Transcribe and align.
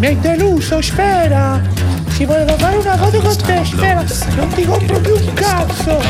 Mi 0.00 0.06
hai 0.06 0.18
deluso, 0.18 0.80
Sfera! 0.80 1.60
Si 2.08 2.24
voleva 2.24 2.56
fare 2.56 2.78
una 2.78 2.96
foto 2.96 3.20
con 3.20 3.36
te, 3.36 3.62
Sfera! 3.66 4.02
Non 4.34 4.48
ti 4.48 4.64
compro 4.64 4.98
più 4.98 5.14
un 5.14 5.34
cazzo! 5.34 6.00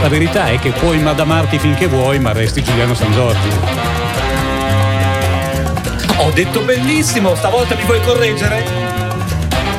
La 0.00 0.08
verità 0.08 0.46
è 0.46 0.60
che 0.60 0.70
puoi 0.70 1.00
madamarti 1.00 1.58
finché 1.58 1.88
vuoi, 1.88 2.20
ma 2.20 2.30
resti 2.30 2.62
Giuliano 2.62 2.94
San 2.94 3.10
Giorgi. 3.10 3.48
Ho 6.18 6.30
detto 6.30 6.60
bellissimo, 6.60 7.34
stavolta 7.34 7.74
mi 7.74 7.82
vuoi 7.82 8.00
correggere? 8.02 8.64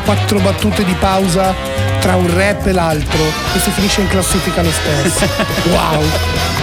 Quattro 0.03 0.39
battute 0.39 0.83
di 0.83 0.95
pausa 0.99 1.55
tra 2.01 2.15
un 2.15 2.29
rap 2.35 2.67
e 2.67 2.73
l'altro 2.73 3.23
e 3.55 3.59
si 3.59 3.71
finisce 3.71 4.01
in 4.01 4.09
classifica 4.09 4.61
lo 4.61 4.71
stesso. 4.71 5.25
wow! 5.71 6.56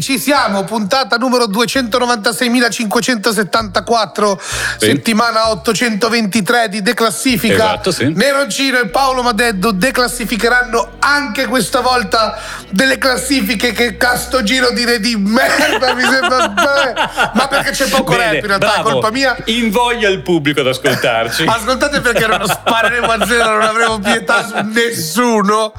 Ci 0.00 0.18
siamo, 0.18 0.64
puntata 0.64 1.16
numero 1.16 1.46
296.574, 1.46 4.38
Sì. 4.78 4.86
settimana 4.86 5.50
823 5.50 6.68
di 6.68 6.82
declassifica. 6.82 7.54
Esatto, 7.54 7.90
sì. 7.90 8.12
Neroncino 8.14 8.78
e 8.78 8.88
Paolo 8.88 9.22
Madeddo 9.22 9.72
declassificheranno 9.72 10.92
anche 11.00 11.46
questa 11.46 11.80
volta 11.80 12.38
delle 12.70 12.98
classifiche 12.98 13.72
che 13.72 13.96
casto 13.96 14.42
giro 14.42 14.70
dire 14.70 15.00
di 15.00 15.16
merda, 15.16 15.94
mi 15.94 16.02
sembra. 16.02 16.48
Beh, 16.48 16.92
Ma 17.34 17.48
perché 17.48 17.70
c'è 17.70 17.88
poco 17.88 18.12
Bene, 18.12 18.24
rap 18.24 18.34
in 18.34 18.46
realtà, 18.46 18.66
bravo. 18.74 18.90
colpa 18.90 19.10
mia. 19.10 19.36
Invoglia 19.46 20.08
il 20.08 20.22
pubblico 20.22 20.60
ad 20.60 20.66
ascoltarci. 20.68 21.44
Ascoltate 21.48 22.00
perché 22.00 22.26
non 22.26 22.46
spareremo 22.46 23.10
a 23.10 23.26
zero, 23.26 23.52
non 23.52 23.62
avremo 23.62 23.98
pietà 23.98 24.46
su 24.46 24.54
nessuno. 24.72 25.72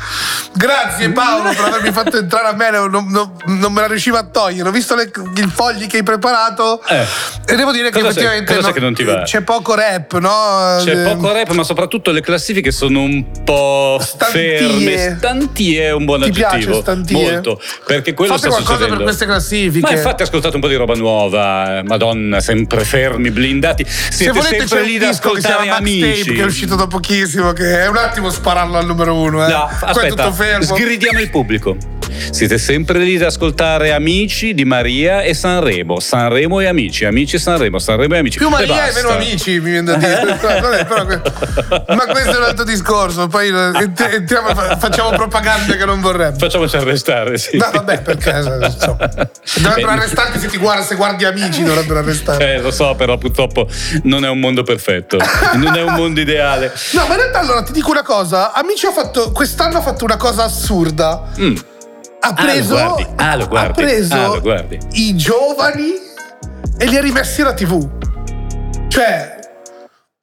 Grazie 0.55 1.09
Paolo 1.11 1.49
per 1.49 1.65
avermi 1.65 1.91
fatto 1.91 2.17
entrare 2.17 2.47
a 2.47 2.53
me, 2.53 2.69
non, 2.69 2.89
non- 3.09 3.31
non 3.45 3.73
me 3.73 3.81
la 3.81 3.87
riuscivo 3.87 4.02
a 4.11 4.23
togliere. 4.23 4.69
Ho 4.69 4.71
visto 4.71 4.95
le, 4.95 5.03
i 5.35 5.47
fogli 5.53 5.87
che 5.87 5.97
hai 5.97 6.03
preparato 6.03 6.81
Eh. 6.87 7.05
e 7.45 7.55
devo 7.55 7.71
dire 7.71 7.89
che 7.89 7.99
c'è- 8.01 8.05
effettivamente 8.07 8.55
c'è 8.57 8.71
che 8.73 9.21
c'è 9.23 9.41
poco 9.41 9.75
rap, 9.75 10.17
no? 10.19 10.77
C'è 10.83 10.95
Eh, 10.95 11.13
poco 11.13 11.31
rap, 11.31 11.49
ma 11.51 11.63
soprattutto 11.63 12.11
le 12.11 12.21
classifiche 12.21 12.71
sono 12.71 13.01
un 13.01 13.43
po' 13.43 13.97
Stantie. 14.01 14.57
ferme. 14.59 15.15
Stantie 15.17 15.83
è 15.87 15.91
un 15.91 16.05
buon 16.05 16.21
Ti 16.21 16.31
piace 16.31 16.55
aggettivo. 16.55 16.81
stantie? 16.81 17.31
Molto. 17.31 17.61
Perché 17.85 18.13
quello 18.13 18.33
Fate 18.33 18.47
sta 18.47 18.49
qualcosa 18.49 18.73
succedendo. 18.73 18.95
per 18.95 19.05
queste 19.05 19.25
classifiche. 19.25 19.91
Ma 19.91 19.97
infatti 19.97 20.23
ascoltate 20.23 20.55
un 20.55 20.61
po' 20.61 20.67
di 20.67 20.75
roba 20.75 20.93
nuova, 20.95 21.77
eh, 21.79 21.83
Madonna, 21.83 22.39
sempre 22.39 22.83
fermi, 22.83 23.31
blindati. 23.31 23.85
Se 23.85 24.11
Siete 24.11 24.31
volete 24.33 24.57
c'è 24.57 24.67
sempre 24.67 24.85
lì 24.87 24.97
da 24.97 25.09
ascoltare 25.09 25.69
amici. 25.69 26.33
che 26.33 26.41
è 26.41 26.45
uscito 26.45 26.75
da 26.75 26.87
pochissimo 26.87 27.51
che 27.53 27.81
è 27.83 27.87
un 27.87 27.97
attimo 27.97 28.29
spararlo 28.29 28.77
al 28.77 28.85
numero 28.85 29.15
uno 29.15 29.45
eh. 29.45 29.49
No, 29.51 29.69
aspetta, 29.81 30.31
sgridiamo 30.31 31.19
il 31.19 31.29
pubblico. 31.29 31.75
Siete 32.31 32.57
sempre 32.57 32.99
lì 32.99 33.15
ad 33.15 33.23
ascoltare 33.23 33.91
Amici 33.93 34.53
di 34.53 34.65
Maria 34.65 35.21
e 35.21 35.33
Sanremo, 35.33 35.99
Sanremo 35.99 36.59
e 36.59 36.67
Amici, 36.67 37.05
Amici 37.05 37.35
e 37.35 37.39
Sanremo, 37.39 37.79
Sanremo 37.79 38.15
e 38.15 38.17
Amici. 38.17 38.37
più 38.37 38.49
Maria 38.49 38.87
e 38.87 38.91
basta. 38.91 39.01
meno 39.01 39.13
amici 39.15 39.51
mi 39.59 39.71
viene 39.71 39.83
da 39.83 39.95
dire 39.95 40.21
ma 41.87 42.05
questo 42.07 42.31
è 42.31 42.37
un 42.37 42.43
altro 42.43 42.63
discorso 42.63 43.27
poi 43.27 43.49
eh, 43.49 43.81
ent- 43.81 43.99
entriamo, 43.99 44.53
fa- 44.55 44.77
facciamo 44.77 45.09
propaganda 45.11 45.75
che 45.75 45.85
non 45.85 46.01
vorremmo 46.01 46.37
Facciamoci 46.37 46.75
arrestare, 46.75 47.37
sì. 47.37 47.57
No, 47.57 47.69
vabbè, 47.71 48.01
perché 48.01 48.29
insomma, 48.29 49.09
dovrebbero 49.57 49.91
arrestarti 49.91 50.39
se 50.39 50.57
guardi, 50.57 50.83
se 50.85 50.95
guardi 50.95 51.25
amici, 51.25 51.63
dovrebbero 51.63 51.99
arrestarti. 51.99 52.43
Eh, 52.43 52.59
lo 52.59 52.71
so, 52.71 52.95
però 52.95 53.17
purtroppo 53.17 53.67
non 54.03 54.25
è 54.25 54.29
un 54.29 54.39
mondo 54.39 54.63
perfetto, 54.63 55.17
non 55.53 55.75
è 55.75 55.81
un 55.81 55.93
mondo 55.93 56.19
ideale. 56.19 56.71
No, 56.93 57.07
ma 57.07 57.15
in 57.15 57.21
realtà 57.21 57.39
allora 57.39 57.63
ti 57.63 57.71
dico 57.71 57.89
una 57.89 58.03
cosa, 58.03 58.53
Amici 58.53 58.85
ha 58.85 58.91
fatto, 58.91 59.31
quest'anno 59.31 59.77
ha 59.79 59.81
fatto 59.81 60.03
una 60.05 60.17
cosa 60.17 60.43
assurda. 60.43 61.23
Mm. 61.39 61.55
Ha 62.25 62.29
Ah, 62.29 62.33
preso, 62.35 62.73
guardi, 62.73 63.05
ah, 63.17 63.35
guardi, 63.45 63.55
ha 63.81 63.83
preso 63.85 64.13
ah, 64.15 64.27
lo 64.27 64.39
guardi. 64.39 64.77
i 64.93 65.15
giovani 65.17 65.91
e 66.77 66.85
li 66.85 66.95
ha 66.95 67.01
rimessi 67.01 67.41
alla 67.41 67.53
TV. 67.53 67.89
Cioè, 68.87 69.35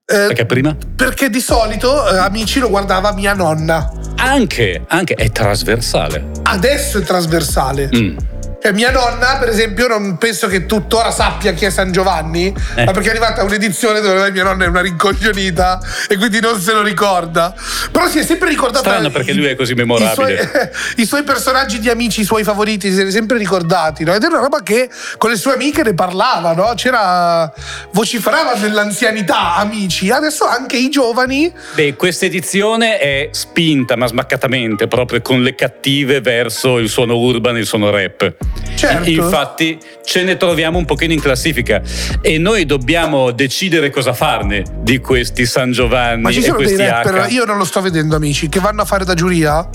eh, 0.06 0.16
Perché 0.28 0.46
prima? 0.46 0.74
perché 0.96 1.28
di 1.28 1.40
solito 1.40 2.10
eh, 2.10 2.16
Amici 2.16 2.58
lo 2.58 2.70
guardava 2.70 3.12
mia 3.12 3.34
nonna. 3.34 3.92
Anche, 4.16 4.82
anche 4.88 5.12
è 5.14 5.30
trasversale. 5.30 6.30
Adesso 6.44 6.98
è 6.98 7.02
trasversale. 7.02 7.90
Mm. 7.94 8.16
Cioè, 8.62 8.72
mia 8.72 8.90
nonna, 8.90 9.38
per 9.38 9.48
esempio, 9.48 9.88
non 9.88 10.18
penso 10.18 10.46
che 10.46 10.66
tuttora 10.66 11.10
sappia 11.10 11.52
chi 11.52 11.64
è 11.64 11.70
San 11.70 11.92
Giovanni, 11.92 12.54
Eh. 12.74 12.84
ma 12.84 12.92
perché 12.92 13.08
è 13.08 13.10
arrivata 13.10 13.42
un'edizione 13.42 14.00
dove 14.00 14.30
mia 14.30 14.44
nonna 14.44 14.64
è 14.66 14.68
una 14.68 14.82
rincoglionita 14.82 15.80
e 16.06 16.16
quindi 16.18 16.40
non 16.40 16.60
se 16.60 16.72
lo 16.72 16.82
ricorda. 16.82 17.54
Però 17.90 18.06
si 18.06 18.18
è 18.18 18.22
sempre 18.22 18.50
ricordata. 18.50 18.86
Strano 18.90 19.10
perché 19.10 19.32
lui 19.32 19.46
è 19.46 19.56
così 19.56 19.72
I 19.72 19.76
suoi, 19.76 19.86
memorabile. 19.86 20.72
i 20.96 21.06
suoi 21.06 21.22
personaggi 21.22 21.78
di 21.78 21.88
amici, 21.88 22.20
i 22.20 22.24
suoi 22.24 22.44
favoriti, 22.44 22.92
si 22.92 23.00
è 23.00 23.10
sempre 23.10 23.38
ricordati, 23.38 24.04
no? 24.04 24.12
Ed 24.12 24.22
è 24.22 24.26
una 24.26 24.40
roba 24.40 24.62
che 24.62 24.90
con 25.16 25.30
le 25.30 25.36
sue 25.36 25.54
amiche 25.54 25.82
ne 25.82 25.94
parlava, 25.94 26.52
no? 26.52 26.74
C'era. 26.76 27.50
vociferava 27.92 28.54
nell'anzianità, 28.56 29.54
amici. 29.56 30.10
Adesso 30.10 30.44
anche 30.44 30.76
i 30.76 30.90
giovani. 30.90 31.50
Beh, 31.74 31.94
questa 31.94 32.26
edizione 32.26 32.98
è 32.98 33.28
spinta, 33.32 33.96
ma 33.96 34.06
smaccatamente, 34.06 34.86
proprio 34.86 35.22
con 35.22 35.42
le 35.42 35.54
cattive 35.54 36.20
verso 36.20 36.76
il 36.76 36.90
suono 36.90 37.16
urban 37.16 37.56
e 37.56 37.60
il 37.60 37.66
suono 37.66 37.88
rap. 37.90 38.34
Certo. 38.74 39.10
Infatti 39.10 39.78
ce 40.04 40.22
ne 40.22 40.36
troviamo 40.36 40.78
un 40.78 40.86
pochino 40.86 41.12
in 41.12 41.20
classifica 41.20 41.82
e 42.22 42.38
noi 42.38 42.64
dobbiamo 42.64 43.30
decidere 43.30 43.90
cosa 43.90 44.14
farne 44.14 44.64
di 44.80 44.98
questi 44.98 45.44
San 45.44 45.72
Giovanni 45.72 46.22
Ma 46.22 46.30
ci 46.30 46.38
e 46.38 46.42
sono 46.42 46.56
dei 46.56 46.66
questi 46.66 46.86
rapper, 46.86 47.26
H. 47.26 47.32
io 47.32 47.44
non 47.44 47.58
lo 47.58 47.64
sto 47.64 47.80
vedendo, 47.82 48.16
amici, 48.16 48.48
che 48.48 48.58
vanno 48.58 48.82
a 48.82 48.84
fare 48.86 49.04
da 49.04 49.14
giuria? 49.14 49.68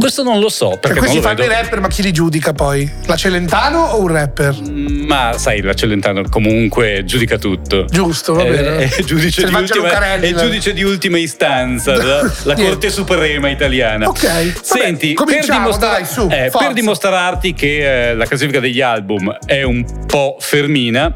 Questo 0.00 0.22
non 0.22 0.38
lo 0.38 0.48
so, 0.48 0.68
Cioè, 0.70 0.78
perché 0.78 0.98
questi 1.00 1.20
fanno 1.20 1.42
i 1.42 1.48
vedo. 1.48 1.60
rapper, 1.60 1.80
ma 1.80 1.88
chi 1.88 2.02
li 2.02 2.12
giudica 2.12 2.52
poi? 2.52 2.88
La 3.06 3.16
Celentano 3.16 3.80
o 3.80 4.00
un 4.00 4.06
rapper? 4.06 4.54
Ma 4.62 5.32
sai, 5.36 5.60
la 5.60 5.74
Celentano 5.74 6.22
comunque 6.30 7.02
giudica 7.04 7.36
tutto. 7.36 7.84
Giusto, 7.86 8.34
va 8.34 8.44
È- 8.44 8.48
bene. 8.48 8.76
È, 8.76 8.94
il 9.00 9.04
giudice 9.04 9.44
di 9.44 9.52
ultima, 9.52 10.14
è 10.20 10.32
giudice 10.34 10.72
di 10.72 10.84
ultima 10.84 11.18
istanza, 11.18 11.96
la. 11.96 12.54
Corte 12.54 12.90
Suprema 12.90 13.48
italiana. 13.48 14.06
Ok, 14.06 14.22
vabbè, 14.22 14.52
Senti, 14.62 15.14
per, 15.14 15.44
dimostra- 15.44 15.88
dai, 15.90 16.04
su, 16.06 16.28
eh, 16.30 16.48
per 16.56 16.72
dimostrarti 16.74 17.54
che 17.54 18.10
eh, 18.10 18.14
la 18.14 18.24
classifica 18.24 18.60
degli 18.60 18.80
album 18.80 19.36
è 19.46 19.64
un 19.64 19.84
po' 20.06 20.36
fermina, 20.38 21.12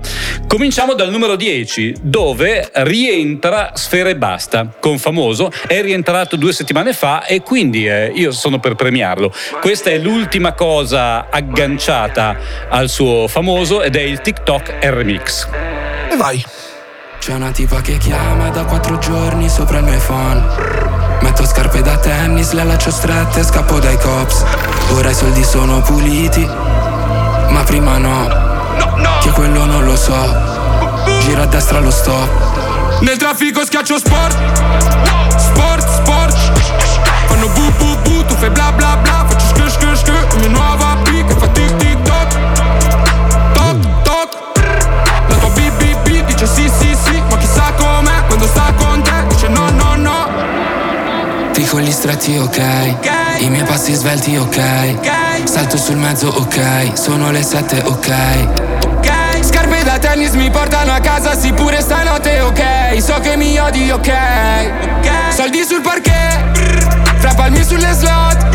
cominciamo 0.48 0.94
dal 0.94 1.10
numero 1.12 1.36
10, 1.36 1.94
dove 2.02 2.68
rientra 2.72 3.70
Sfera 3.74 4.08
e 4.08 4.16
Basta, 4.16 4.74
con 4.80 4.98
famoso. 4.98 5.52
È 5.68 5.80
rientrato 5.82 6.34
due 6.34 6.52
settimane 6.52 6.92
fa 6.92 7.24
e 7.26 7.42
quindi 7.42 7.86
eh, 7.86 8.10
io 8.12 8.32
sono 8.32 8.58
per 8.58 8.70
premiarlo. 8.74 9.32
Questa 9.60 9.90
è 9.90 9.98
l'ultima 9.98 10.52
cosa 10.52 11.26
agganciata 11.30 12.36
al 12.68 12.88
suo 12.88 13.28
famoso 13.28 13.82
ed 13.82 13.96
è 13.96 14.00
il 14.00 14.20
TikTok 14.20 14.78
R-Mix. 14.80 15.48
E 16.10 16.16
vai. 16.16 16.44
C'è 17.18 17.34
una 17.34 17.50
tipa 17.50 17.80
che 17.80 17.98
chiama 17.98 18.50
da 18.50 18.64
quattro 18.64 18.98
giorni 18.98 19.48
sopra 19.48 19.78
il 19.78 19.84
mio 19.84 19.94
iPhone. 19.94 20.44
Metto 21.20 21.46
scarpe 21.46 21.80
da 21.82 21.96
tennis, 21.98 22.52
le 22.52 22.62
allaccio 22.62 22.90
strette, 22.90 23.44
scappo 23.44 23.78
dai 23.78 23.96
cops. 23.96 24.44
Ora 24.94 25.10
i 25.10 25.14
soldi 25.14 25.44
sono 25.44 25.80
puliti, 25.82 26.44
ma 26.44 27.62
prima 27.64 27.98
no. 27.98 28.28
Che 29.20 29.30
quello 29.30 29.64
non 29.64 29.84
lo 29.84 29.96
so. 29.96 30.60
Gira 31.20 31.42
a 31.42 31.46
destra 31.46 31.78
lo 31.78 31.90
stop 31.90 33.00
Nel 33.00 33.16
traffico 33.16 33.64
schiaccio 33.64 33.98
sport. 33.98 34.36
Sport, 35.36 35.88
sport 35.88 36.36
Fanno 37.26 37.48
bu 37.48 37.70
bu 37.78 37.96
bu, 38.02 38.11
tu 38.42 38.48
fai 38.48 38.50
bla 38.50 38.72
bla 38.72 38.96
bla 38.96 39.24
Faccio 39.28 39.46
sk 39.46 39.68
sk 39.68 39.94
sk, 39.94 40.08
la 40.08 40.38
mia 40.38 40.48
nuova 40.48 40.96
pick 41.04 41.26
che 41.26 41.34
fa 41.34 41.46
tic 41.48 41.76
tic 41.76 42.02
toc. 42.02 42.36
Toc 43.52 44.02
toc. 44.02 44.28
La 45.28 45.34
tua 45.36 45.48
BBB 45.50 46.24
dice 46.26 46.46
sì 46.46 46.70
sì 46.78 46.96
sì 47.04 47.22
Ma 47.28 47.36
chissà 47.36 47.72
com'è 47.76 48.26
quando 48.26 48.46
sta 48.46 48.72
con 48.76 49.02
te 49.02 49.12
Dice 49.28 49.48
no 49.48 49.70
no 49.70 49.94
no 49.96 50.28
Dico 51.52 51.80
gli 51.80 51.90
stretti 51.90 52.36
ok. 52.38 52.94
I 53.38 53.48
miei 53.48 53.64
passi 53.64 53.94
svelti 53.94 54.36
ok. 54.36 55.44
Salto 55.44 55.76
sul 55.76 55.96
mezzo 55.96 56.28
ok. 56.28 56.92
Sono 56.94 57.30
le 57.30 57.42
sette 57.42 57.82
ok. 57.84 58.10
Scarpe 59.40 59.82
da 59.84 59.98
tennis 59.98 60.32
mi 60.32 60.50
portano 60.50 60.92
a 60.92 61.00
casa 61.00 61.38
Sì 61.38 61.52
pure 61.52 61.80
stanotte 61.80 62.40
ok. 62.40 63.00
So 63.00 63.20
che 63.20 63.36
mi 63.36 63.58
odi 63.58 63.90
ok. 63.90 64.12
Soldi 65.34 65.64
sul 65.64 65.80
parquet 65.80 66.81
Fra 67.22 67.34
palmi 67.34 67.62
sulle 67.62 67.92
slot. 67.92 68.48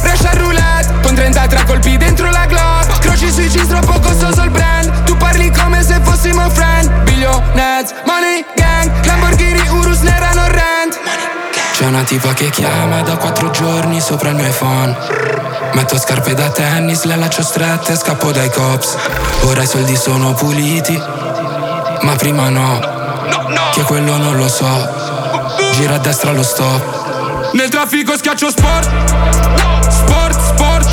Brescia 0.00 0.30
roulette 0.34 0.94
Con 1.02 1.16
33 1.16 1.64
colpi 1.64 1.96
dentro 1.96 2.30
la 2.30 2.46
Glock. 2.46 3.00
Croci 3.00 3.28
sui 3.32 3.48
jeans 3.48 3.66
troppo 3.66 3.98
costoso 3.98 4.42
il 4.42 4.50
brand. 4.50 5.02
Tu 5.02 5.16
parli 5.16 5.50
come 5.50 5.82
se 5.82 5.98
fossimo 6.00 6.48
friend. 6.50 6.88
Billionaires, 7.02 7.92
money 8.06 8.44
gang 8.54 9.04
Lamborghini, 9.04 9.68
Urus, 9.70 10.02
nera 10.02 10.30
non 10.34 10.46
rent. 10.46 11.00
C'è 11.72 11.86
una 11.86 12.04
tipa 12.04 12.32
che 12.32 12.48
chiama 12.50 13.02
da 13.02 13.16
quattro 13.16 13.50
giorni 13.50 14.00
sopra 14.00 14.28
il 14.28 14.36
mio 14.36 14.46
iPhone 14.46 14.96
Metto 15.72 15.98
scarpe 15.98 16.32
da 16.34 16.50
tennis, 16.50 17.02
le 17.02 17.14
allaccio 17.14 17.42
strette, 17.42 17.96
scappo 17.96 18.30
dai 18.30 18.50
cops. 18.50 18.94
Ora 19.46 19.64
i 19.64 19.66
soldi 19.66 19.96
sono 19.96 20.32
puliti 20.34 20.96
Ma 22.02 22.14
prima 22.14 22.50
no. 22.50 22.78
Che 23.72 23.82
quello 23.82 24.16
non 24.16 24.36
lo 24.36 24.46
so. 24.46 25.02
Gira 25.72 25.96
a 25.96 25.98
destra 25.98 26.30
lo 26.30 26.44
stop 26.44 27.03
Nel 27.54 27.68
traffico 27.68 28.16
schiaccio 28.16 28.50
sport. 28.50 28.90
Sport, 29.88 30.40
sport. 30.44 30.88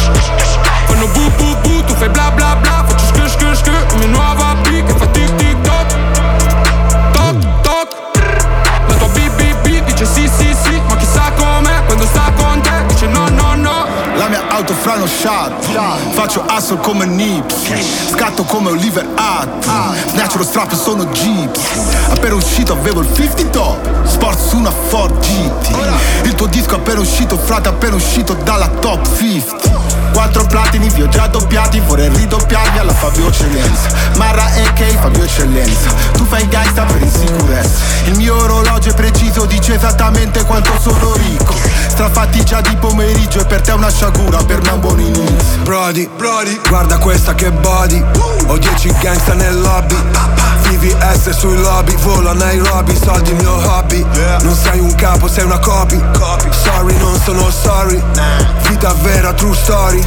Fanno 0.85 1.07
bu 1.07 1.31
bu 1.37 1.57
bu, 1.63 1.83
tu 1.83 1.95
fai 1.95 2.09
bla 2.09 2.31
bla 2.31 2.55
bla 2.55 2.85
Faccio 2.87 3.07
sk 3.07 3.29
sk 3.29 3.55
sk, 3.55 3.95
mia 3.97 4.07
nuova 4.07 4.55
fa 4.99 5.07
tic 5.07 5.35
tic 5.37 5.50
lo 14.97 15.07
shot. 15.07 15.51
Faccio 16.11 16.43
hustle 16.49 16.77
come 16.79 17.05
Nips 17.05 17.55
Scatto 18.11 18.43
come 18.43 18.69
Oliver 18.69 19.07
Act 19.15 19.65
Snatch 20.09 20.35
lo 20.35 20.43
strap 20.43 20.71
e 20.71 20.75
sono 20.75 21.05
Jeeps 21.05 21.59
Appena 22.09 22.35
uscito 22.35 22.73
avevo 22.73 23.01
il 23.01 23.07
50 23.13 23.43
top. 23.49 24.05
Sport 24.05 24.39
su 24.39 24.57
una 24.57 24.71
Ford 24.71 25.17
GT 25.19 25.75
Il 26.23 26.35
tuo 26.35 26.47
disco 26.47 26.75
appena 26.75 26.99
uscito 26.99 27.37
frate 27.37 27.69
appena 27.69 27.95
uscito 27.95 28.33
dalla 28.33 28.67
top 28.67 29.07
50 29.17 29.90
Quattro 30.13 30.45
platini 30.45 30.89
vi 30.89 31.01
ho 31.01 31.07
già 31.07 31.27
doppiati 31.27 31.79
Vorrei 31.79 32.09
ridoppiarvi 32.09 32.77
alla 32.77 32.93
Fabio 32.93 33.27
Eccellenza. 33.27 33.89
Marra 34.17 34.45
AK 34.45 34.99
Fabio 34.99 35.23
Eccellenza. 35.23 35.89
Tu 36.13 36.25
fai 36.25 36.47
gangsta 36.47 36.83
per 36.83 37.01
insicurezza 37.01 37.79
Il 38.05 38.15
mio 38.15 38.35
orologio 38.35 38.89
è 38.89 38.93
preciso 38.93 39.45
Dice 39.45 39.75
esattamente 39.75 40.43
quanto 40.43 40.71
sono 40.79 41.13
ricco. 41.13 41.55
Strafatti 41.87 42.43
già 42.43 42.61
di 42.61 42.75
pomeriggio 42.75 43.39
E 43.39 43.45
per 43.45 43.61
te 43.61 43.71
una 43.71 43.89
sciagura 43.89 44.43
Per 44.43 44.61
me 44.61 44.69
è 44.69 44.73
un 44.73 44.79
buon 44.79 44.99
inizio. 44.99 45.63
Brody, 45.63 46.09
Brody 46.15 46.59
Guarda 46.67 46.97
questa 46.97 47.33
che 47.33 47.51
body. 47.51 48.03
Ho 48.47 48.57
dieci 48.57 48.93
gangsta 48.99 49.33
nel 49.33 49.59
lobby 49.59 49.95
VVS 50.77 51.29
sui 51.29 51.57
lobby 51.57 51.95
Volo 51.97 52.29
a 52.29 52.33
Nairobi 52.33 52.95
Soldi 52.95 53.31
il 53.31 53.35
mio 53.35 53.53
hobby. 53.53 54.05
Non 54.41 54.55
sei 54.55 54.79
un 54.79 54.93
capo 54.95 55.27
sei 55.27 55.43
una 55.43 55.59
copy. 55.59 55.99
Sorry 56.63 56.97
non 56.97 57.19
sono 57.23 57.49
sorry. 57.49 58.01
Vita 58.67 58.93
vera 59.01 59.33
true 59.33 59.55
story. 59.55 60.03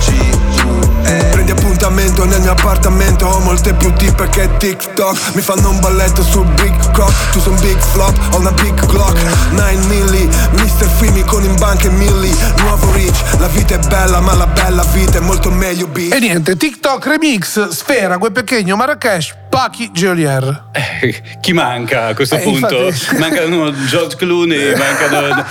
Prendi 1.31 1.51
appuntamento 1.51 2.25
nel 2.25 2.41
mio 2.41 2.53
appartamento 2.53 3.27
Ho 3.27 3.39
molte 3.41 3.75
più 3.75 3.93
tipe 3.95 4.29
che 4.29 4.49
TikTok. 4.57 5.35
Mi 5.35 5.43
fanno 5.43 5.71
un 5.71 5.81
balletto 5.81 6.23
sul 6.23 6.47
big 6.55 6.75
croc 6.93 7.13
Tu 7.33 7.41
son 7.41 7.55
big 7.61 7.79
flop, 7.79 8.17
ho 8.31 8.39
una 8.39 8.53
big 8.53 8.87
clock 8.87 9.19
9 9.51 9.75
milli, 9.87 10.29
Mr. 10.53 10.89
Fimi 10.99 11.23
con 11.25 11.45
in 11.45 11.55
banca 11.57 11.87
e 11.87 11.91
milli. 11.91 12.35
Nuovo 12.59 12.91
rich, 12.93 13.15
la 13.39 13.49
vita 13.49 13.75
è 13.75 13.79
bella 13.87 14.21
ma 14.21 14.35
la 14.35 14.47
bella 14.47 14.83
vita 14.93 15.19
è 15.19 15.21
molto 15.21 15.51
meglio 15.51 15.87
B 15.87 16.09
E 16.13 16.19
niente, 16.19 16.57
TikTok 16.57 17.05
remix, 17.07 17.69
Sfera, 17.69 18.17
Gue 18.17 18.31
Pequeño, 18.31 18.77
Marrakesh, 18.77 19.35
Pachi, 19.55 19.91
Geolier. 19.93 20.65
Eh, 20.73 21.15
chi 21.41 21.53
manca 21.53 22.07
a 22.07 22.15
questo 22.15 22.35
Eh, 22.35 22.41
punto? 22.41 22.87
infatti- 22.87 23.19
Mancano 23.21 23.73
George 23.87 24.17
Clooney, 24.17 24.77
mancano 24.77 25.45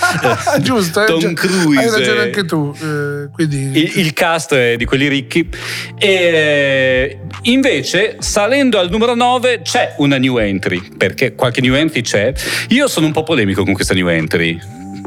eh, 0.56 0.60
Giusto, 0.60 1.04
Tom 1.06 1.32
Cruise. 1.32 1.78
Hai 1.80 1.90
ragione 1.90 2.20
anche 2.20 2.44
tu. 2.44 2.74
eh, 2.82 3.30
quindi... 3.32 3.70
Il, 3.78 3.92
il 4.00 4.12
cast 4.12 4.52
è 4.54 4.76
di 4.76 4.84
quelli 4.84 5.08
ricchi. 5.08 5.48
E 5.98 7.18
invece, 7.44 8.16
salendo 8.18 8.78
al 8.78 8.90
numero 8.90 9.14
9, 9.14 9.62
c'è 9.62 9.94
una 9.96 10.18
new 10.18 10.36
entry. 10.36 10.82
Perché 10.98 11.34
qualche 11.34 11.62
new 11.62 11.74
entry 11.74 12.02
c'è. 12.02 12.30
Io 12.68 12.86
sono 12.88 13.06
un 13.06 13.12
po' 13.12 13.22
polemico 13.22 13.64
con 13.64 13.72
questa 13.72 13.94
new 13.94 14.08
entry. 14.08 14.60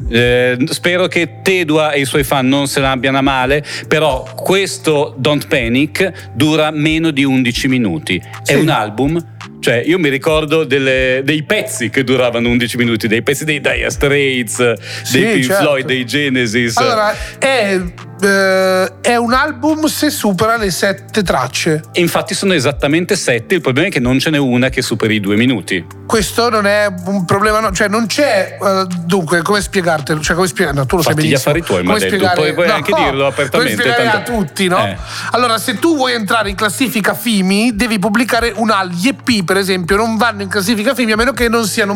Eh, 0.10 0.58
spero 0.70 1.08
che 1.08 1.42
Tedua 1.42 1.92
e 1.92 2.02
i 2.02 2.06
suoi 2.06 2.24
fan 2.24 2.48
non 2.48 2.68
se 2.68 2.80
l'abbiano 2.80 3.18
a 3.18 3.22
male, 3.22 3.64
però 3.88 4.24
questo 4.36 5.14
Don't 5.18 5.48
Panic 5.48 6.30
dura 6.34 6.72
meno 6.72 7.12
di 7.12 7.24
11 7.24 7.68
minuti. 7.68 8.18
È 8.18 8.24
Sì. 8.44 8.56
un 8.56 8.70
album. 8.70 9.36
Cioè, 9.60 9.84
io 9.86 9.98
mi 10.00 10.08
ricordo 10.10 10.64
delle- 10.64 11.22
dei 11.26 11.44
pezzi 11.44 11.90
che 11.90 12.04
duravano 12.04 12.48
11 12.48 12.78
minuti, 12.78 13.08
dei 13.08 13.22
pezzi 13.24 13.44
dei 13.44 13.60
Dire 13.60 13.90
Straits, 13.90 14.58
dei 14.60 14.76
Sì, 15.04 15.20
Pink 15.20 15.46
certo. 15.46 15.64
Floyd, 15.64 15.86
dei 15.86 16.06
Genesis. 16.06 16.78
Allora, 16.78 17.14
è, 17.40 17.78
eh, 18.22 18.94
è 19.02 19.16
un 19.16 19.34
album 19.34 19.86
se 19.86 20.10
supera 20.10 20.58
le 20.58 20.72
sette 20.72 21.24
tracce. 21.24 21.84
E 21.92 22.02
infatti 22.02 22.34
sono 22.34 22.54
esattamente 22.54 23.16
sette, 23.16 23.56
il 23.56 23.62
problema 23.62 23.88
è 23.88 23.92
che 23.92 24.00
non 24.00 24.20
ce 24.20 24.30
n'è 24.30 24.38
una 24.38 24.70
che 24.70 24.82
superi 24.82 25.16
i 25.16 25.20
due 25.20 25.36
minuti. 25.36 25.86
Questo 26.08 26.50
non 26.50 26.66
è 26.66 26.88
un 27.06 27.26
problema, 27.26 27.60
no, 27.60 27.72
cioè 27.72 27.88
non 27.88 28.06
c'è. 28.08 28.58
eh, 28.62 28.86
dunque, 29.06 29.42
come 29.42 29.62
spiegartelo? 29.62 30.22
Cioè, 30.22 30.36
come 30.36 30.48
spiegare? 30.48 30.76
No, 30.78 30.86
tu 30.86 30.96
lo 30.98 31.02
sai 31.02 31.14
Fatti 31.14 31.26
gli 31.26 31.30
benissimo. 31.30 31.52
affari 31.56 31.66
tuoi, 31.66 31.84
Come 31.86 32.00
detto. 32.00 32.16
spiegare- 32.16 32.40
Poi 32.42 32.54
puoi 32.54 32.70
anche 32.70 32.94
dirlo 32.94 33.28
apertamente, 33.28 33.74
Come 33.76 33.90
spiegare 33.92 34.12
tanto- 34.24 34.32
a 34.32 34.36
tutti, 34.38 34.68
no? 34.68 34.78
Eh. 34.86 34.98
Allora, 35.32 35.58
se 35.58 35.78
tu 35.80 35.96
vuoi 35.96 36.14
entrare 36.14 36.50
in 36.50 36.56
classifica 36.56 37.14
FIMI, 37.14 37.76
devi 37.76 38.00
pubblicare 38.00 38.54
un 38.56 38.70
al. 38.72 38.90
Gli 38.90 39.08
EP, 39.10 39.44
per 39.44 39.58
esempio, 39.58 39.96
non 39.98 40.16
vanno 40.18 40.42
in 40.44 40.48
classifica 40.50 40.96
FIMI 40.96 41.12
a 41.12 41.16
meno 41.18 41.34
che 41.34 41.50
non 41.50 41.66
siano 41.66 41.94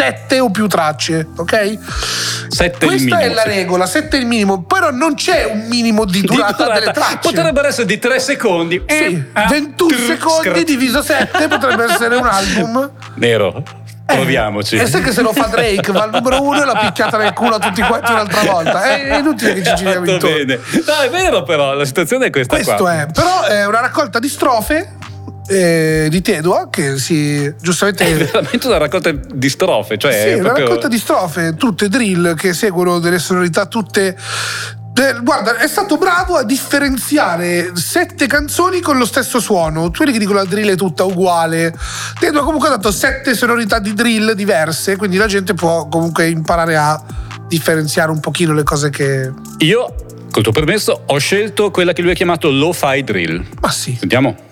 sette 0.00 0.40
o 0.40 0.50
più 0.50 0.66
tracce, 0.66 1.28
ok? 1.36 1.78
Sette 2.48 2.86
Questa 2.86 3.16
minimo, 3.16 3.18
è 3.18 3.28
la 3.34 3.42
sì. 3.42 3.48
regola, 3.48 3.86
sette 3.86 4.16
è 4.16 4.20
il 4.20 4.26
minimo, 4.26 4.62
però 4.64 4.90
non 4.90 5.14
c'è 5.14 5.44
un 5.44 5.66
minimo 5.68 6.04
di 6.04 6.20
Di 6.20 6.26
durata, 6.26 6.64
durata. 6.64 6.78
delle 6.80 6.92
tracce. 6.92 7.18
Potrebbero 7.20 7.68
essere 7.68 7.86
di 7.86 7.98
tre 7.98 8.18
secondi. 8.18 8.82
Sì, 8.86 9.22
Ah, 9.34 9.46
21 9.48 9.88
trrr, 9.90 10.06
secondi 10.06 10.48
scratch. 10.48 10.64
diviso 10.64 11.02
7 11.02 11.48
potrebbe 11.48 11.84
essere 11.84 12.16
un 12.16 12.26
album. 12.26 12.90
Nero. 13.16 13.62
Proviamoci. 14.06 14.74
E 14.76 14.86
sai 14.86 15.02
che 15.02 15.12
se 15.12 15.22
lo 15.22 15.32
fa 15.32 15.46
Drake 15.46 15.92
va 15.92 16.02
al 16.02 16.10
numero 16.10 16.42
uno 16.42 16.60
e 16.60 16.64
l'ha 16.64 16.76
picchiata 16.76 17.16
nel 17.16 17.32
culo 17.32 17.54
a 17.54 17.58
tutti 17.60 17.80
quanti 17.80 18.10
un'altra 18.10 18.42
volta. 18.50 18.82
È, 18.82 19.06
è 19.06 19.18
inutile 19.18 19.54
che 19.54 19.62
ci 19.62 19.74
giriamo 19.76 20.10
intorno. 20.10 20.34
bene. 20.36 20.58
No, 20.84 20.94
è 21.04 21.10
vero 21.10 21.42
però, 21.44 21.74
la 21.74 21.84
situazione 21.84 22.26
è 22.26 22.30
questa 22.30 22.56
Questo 22.56 22.74
qua. 22.74 23.02
è, 23.02 23.06
però 23.12 23.42
è 23.44 23.64
una 23.66 23.80
raccolta 23.80 24.18
di 24.18 24.28
strofe 24.28 24.94
eh, 25.50 26.06
di 26.08 26.22
Tedua 26.22 26.68
che 26.70 26.96
si 26.96 27.52
giustamente 27.60 28.04
È 28.04 28.14
veramente 28.14 28.68
una 28.68 28.78
raccolta 28.78 29.10
di 29.10 29.48
strofe, 29.48 29.98
cioè 29.98 30.12
Sì, 30.12 30.18
è 30.18 30.34
una 30.34 30.42
proprio... 30.44 30.64
raccolta 30.66 30.88
di 30.88 30.98
strofe, 30.98 31.54
tutte 31.56 31.88
drill 31.88 32.34
che 32.36 32.52
seguono 32.52 33.00
delle 33.00 33.18
sonorità 33.18 33.66
tutte. 33.66 34.16
Guarda, 35.22 35.56
è 35.56 35.66
stato 35.66 35.96
bravo 35.96 36.36
a 36.36 36.42
differenziare 36.42 37.70
sette 37.74 38.26
canzoni 38.26 38.80
con 38.80 38.98
lo 38.98 39.06
stesso 39.06 39.40
suono. 39.40 39.90
Tu 39.90 40.00
vedi 40.00 40.12
che 40.12 40.18
dico 40.18 40.34
la 40.34 40.44
drill 40.44 40.70
è 40.70 40.76
tutta 40.76 41.04
uguale. 41.04 41.74
Dentro 42.20 42.44
comunque 42.44 42.68
ha 42.68 42.72
dato 42.72 42.92
sette 42.92 43.34
sonorità 43.34 43.78
di 43.78 43.94
drill 43.94 44.32
diverse, 44.32 44.96
quindi 44.96 45.16
la 45.16 45.26
gente 45.26 45.54
può 45.54 45.88
comunque 45.88 46.28
imparare 46.28 46.76
a 46.76 47.02
differenziare 47.48 48.10
un 48.10 48.20
pochino 48.20 48.52
le 48.52 48.62
cose 48.62 48.90
che. 48.90 49.32
Io, 49.58 49.94
col 50.30 50.42
tuo 50.42 50.52
permesso, 50.52 51.04
ho 51.06 51.18
scelto 51.18 51.70
quella 51.70 51.94
che 51.94 52.02
lui 52.02 52.10
ha 52.10 52.14
chiamato 52.14 52.50
lo-fi 52.50 53.02
drill. 53.02 53.42
Ma 53.60 53.70
sì. 53.70 53.96
Sentiamo. 53.98 54.48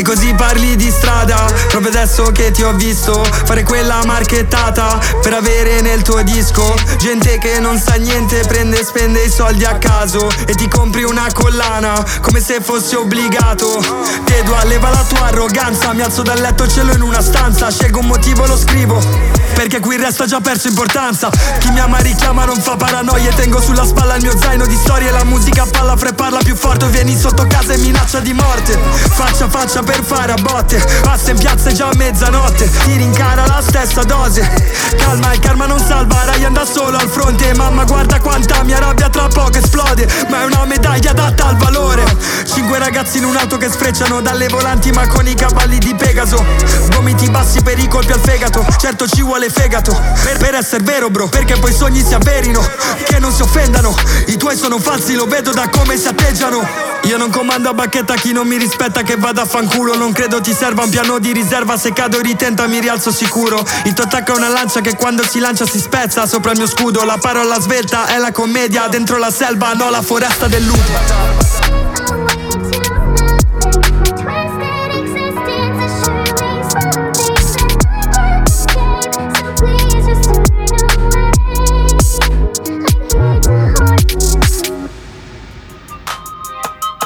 E 0.00 0.02
così 0.02 0.32
parli 0.32 0.76
di 0.76 0.90
strada, 0.90 1.44
proprio 1.68 1.90
adesso 1.90 2.32
che 2.32 2.50
ti 2.52 2.62
ho 2.62 2.72
visto. 2.72 3.22
Fare 3.22 3.64
quella 3.64 4.02
marchettata 4.06 4.98
per 5.20 5.34
avere 5.34 5.82
nel 5.82 6.00
tuo 6.00 6.22
disco. 6.22 6.74
Gente 6.96 7.36
che 7.36 7.60
non 7.60 7.78
sa 7.78 7.96
niente, 7.96 8.42
prende 8.48 8.80
e 8.80 8.84
spende 8.84 9.22
i 9.22 9.30
soldi 9.30 9.66
a 9.66 9.76
caso. 9.76 10.26
E 10.46 10.54
ti 10.54 10.68
compri 10.68 11.02
una 11.02 11.26
collana 11.34 12.02
come 12.22 12.40
se 12.40 12.62
fossi 12.62 12.94
obbligato. 12.94 13.84
Tedua, 14.24 14.64
leva 14.64 14.88
la 14.88 15.04
tua 15.06 15.26
arroganza, 15.26 15.92
mi 15.92 16.00
alzo 16.00 16.22
dal 16.22 16.40
letto, 16.40 16.66
ce 16.66 16.82
l'ho 16.82 16.94
in 16.94 17.02
una 17.02 17.20
stanza, 17.20 17.70
scelgo 17.70 17.98
un 17.98 18.06
motivo, 18.06 18.46
lo 18.46 18.56
scrivo. 18.56 19.38
Perché 19.52 19.80
qui 19.80 19.96
il 19.96 20.00
resto 20.00 20.22
ha 20.22 20.26
già 20.26 20.40
perso 20.40 20.68
importanza. 20.68 21.28
Chi 21.58 21.70
mi 21.72 21.80
ama 21.80 21.98
richiama 21.98 22.46
non 22.46 22.56
fa 22.56 22.76
paranoie. 22.76 23.28
Tengo 23.34 23.60
sulla 23.60 23.84
spalla 23.84 24.14
il 24.14 24.22
mio 24.22 24.34
zaino 24.38 24.64
di 24.64 24.76
storie. 24.76 25.10
La 25.10 25.24
musica 25.24 25.66
palla 25.70 25.94
fre 25.98 26.14
parla 26.14 26.38
più 26.38 26.56
forte. 26.56 26.86
Vieni 26.86 27.14
sotto 27.18 27.46
casa 27.46 27.74
e 27.74 27.76
minaccia 27.76 28.20
di 28.20 28.32
morte. 28.32 28.78
Faccia 29.10 29.50
faccia 29.50 29.82
per 29.90 30.04
fare 30.04 30.30
a 30.30 30.36
botte 30.40 30.80
Passa 31.02 31.32
in 31.32 31.38
piazza 31.38 31.70
è 31.70 31.72
già 31.72 31.90
mezzanotte. 31.96 32.70
Ti 32.70 32.96
rincara 32.96 33.44
la 33.46 33.60
stessa 33.60 34.02
dose. 34.02 34.48
Calma 34.96 35.32
il 35.32 35.40
karma 35.40 35.66
non 35.66 35.80
salva 35.80 36.30
Ryan 36.30 36.52
da 36.52 36.64
solo 36.64 36.96
al 36.96 37.08
fronte. 37.08 37.52
Mamma 37.54 37.84
guarda 37.84 38.20
quanta 38.20 38.62
mia 38.62 38.78
rabbia 38.78 39.08
tra 39.08 39.26
poco 39.26 39.58
esplode. 39.58 40.06
Ma 40.28 40.42
è 40.42 40.44
una 40.44 40.64
medaglia 40.64 41.10
adatta 41.10 41.46
al 41.46 41.56
valore. 41.56 42.04
Cinque 42.44 42.78
ragazzi 42.78 43.18
in 43.18 43.24
un'auto 43.24 43.56
che 43.56 43.68
sfrecciano 43.68 44.20
Dalle 44.20 44.46
volanti 44.48 44.90
ma 44.92 45.06
con 45.08 45.26
i 45.26 45.34
cavalli 45.34 45.78
di 45.78 45.94
Pegaso. 45.94 46.44
Gomiti 46.90 47.28
bassi 47.28 47.60
per 47.62 47.78
i 47.78 47.88
colpi 47.88 48.12
al 48.12 48.20
fegato. 48.20 48.64
Certo 48.78 49.08
ci 49.08 49.22
vuole 49.22 49.50
fegato. 49.50 49.92
Per, 50.22 50.38
per 50.38 50.54
essere 50.54 50.84
vero 50.84 51.10
bro 51.10 51.28
Perché 51.28 51.58
poi 51.58 51.70
i 51.70 51.74
sogni 51.74 52.04
si 52.04 52.14
avverino. 52.14 52.64
Che 53.04 53.18
non 53.18 53.32
si 53.32 53.42
offendano. 53.42 53.94
I 54.26 54.36
tuoi 54.36 54.56
sono 54.56 54.78
falsi 54.78 55.14
lo 55.14 55.26
vedo 55.26 55.52
da 55.52 55.68
come 55.68 55.96
si 55.96 56.06
atteggiano 56.06 56.90
Io 57.04 57.16
non 57.16 57.30
comando 57.30 57.68
a 57.70 57.74
bacchetta 57.74 58.14
chi 58.14 58.32
non 58.32 58.46
mi 58.46 58.56
rispetta 58.56 59.02
che 59.02 59.16
vada 59.16 59.42
a 59.42 59.46
fanculo. 59.46 59.96
Non 59.96 60.12
credo 60.12 60.40
ti 60.40 60.52
serva 60.52 60.84
un 60.84 60.90
piano 60.90 61.18
di 61.18 61.32
riserva 61.32 61.76
Se 61.76 61.92
cado 61.92 62.20
ritenta 62.20 62.66
mi 62.66 62.78
rialzo 62.80 63.10
sicuro. 63.10 63.64
Il 63.84 63.94
tuo 63.94 64.04
attacco 64.04 64.32
è 64.32 64.36
una 64.36 64.48
lancia 64.48 64.80
che 64.80 64.96
quando 64.96 65.24
si 65.24 65.38
lancia 65.38 65.66
si 65.66 65.78
spezza 65.78 66.26
Sopra 66.26 66.52
il 66.52 66.58
mio 66.58 66.66
scudo. 66.66 67.04
La 67.04 67.18
parola 67.18 67.58
svelta 67.60 68.06
è 68.06 68.18
la 68.18 68.32
commedia 68.32 68.88
Dentro 68.88 69.18
la 69.18 69.30
selva 69.30 69.72
no 69.72 69.90
la 69.90 70.02
foresta 70.02 70.46
del 70.46 70.64
lupo 70.64 72.39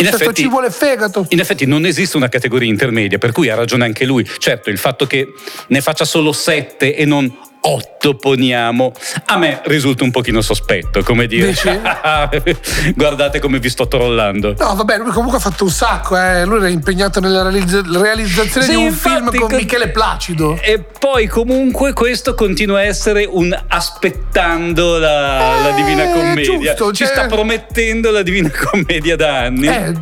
In 0.00 0.06
certo 0.06 0.22
effetti- 0.24 0.42
ci 0.42 0.48
vuole 0.48 0.70
fegato. 0.70 1.26
In 1.28 1.40
effetti 1.40 1.66
non 1.66 1.86
esiste 1.86 2.16
una 2.16 2.28
categoria 2.28 2.68
intermedia, 2.68 3.18
per 3.18 3.32
cui 3.32 3.48
ha 3.48 3.54
ragione 3.54 3.84
anche 3.84 4.04
lui. 4.04 4.28
Certo, 4.38 4.70
il 4.70 4.78
fatto 4.78 5.06
che 5.06 5.28
ne 5.68 5.80
faccia 5.80 6.04
solo 6.04 6.32
sette 6.32 6.96
e 6.96 7.04
non 7.04 7.32
otto, 7.66 8.14
poniamo, 8.16 8.92
a 9.26 9.36
me 9.38 9.60
risulta 9.64 10.04
un 10.04 10.10
pochino 10.10 10.40
sospetto, 10.42 11.02
come 11.02 11.26
dire. 11.26 11.54
Guardate 12.94 13.38
come 13.38 13.58
vi 13.58 13.68
sto 13.68 13.88
trollando. 13.88 14.54
No, 14.58 14.74
vabbè, 14.74 14.98
lui 14.98 15.10
comunque 15.10 15.38
ha 15.38 15.40
fatto 15.40 15.64
un 15.64 15.70
sacco, 15.70 16.16
eh. 16.18 16.44
Lui 16.44 16.58
era 16.58 16.68
impegnato 16.68 17.20
nella 17.20 17.42
realizza- 17.42 17.82
realizzazione 17.86 18.66
Sì, 18.66 18.72
di 18.72 18.76
un 18.76 18.92
film 18.92 19.30
con 19.30 19.48
con- 19.48 19.56
Michele 19.56 19.88
Placido. 19.90 20.58
E 20.60 20.78
poi 20.98 21.26
comunque 21.26 21.92
questo 21.92 22.34
continua 22.34 22.78
a 22.78 22.82
essere 22.82 23.24
un 23.24 23.56
aspettando 23.68 24.98
la, 24.98 25.38
la 25.62 25.68
Eh, 25.70 25.74
Divina 25.74 26.04
Commedia. 26.10 26.74
giusto, 26.74 26.92
Ci 26.92 27.04
cioè- 27.04 27.12
sta 27.14 27.26
promettendo 27.26 28.10
la 28.10 28.22
Divina 28.22 28.50
Commedia 28.70 29.16
da 29.16 29.38
anni. 29.40 29.66
Eh, 29.66 29.92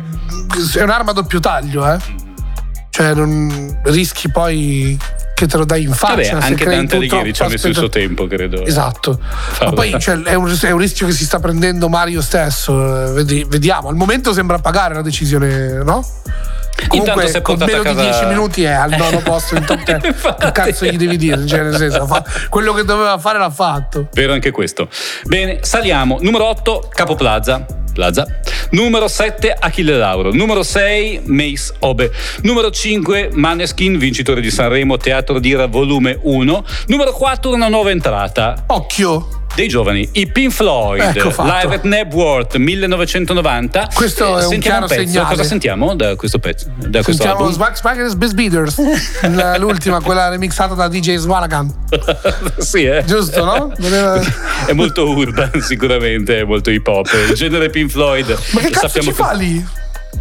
è 0.77 0.81
un'arma 0.81 1.11
a 1.11 1.13
doppio 1.13 1.39
taglio, 1.39 1.89
eh. 1.91 1.97
Cioè, 2.93 3.15
non 3.15 3.79
rischi 3.85 4.29
poi 4.29 4.95
che 5.33 5.47
te 5.47 5.57
lo 5.57 5.65
dai 5.65 5.81
in 5.81 5.93
faccia. 5.93 6.33
Vabbè, 6.33 6.45
anche 6.45 6.63
Dante 6.65 6.95
Alighieri 6.97 7.33
ci 7.33 7.41
ha 7.41 7.47
messo 7.47 7.67
il 7.67 7.73
suo 7.75 7.89
tempo, 7.89 8.27
credo. 8.27 8.63
Esatto, 8.63 9.17
ma 9.19 9.27
Farlo. 9.27 9.73
poi 9.73 9.95
cioè, 9.99 10.21
è, 10.21 10.35
un, 10.35 10.55
è 10.61 10.69
un 10.69 10.77
rischio 10.77 11.07
che 11.07 11.11
si 11.11 11.25
sta 11.25 11.39
prendendo 11.39 11.89
Mario 11.89 12.21
stesso. 12.21 13.07
eh, 13.09 13.13
vedi- 13.13 13.45
vediamo. 13.49 13.87
Al 13.89 13.95
momento 13.95 14.31
sembra 14.31 14.59
pagare 14.59 14.93
la 14.93 15.01
decisione, 15.01 15.81
no? 15.83 16.05
Comunque, 16.87 17.31
è 17.31 17.41
con 17.41 17.57
meno 17.57 17.77
a 17.77 17.77
di 17.79 17.83
casa- 17.83 18.01
10 18.01 18.25
minuti 18.27 18.63
è 18.63 18.71
al 18.71 18.91
nono 18.91 19.21
posto 19.21 19.55
in 19.55 19.65
top 19.65 19.81
10. 19.83 20.05
Infatti. 20.05 20.45
Che 20.45 20.51
cazzo 20.51 20.85
gli 20.85 20.95
devi 20.97 21.17
dire? 21.17 21.47
Cioè, 21.47 21.63
nel 21.63 21.75
senso, 21.75 22.05
fa- 22.05 22.23
quello 22.49 22.73
che 22.73 22.83
doveva 22.83 23.17
fare 23.17 23.39
l'ha 23.39 23.49
fatto. 23.49 24.09
Vero 24.13 24.33
anche 24.33 24.51
questo. 24.51 24.87
Bene, 25.23 25.57
saliamo. 25.63 26.19
Numero 26.21 26.45
8, 26.45 26.89
Capo 26.93 27.15
Plaza. 27.15 27.65
Plaza. 27.93 28.25
Numero 28.71 29.07
7, 29.07 29.55
Achille 29.57 29.97
Lauro. 29.97 30.31
Numero 30.33 30.63
6, 30.63 31.21
Mace 31.25 31.73
Obe. 31.79 32.11
Numero 32.41 32.71
5, 32.71 33.29
Maneskin, 33.33 33.97
vincitore 33.97 34.41
di 34.41 34.49
Sanremo, 34.49 34.97
Teatro 34.97 35.39
d'Ira, 35.39 35.67
volume 35.67 36.17
1. 36.21 36.65
Numero 36.87 37.13
4, 37.13 37.51
una 37.51 37.67
nuova 37.69 37.91
entrata. 37.91 38.63
Occhio, 38.67 39.42
Dei 39.55 39.67
giovani, 39.67 40.09
i 40.13 40.25
Pink 40.25 40.51
Floyd, 40.51 40.99
Ecco. 41.15 41.43
Live 41.43 41.75
at 41.75 41.83
Nebworth 41.83 42.55
1990. 42.55 43.89
Questo 43.93 44.39
è 44.39 44.47
un 44.47 44.57
chiaro 44.57 44.87
pezzo. 44.87 45.01
segnale. 45.05 45.27
Cosa 45.27 45.43
sentiamo 45.43 45.93
da 45.95 46.15
questo 46.15 46.39
pezzo? 46.39 46.71
Da 46.75 47.03
sentiamo? 47.03 47.51
Swag 47.51 47.75
Swaggers 47.75 48.15
Biz 48.15 48.33
Beaters, 48.33 48.77
l'ultima, 49.59 50.01
quella 50.01 50.29
remixata 50.29 50.73
da 50.73 50.87
DJ 50.87 51.17
Swalagan. 51.17 51.71
sì, 52.57 52.85
eh. 52.85 53.03
Giusto, 53.05 53.43
no? 53.45 53.71
È 54.65 54.73
molto 54.73 55.07
urban, 55.07 55.61
sicuramente, 55.61 56.39
è 56.39 56.43
molto 56.45 56.71
hip 56.71 56.87
hop. 56.87 57.07
Il 57.29 57.35
genere 57.35 57.69
Pink 57.69 57.91
Floyd. 57.91 58.35
Ma 58.53 58.59
che 58.61 58.69
cazzo 58.71 59.01
ci 59.01 59.11
fa 59.11 59.33
lì? 59.33 59.63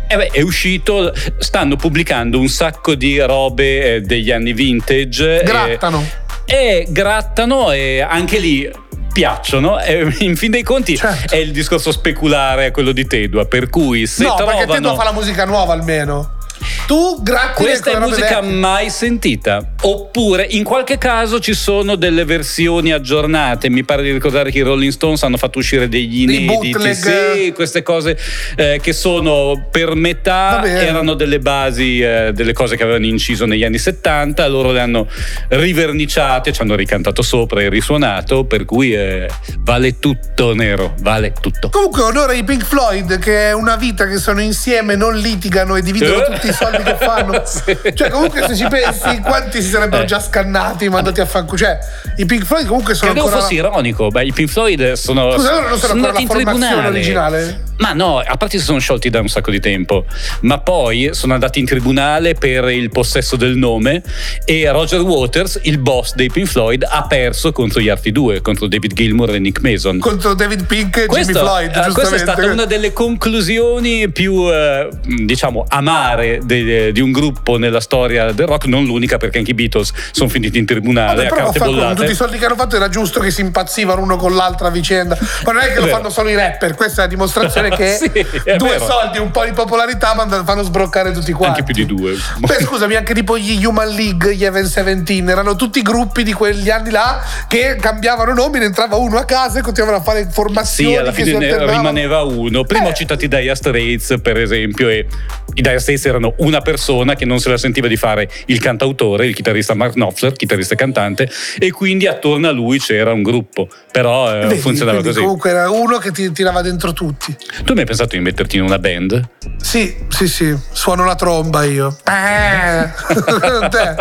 Eh 0.09 0.17
beh, 0.17 0.27
è 0.33 0.43
uscito, 0.43 1.11
stanno 1.39 1.77
pubblicando 1.77 2.39
un 2.39 2.49
sacco 2.49 2.95
di 2.95 3.19
robe 3.21 3.95
eh, 3.95 4.01
degli 4.03 4.31
anni 4.31 4.53
vintage. 4.53 5.41
eh, 5.41 5.45
Grattano. 5.45 6.05
E, 6.45 6.87
grattano 6.91 7.71
e 7.73 8.01
anche 8.07 8.39
lì 8.39 8.71
piacciono. 9.13 9.79
E 9.81 10.15
in 10.21 10.37
fin 10.37 10.51
dei 10.51 10.63
conti 10.63 10.97
Certo. 10.97 11.35
è 11.35 11.39
il 11.39 11.53
discorso 11.53 11.93
speculare 11.93 12.71
quello 12.71 12.93
di 12.93 13.07
Tedua, 13.07 13.45
per 13.45 13.69
cui 13.69 14.07
se 14.07 14.25
no, 14.25 14.35
perché 14.35 14.61
te 14.61 14.65
trovano... 14.67 14.95
fa 14.95 15.05
la 15.05 15.13
musica 15.13 15.45
nuova 15.45 15.73
almeno. 15.73 16.41
Tu 16.87 17.21
gratti 17.23 17.63
Questa 17.63 17.91
è 17.93 17.99
musica 17.99 18.41
vecchie. 18.41 18.57
mai 18.57 18.91
sentita. 18.91 19.65
Oppure 19.83 20.47
in 20.51 20.65
qualche 20.65 20.99
caso 20.99 21.41
ci 21.41 21.55
sono 21.55 21.97
delle 21.97 22.25
versioni 22.25 22.93
aggiornate. 22.93 23.69
Mi 23.71 23.85
pare 23.85 24.03
di 24.03 24.13
ricordare 24.13 24.51
che 24.51 24.59
i 24.59 24.63
Rolling 24.63 24.93
Stones 24.93 25.23
hanno 25.23 25.37
fatto 25.37 25.59
uscire 25.59 25.89
degli 25.89 26.23
inediti. 26.23 26.95
Sì, 26.95 27.53
queste 27.55 27.83
cose 27.83 28.19
eh, 28.57 28.79
che 28.83 28.93
sono 28.93 29.69
per 29.71 29.95
metà 29.95 30.63
erano 30.65 31.15
delle 31.15 31.39
basi, 31.39 32.01
eh, 32.01 32.33
delle 32.35 32.53
cose 32.53 32.77
che 32.77 32.83
avevano 32.83 33.07
inciso 33.07 33.47
negli 33.47 33.65
anni 33.65 33.79
70. 33.79 34.47
Loro 34.49 34.71
le 34.73 34.81
hanno 34.81 35.07
riverniciate, 35.49 36.53
ci 36.53 36.61
hanno 36.61 36.75
ricantato 36.75 37.23
sopra 37.23 37.61
e 37.63 37.69
risuonato. 37.69 38.45
Per 38.45 38.65
cui 38.65 38.95
eh, 38.95 39.29
vale 39.61 39.99
tutto, 39.99 40.55
Nero. 40.55 40.95
Vale 41.01 41.33
tutto. 41.41 41.71
Comunque 41.71 42.03
onore 42.03 42.35
ai 42.35 42.45
Pink 42.45 42.65
Floyd 42.65 43.19
che 43.19 43.49
è 43.49 43.53
una 43.53 43.77
vita 43.77 44.07
che 44.07 44.19
sono 44.19 44.41
insieme, 44.41 44.95
non 44.97 45.17
litigano 45.17 45.77
e 45.77 45.83
dividono 45.83 46.25
Eh? 46.25 46.33
tutti 46.33 46.52
i 46.53 46.55
soldi 46.55 46.83
che 46.83 46.97
fanno. 47.01 47.41
Sì. 47.53 47.77
Cioè 47.95 48.11
comunque 48.11 48.45
se 48.47 48.57
ci 48.57 48.67
pensi 48.69 49.21
quanti 49.25 49.61
si 49.63 49.69
sarebbero 49.69 50.03
Eh. 50.03 50.07
già 50.07 50.21
scannati, 50.21 50.89
mandati 50.89 51.21
a 51.21 51.27
fanculo. 51.27 51.59
Cioè 51.59 51.79
i 52.17 52.25
Pink 52.25 52.45
Floyd 52.45 52.67
comunque 52.67 52.95
sono 52.95 53.11
Credevo 53.11 53.27
ancora... 53.29 53.43
fossi 53.45 53.55
ironico. 53.59 54.09
Beh, 54.09 54.25
i 54.25 54.33
Pink 54.33 54.49
Floyd 54.49 54.93
sono. 54.93 55.33
Scusa, 55.33 55.51
loro 55.55 55.69
non 55.69 55.79
sono 55.79 55.93
ancora 55.93 56.09
andati 56.11 56.23
in 56.23 56.29
tribunale. 56.29 56.87
originale? 56.89 57.63
Ma 57.79 57.93
no, 57.95 58.19
a 58.19 58.37
parte 58.37 58.59
si 58.59 58.65
sono 58.65 58.79
sciolti 58.79 59.11
da 59.11 59.19
un 59.21 59.29
sacco 59.29 59.51
di 59.51 59.59
tempo, 59.59 60.05
ma 60.43 60.59
poi 60.61 61.11
sono 61.13 61.33
andati 61.35 61.59
in 61.59 61.67
tribunale 61.67 62.35
per 62.35 62.69
il 62.71 62.91
possesso 62.91 63.35
del 63.35 63.57
nome 63.57 64.03
e 64.45 64.71
Roger 64.71 65.01
Waters, 65.01 65.59
il 65.63 65.79
boss 65.79 66.15
dei 66.15 66.31
Pink 66.31 66.47
Floyd, 66.47 66.87
ha 66.89 67.05
perso 67.09 67.51
contro 67.51 67.81
gli 67.81 67.89
altri 67.89 68.13
due, 68.13 68.41
contro 68.41 68.69
David 68.69 68.93
Gilmour 68.93 69.35
e 69.35 69.39
Nick 69.41 69.61
Mason. 69.63 69.99
Contro 69.99 70.35
David 70.35 70.65
Pink 70.67 70.97
e 70.99 71.07
Questo- 71.07 71.33
Jimmy 71.33 71.45
Floyd, 71.45 71.77
eh, 71.89 71.93
questa 71.93 72.15
è 72.15 72.19
stata 72.19 72.47
una 72.47 72.67
delle 72.67 72.93
conclusioni 72.93 74.09
più, 74.13 74.49
eh, 74.53 74.89
diciamo, 75.25 75.65
amare 75.69 76.41
de- 76.45 76.93
di 76.93 77.01
un 77.01 77.13
gruppo 77.13 77.57
nella 77.59 77.81
storia 77.81 78.33
del 78.33 78.47
rock, 78.47 78.67
non 78.67 78.85
l'unica 78.85 79.17
perché 79.17 79.39
anche 79.39 79.51
i 79.53 79.55
Beatles 79.55 79.93
sono 80.13 80.29
finiti 80.29 80.59
in 80.59 80.67
tribunale 80.67 81.25
Vabbè, 81.29 81.41
a 81.41 81.45
carte 81.45 81.59
con 81.59 81.69
bollate. 81.75 81.95
tutti 81.95 82.11
i 82.13 82.15
soldi 82.15 82.39
che 82.39 82.45
hanno 82.47 82.55
fatto 82.57 82.77
era 82.77 82.89
giusto 82.89 83.21
che 83.21 83.31
si 83.31 83.41
impazzivano 83.41 84.01
uno 84.01 84.17
con 84.17 84.35
l'altra 84.35 84.71
vicenda. 84.71 85.17
Ma 85.45 85.53
non 85.53 85.63
è 85.63 85.73
che 85.73 85.81
lo 85.81 85.87
fanno 85.87 86.11
solo 86.11 86.29
i 86.29 86.35
rapper, 86.35 86.75
questa 86.75 87.03
è 87.03 87.05
la 87.05 87.11
dimostrazione 87.11 87.71
che 87.77 87.97
Sì, 87.97 88.11
è 88.45 88.57
due 88.57 88.69
vero. 88.71 88.85
soldi 88.87 89.19
un 89.19 89.31
po' 89.31 89.45
di 89.45 89.53
popolarità 89.53 90.15
mand- 90.15 90.45
fanno 90.45 90.63
sbroccare 90.63 91.13
tutti 91.13 91.33
quanti. 91.33 91.61
Anche 91.61 91.73
più 91.73 91.85
di 91.85 91.95
due. 91.95 92.15
Beh, 92.39 92.59
scusami, 92.65 92.95
anche 92.95 93.15
tipo 93.15 93.37
gli 93.39 93.65
Human 93.65 93.89
League, 93.89 94.35
gli 94.35 94.45
Even 94.45 94.63
17, 94.65 95.23
erano 95.31 95.57
tutti 95.57 95.81
gruppi 95.83 96.23
di 96.23 96.33
quegli 96.33 96.71
anni 96.71 96.91
là 96.91 97.21
che 97.49 97.77
cambiavano 97.81 98.33
nomi, 98.35 98.59
ne 98.59 98.67
entrava 98.67 98.97
uno 98.97 99.19
a 99.19 99.25
casa 99.25 99.59
e 99.59 99.63
continuavano 99.63 100.01
a 100.03 100.05
fare 100.05 100.29
formazioni 100.31 100.93
Sì, 100.93 100.97
alla 100.99 101.13
fine 101.13 101.67
rimaneva 101.67 102.23
uno. 102.23 102.65
Prima 102.65 102.87
Eh. 102.87 102.91
ho 102.91 102.93
citato 102.95 103.25
i 103.25 103.29
Dire 103.29 103.55
Straits, 103.55 104.17
per 104.23 104.39
esempio, 104.39 104.89
e 104.89 105.07
i 105.55 105.61
Dire 105.63 105.79
Straits 105.79 106.05
erano 106.07 106.32
una 106.39 106.61
persona 106.61 107.15
che 107.15 107.25
non 107.25 107.39
se 107.39 107.49
la 107.49 107.57
sentiva 107.57 107.89
di 107.89 107.97
fare 107.97 108.29
il 108.47 108.61
cantautore, 108.61 109.27
il 109.27 109.35
chitarrista 109.35 109.75
Mark 109.75 109.93
Knopfler, 109.95 110.33
chitarrista 110.33 110.75
e 110.75 110.77
cantante, 110.77 111.31
e 111.59 111.71
quindi 111.71 112.07
attorno 112.07 112.49
a 112.49 112.53
lui 112.53 112.79
c'era 112.79 113.13
un 113.13 113.23
gruppo. 113.23 113.69
Però 113.91 114.35
eh, 114.35 114.47
Vedi, 114.47 114.61
funzionava 114.61 115.03
così. 115.03 115.21
Comunque 115.21 115.51
era 115.51 115.71
uno 115.71 115.99
che 115.99 116.13
ti 116.13 116.33
tirava 116.33 116.63
dentro 116.63 116.93
tutti. 116.93 117.37
Tu 117.65 117.73
mi 117.75 117.81
hai 117.81 117.87
pensato 117.87 118.17
di 118.17 118.23
metterti 118.23 118.57
in 118.57 118.63
una 118.63 118.79
band? 118.79 119.29
Sì, 119.61 119.95
sì, 120.09 120.29
sì, 120.29 120.57
suono 120.73 121.05
la 121.05 121.15
tromba 121.15 121.65
io. 121.65 121.97
Eh. 122.05 122.91
Te. 123.69 123.95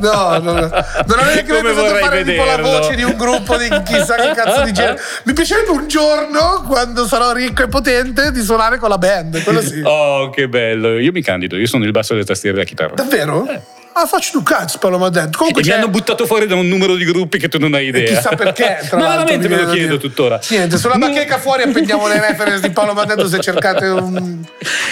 No, 0.00 0.38
no, 0.38 0.52
no. 0.52 0.60
non 0.60 1.18
avevo 1.18 1.32
neanche 1.32 1.44
Come 1.46 1.72
pensato 1.72 1.94
fare 1.96 2.24
tipo 2.24 2.44
la 2.44 2.56
voce 2.56 2.94
di 2.94 3.02
un 3.02 3.16
gruppo 3.16 3.56
di 3.56 3.68
chissà 3.84 4.16
che 4.16 4.32
cazzo 4.34 4.62
di 4.62 4.72
genere. 4.72 5.00
Mi 5.24 5.32
piacerebbe 5.32 5.70
un 5.70 5.88
giorno, 5.88 6.64
quando 6.66 7.06
sarò 7.06 7.32
ricco 7.32 7.62
e 7.62 7.68
potente, 7.68 8.32
di 8.32 8.42
suonare 8.42 8.78
con 8.78 8.88
la 8.88 8.98
band. 8.98 9.42
Quello 9.42 9.60
sì. 9.60 9.80
Oh, 9.84 10.30
che 10.30 10.48
bello! 10.48 10.98
Io 10.98 11.12
mi 11.12 11.22
candido, 11.42 11.56
io 11.56 11.66
sono 11.66 11.84
il 11.84 11.90
basso 11.90 12.12
delle 12.14 12.24
tastiere 12.24 12.54
della 12.56 12.68
chitarra. 12.68 12.94
Davvero? 12.94 13.46
Ah, 13.94 14.06
faccio 14.06 14.30
tu 14.32 14.42
cazzo, 14.42 14.78
Paolo 14.78 14.96
Madden. 14.96 15.30
Comunque 15.36 15.60
E 15.60 15.66
mi 15.66 15.72
hanno 15.72 15.88
buttato 15.88 16.24
fuori 16.24 16.46
da 16.46 16.54
un 16.54 16.66
numero 16.66 16.94
di 16.94 17.04
gruppi 17.04 17.38
che 17.38 17.48
tu 17.48 17.58
non 17.58 17.74
hai 17.74 17.86
E 17.86 17.88
idea. 17.88 18.06
chissà 18.16 18.30
perché, 18.30 18.78
tra 18.88 18.98
l'altro, 18.98 19.24
veramente 19.24 19.48
mi 19.48 19.54
me 19.56 19.62
lo 19.64 19.72
chiedo 19.72 19.98
tuttora. 19.98 20.40
Niente, 20.48 20.78
sulla 20.78 20.94
No. 20.94 21.08
bacheca 21.08 21.38
fuori 21.38 21.64
appendiamo 21.64 22.06
le 22.08 22.18
reference 22.26 22.60
di 22.66 22.70
Paolo 22.70 22.94
Madeddo 22.94 23.28
se 23.28 23.40
cercate 23.40 23.86
un, 23.88 24.42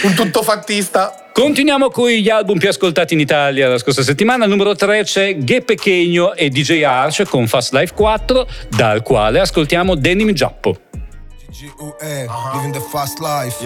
un 0.03 0.13
tuttofattista. 0.13 1.15
Continuiamo 1.33 1.89
con 1.89 2.09
gli 2.09 2.29
album 2.29 2.59
più 2.59 2.69
ascoltati 2.69 3.13
in 3.15 3.21
Italia 3.21 3.67
la 3.69 3.79
scorsa 3.79 4.03
settimana. 4.03 4.43
Al 4.43 4.49
numero 4.51 4.75
3 4.75 5.03
c'è 5.03 5.35
Ghe 5.37 5.61
Pechegno 5.61 6.35
e 6.35 6.49
DJ 6.49 6.83
Arch 6.83 7.23
con 7.23 7.47
Fast 7.47 7.73
Life 7.73 7.93
4, 7.95 8.47
dal 8.69 9.01
quale 9.01 9.39
ascoltiamo 9.39 9.95
Denim 9.95 10.31
Giappo. 10.33 10.77
GUE, 11.51 11.93
living 12.53 12.71
the 12.71 12.79
fast 12.79 13.19
life. 13.19 13.57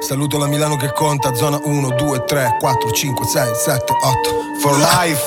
Saluto 0.00 0.38
la 0.38 0.46
Milano 0.46 0.76
che 0.76 0.90
conta, 0.94 1.34
zona 1.34 1.60
1, 1.62 1.90
2, 1.90 2.24
3, 2.24 2.56
4, 2.58 2.90
5, 2.90 3.26
6, 3.26 3.54
7, 3.54 3.92
8. 3.92 4.58
For 4.62 4.74
life. 4.78 5.22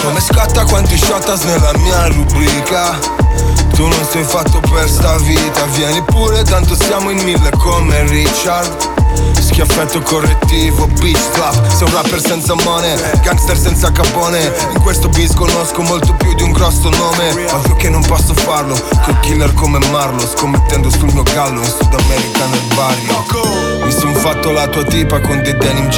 Come 0.00 0.20
scatta 0.20 0.64
quanti 0.64 0.96
shotas 0.96 1.42
nella 1.42 1.76
mia 1.78 2.06
rubrica. 2.06 2.96
Tu 3.74 3.88
non 3.88 4.06
sei 4.08 4.22
fatto 4.22 4.60
per 4.60 4.88
sta 4.88 5.16
vita, 5.16 5.64
vieni 5.72 6.00
pure, 6.02 6.44
tanto 6.44 6.76
siamo 6.76 7.10
in 7.10 7.18
mille 7.24 7.50
come 7.58 8.06
Richard. 8.06 9.01
Schiaffetto 9.38 10.00
correttivo, 10.00 10.86
beach 11.00 11.18
slap 11.34 11.66
Sei 11.68 11.86
un 11.86 11.94
rapper 11.94 12.20
senza 12.20 12.54
money, 12.64 12.94
gangster 13.22 13.56
senza 13.56 13.90
capone 13.92 14.52
In 14.74 14.80
questo 14.80 15.08
bis 15.08 15.34
conosco 15.34 15.82
molto 15.82 16.14
più 16.14 16.34
di 16.34 16.42
un 16.42 16.52
grosso 16.52 16.88
nome. 16.90 17.30
Ovvio 17.52 17.76
che 17.76 17.88
non 17.88 18.02
posso 18.02 18.34
farlo, 18.34 18.74
col 19.04 19.20
killer 19.20 19.52
come 19.54 19.78
Marlo 19.90 20.20
Scommettendo 20.20 20.90
sul 20.90 21.12
mio 21.12 21.22
gallo 21.22 21.60
in 21.60 21.66
Sud 21.66 21.92
America 21.92 22.46
nel 22.46 22.74
barrio. 22.74 23.84
Mi 23.84 23.92
son 23.92 24.14
fatto 24.14 24.50
la 24.50 24.66
tua 24.68 24.84
tipa 24.84 25.20
con 25.20 25.42
dei 25.42 25.56
denim 25.56 25.90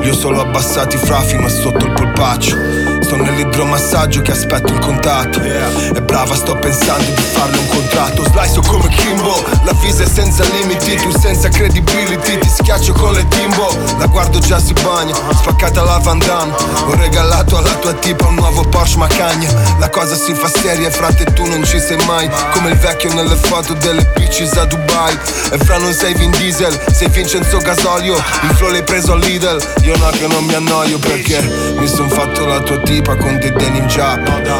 Li 0.00 0.08
ho 0.10 0.14
solo 0.14 0.40
abbassati 0.40 0.96
fra 0.96 1.20
fino 1.20 1.46
a 1.46 1.48
sotto 1.48 1.84
il 1.86 1.92
polpaccio 1.92 2.87
nell'idromassaggio 3.18 4.22
che 4.22 4.32
aspetto 4.32 4.72
il 4.72 4.78
contatto. 4.78 5.40
È 5.40 6.00
brava, 6.00 6.34
sto 6.34 6.56
pensando 6.56 7.04
di 7.04 7.22
farle 7.22 7.58
un 7.58 7.68
contratto. 7.68 8.24
Slice 8.24 8.60
come 8.66 8.88
Kimbo, 8.88 9.42
la 9.64 9.72
visa 9.80 10.04
è 10.04 10.06
senza 10.06 10.44
limiti 10.44 10.96
Tu 10.96 11.10
senza 11.18 11.48
credibility, 11.48 12.38
ti 12.38 12.48
schiaccio 12.48 12.92
con 12.92 13.12
le 13.12 13.26
timbo. 13.28 13.74
La 13.98 14.06
guardo 14.06 14.38
già 14.38 14.58
si 14.58 14.72
bagna, 14.72 15.14
spaccata 15.14 15.82
la 15.82 15.98
Van 15.98 16.18
Damme. 16.18 16.54
Ho 16.86 16.94
regalato 16.94 17.56
alla 17.56 17.74
tua 17.74 17.92
tipa 17.94 18.26
un 18.26 18.34
nuovo 18.34 18.62
Porsche 18.68 18.98
Macagna 18.98 19.50
La 19.78 19.88
cosa 19.88 20.14
si 20.14 20.34
fa 20.34 20.48
seria, 20.48 20.90
frate 20.90 21.24
tu 21.32 21.46
non 21.46 21.64
ci 21.64 21.80
sei 21.80 21.98
mai. 22.06 22.28
Come 22.52 22.70
il 22.70 22.76
vecchio 22.76 23.12
nelle 23.14 23.36
foto 23.36 23.74
delle 23.74 24.04
bitches 24.14 24.52
a 24.56 24.64
Dubai. 24.64 25.18
E 25.52 25.58
fra 25.58 25.78
non 25.78 25.92
sei 25.92 26.14
Vin 26.14 26.30
Diesel, 26.30 26.78
sei 26.92 27.08
Vincenzo 27.08 27.58
Gasolio. 27.58 28.16
Il 28.16 28.54
flow 28.54 28.70
l'hai 28.70 28.82
preso 28.82 29.12
al 29.12 29.20
Lidl, 29.20 29.58
io 29.82 29.96
no 29.96 30.10
che 30.10 30.26
non 30.26 30.44
mi 30.44 30.54
annoio 30.54 30.98
perché 30.98 31.40
Mi 31.78 31.86
son 31.86 32.08
fatto 32.08 32.46
la 32.46 32.60
tua 32.60 32.78
tipa 32.78 33.07
con 33.16 33.38
dei 33.38 33.52
denim 33.52 33.86
già 33.86 34.18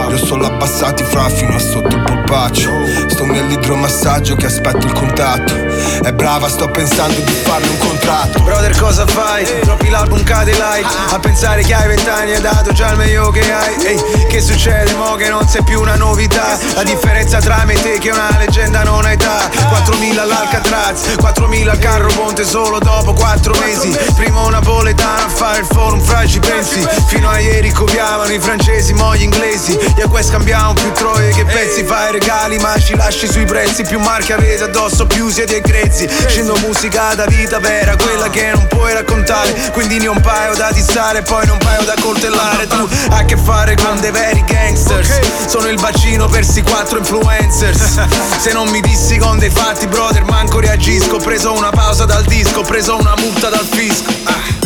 Io 0.09 0.17
solo 0.17 0.47
abbassati 0.47 1.03
fra 1.05 1.29
fino 1.29 1.55
a 1.55 1.59
sotto 1.59 1.97
il 1.97 2.03
polpaccio. 2.03 2.71
Sto 3.09 3.25
nell'idromassaggio 3.25 4.37
che 4.37 4.47
aspetto 4.47 4.87
il 4.87 4.93
contatto. 4.93 5.55
È 6.03 6.13
brava, 6.13 6.49
sto 6.49 6.71
pensando 6.71 7.21
di 7.21 7.33
farle 7.33 7.69
un 7.69 7.79
contratto. 7.79 8.41
Brother 8.41 8.77
cosa 8.79 9.07
fai? 9.07 9.45
Troppi 9.61 9.89
l'album 9.89 10.23
cade 10.23 10.53
light. 10.53 10.87
A 11.11 11.19
pensare 11.19 11.63
che 11.63 11.75
hai 11.75 11.89
vent'anni 11.89 12.35
hai 12.35 12.41
dato 12.41 12.73
già 12.73 12.91
il 12.91 12.97
meglio 12.97 13.31
che 13.31 13.53
hai. 13.53 13.75
Ehi, 13.85 14.27
che 14.29 14.41
succede 14.41 14.95
mo 14.95 15.15
che 15.15 15.29
non 15.29 15.47
sei 15.47 15.63
più 15.63 15.81
una 15.81 15.97
novità? 15.97 16.59
La 16.75 16.83
differenza 16.83 17.39
tra 17.39 17.65
me 17.65 17.75
e 17.75 17.83
te 17.83 17.99
che 17.99 18.09
è 18.09 18.13
una 18.13 18.37
leggenda 18.39 18.83
non 18.83 19.05
ha 19.05 19.13
età. 19.13 19.49
4.000 19.49 20.19
all'Alcatraz 20.19 21.17
4.000 21.19 21.69
al 21.69 21.79
carro 21.79 22.09
ponte 22.15 22.45
solo 22.45 22.79
dopo 22.79 23.13
4 23.13 23.55
mesi. 23.61 23.97
Prima 24.15 24.41
un 24.41 24.53
napoletano 24.53 25.27
a 25.27 25.29
fare 25.29 25.61
il 25.61 25.67
forum 25.67 26.01
fra 26.01 26.27
ci 26.27 26.39
pensi. 26.39 26.87
Fino 27.07 27.29
a 27.29 27.39
ieri 27.39 27.71
copiavano 27.71 28.33
i 28.39 28.41
francesi 28.41 28.95
mo 28.95 29.15
gli 29.15 29.23
inglesi. 29.23 29.77
Io 29.97 30.09
qua 30.09 30.23
scambiamo 30.23 30.73
più 30.73 30.91
troie 30.93 31.31
che 31.31 31.45
pezzi. 31.45 31.85
Fai 31.85 32.13
regali 32.13 32.59
ma 32.59 32.79
ci 32.79 32.97
lasci 32.97 33.27
sui 33.27 33.45
prezzi. 33.45 33.83
Più 33.83 33.99
marche 33.99 34.33
avete 34.33 34.65
addosso 34.65 35.07
più 35.07 35.29
siete 35.29 35.57
e 35.57 35.61
grezzi. 35.61 36.09
Scendo 36.27 36.57
musica 36.59 37.15
da 37.15 37.27
vita 37.27 37.59
vera 37.59 37.97
Quella 37.97 38.31
che 38.31 38.51
non 38.55 38.67
puoi 38.69 38.93
raccontare. 38.93 39.71
Quindi 39.73 39.99
ne 39.99 40.09
ho 40.09 40.13
un 40.13 40.21
paio 40.21 40.55
da 40.55 40.71
dissare 40.73 41.23
Poi 41.23 41.49
un 41.49 41.59
paio 41.59 41.83
da 41.83 41.95
coltellare. 42.01 42.67
Tu 42.67 42.89
hai 43.11 43.21
a 43.21 43.25
che 43.25 43.37
fare 43.37 43.77
con 43.77 44.01
dei 44.01 44.11
veri 44.11 44.45
gangsters. 44.45 45.47
Sono 45.47 45.69
il 45.69 45.79
bacino 45.81 46.27
per 46.27 46.45
sti 46.45 46.63
quattro 46.63 46.99
influencers. 46.99 48.01
Se 48.39 48.53
non 48.53 48.69
mi 48.69 48.81
dissi 48.81 49.19
con 49.19 49.39
dei 49.39 49.51
fatti 49.51 49.87
brother 49.87 50.25
manco 50.25 50.61
reagisco. 50.61 51.17
Ho 51.17 51.21
preso 51.21 51.53
una 51.53 51.71
pausa 51.71 52.05
dal 52.05 52.25
disco 52.25 52.61
Ho 52.61 52.63
preso 52.63 52.97
una 52.97 53.15
multa 53.19 53.49
dal 53.49 53.67
fisco. 53.67 54.13
Ah. 54.25 54.58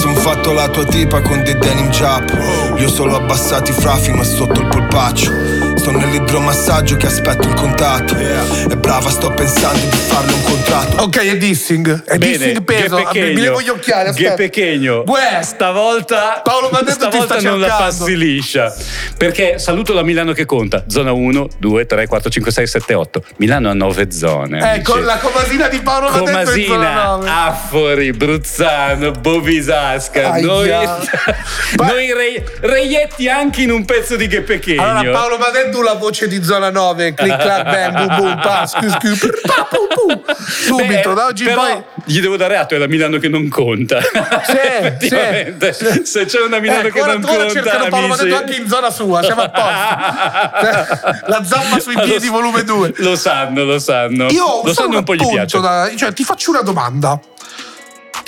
Son 0.00 0.14
fatto 0.14 0.52
la 0.52 0.66
tua 0.68 0.86
tipa 0.86 1.20
con 1.20 1.42
dei 1.42 1.58
denim 1.58 1.90
jap 1.90 2.32
Io 2.78 2.88
solo 2.88 3.16
abbassati 3.16 3.70
fra 3.72 3.96
fino 3.96 4.22
a 4.22 4.24
sotto 4.24 4.60
il 4.60 4.66
polpaccio 4.66 5.49
Sto 5.76 5.90
nell'idromassaggio 5.92 6.96
che 6.96 7.06
aspetto 7.06 7.48
il 7.48 7.54
contatto 7.54 8.14
È 8.14 8.76
brava, 8.76 9.08
sto 9.08 9.32
pensando 9.32 9.78
di 9.78 9.96
farle 9.96 10.32
un 10.32 10.42
contratto 10.42 11.02
Ok, 11.02 11.16
è 11.18 11.36
dissing. 11.36 12.04
È 12.04 12.18
Bene, 12.18 12.36
dissing 12.36 12.62
peso. 12.62 12.96
Che 13.10 13.32
Mi 13.32 13.40
levo 13.40 13.60
gli 13.62 13.68
occhiali. 13.68 14.04
Che 14.12 14.26
aspetta. 14.26 14.34
pechegno. 14.34 15.04
Uè. 15.06 15.40
Stavolta, 15.42 16.40
Paolo 16.44 16.68
Madeddu 16.70 16.90
ti 16.90 16.92
stavolta 16.92 17.38
sta 17.38 17.48
non 17.48 17.60
la 17.60 17.68
passi 17.68 18.16
liscia. 18.16 18.74
Perché 19.16 19.58
saluto 19.58 19.94
la 19.94 20.02
Milano 20.02 20.32
che 20.32 20.44
conta. 20.44 20.84
Zona 20.88 21.12
1, 21.12 21.48
2, 21.58 21.86
3, 21.86 22.06
4, 22.06 22.30
5, 22.30 22.52
6, 22.52 22.66
7, 22.66 22.94
8. 22.94 23.22
Milano 23.36 23.70
ha 23.70 23.74
9 23.74 24.10
zone. 24.10 24.74
Ecco, 24.74 24.92
amici. 24.92 25.06
la 25.06 25.16
comasina 25.18 25.68
di 25.68 25.80
Paolo 25.80 26.08
zona 26.08 26.18
Comasina, 26.18 27.04
9. 27.16 27.28
Affori, 27.30 28.12
Bruzzano, 28.12 29.10
Bovisasca, 29.12 30.32
Aia. 30.32 30.44
noi, 30.44 30.68
noi 31.76 32.12
re- 32.12 32.44
reietti 32.60 33.28
anche 33.28 33.62
in 33.62 33.70
un 33.70 33.84
pezzo 33.84 34.16
di 34.16 34.26
che 34.26 34.42
pechegno. 34.42 34.82
Allora, 34.82 35.10
Paolo 35.18 35.38
Madeddu 35.60 35.82
la 35.82 35.94
voce 35.94 36.26
di 36.26 36.42
zona 36.42 36.70
9, 36.70 37.14
click 37.14 37.36
clack 37.36 37.64
bang 37.64 37.92
boom 37.92 38.16
boom 38.16 38.40
pa, 38.40 38.66
scu, 38.66 38.88
scu, 38.88 39.28
pa, 39.42 39.64
pu, 39.68 39.86
pu. 39.88 40.34
Subito, 40.48 41.08
Beh, 41.10 41.14
da 41.14 41.26
oggi 41.26 41.44
però 41.44 41.62
poi 41.62 41.82
gli 42.04 42.20
devo 42.20 42.36
dare 42.36 42.56
atto, 42.56 42.74
è 42.74 42.78
la 42.78 42.86
Milano 42.86 43.18
che 43.18 43.28
non 43.28 43.48
conta. 43.48 43.98
Effettivamente, 44.00 45.72
sì. 45.72 46.02
se 46.04 46.24
c'è 46.24 46.40
una 46.40 46.58
Milano 46.58 46.80
Ecco, 46.88 46.94
che 46.94 47.00
ora, 47.02 47.12
non 47.12 47.24
ora 47.24 47.36
conta, 47.44 47.52
cercano 47.52 47.88
Paolo 47.88 48.06
Madeddu 48.06 48.34
anche 48.34 48.54
in 48.56 48.68
zona 48.68 48.90
sua, 48.90 49.22
siamo 49.22 49.42
a 49.42 49.48
posto. 49.50 51.18
La 51.30 51.44
zampa 51.44 51.78
sui 51.78 51.94
Lo 51.94 52.02
piedi, 52.02 52.26
s- 52.26 52.30
volume 52.30 52.64
2. 52.64 52.94
Lo 52.96 53.16
sanno, 53.16 53.64
lo 53.64 53.78
sanno. 53.78 54.28
Io 54.30 54.62
lo 54.64 54.72
sanno 54.72 54.98
un 54.98 55.04
po' 55.04 55.14
gli 55.14 55.26
piace. 55.28 55.60
da- 55.60 55.90
cioè, 55.94 56.12
ti 56.12 56.24
faccio 56.24 56.50
una 56.50 56.62
domanda. 56.62 57.20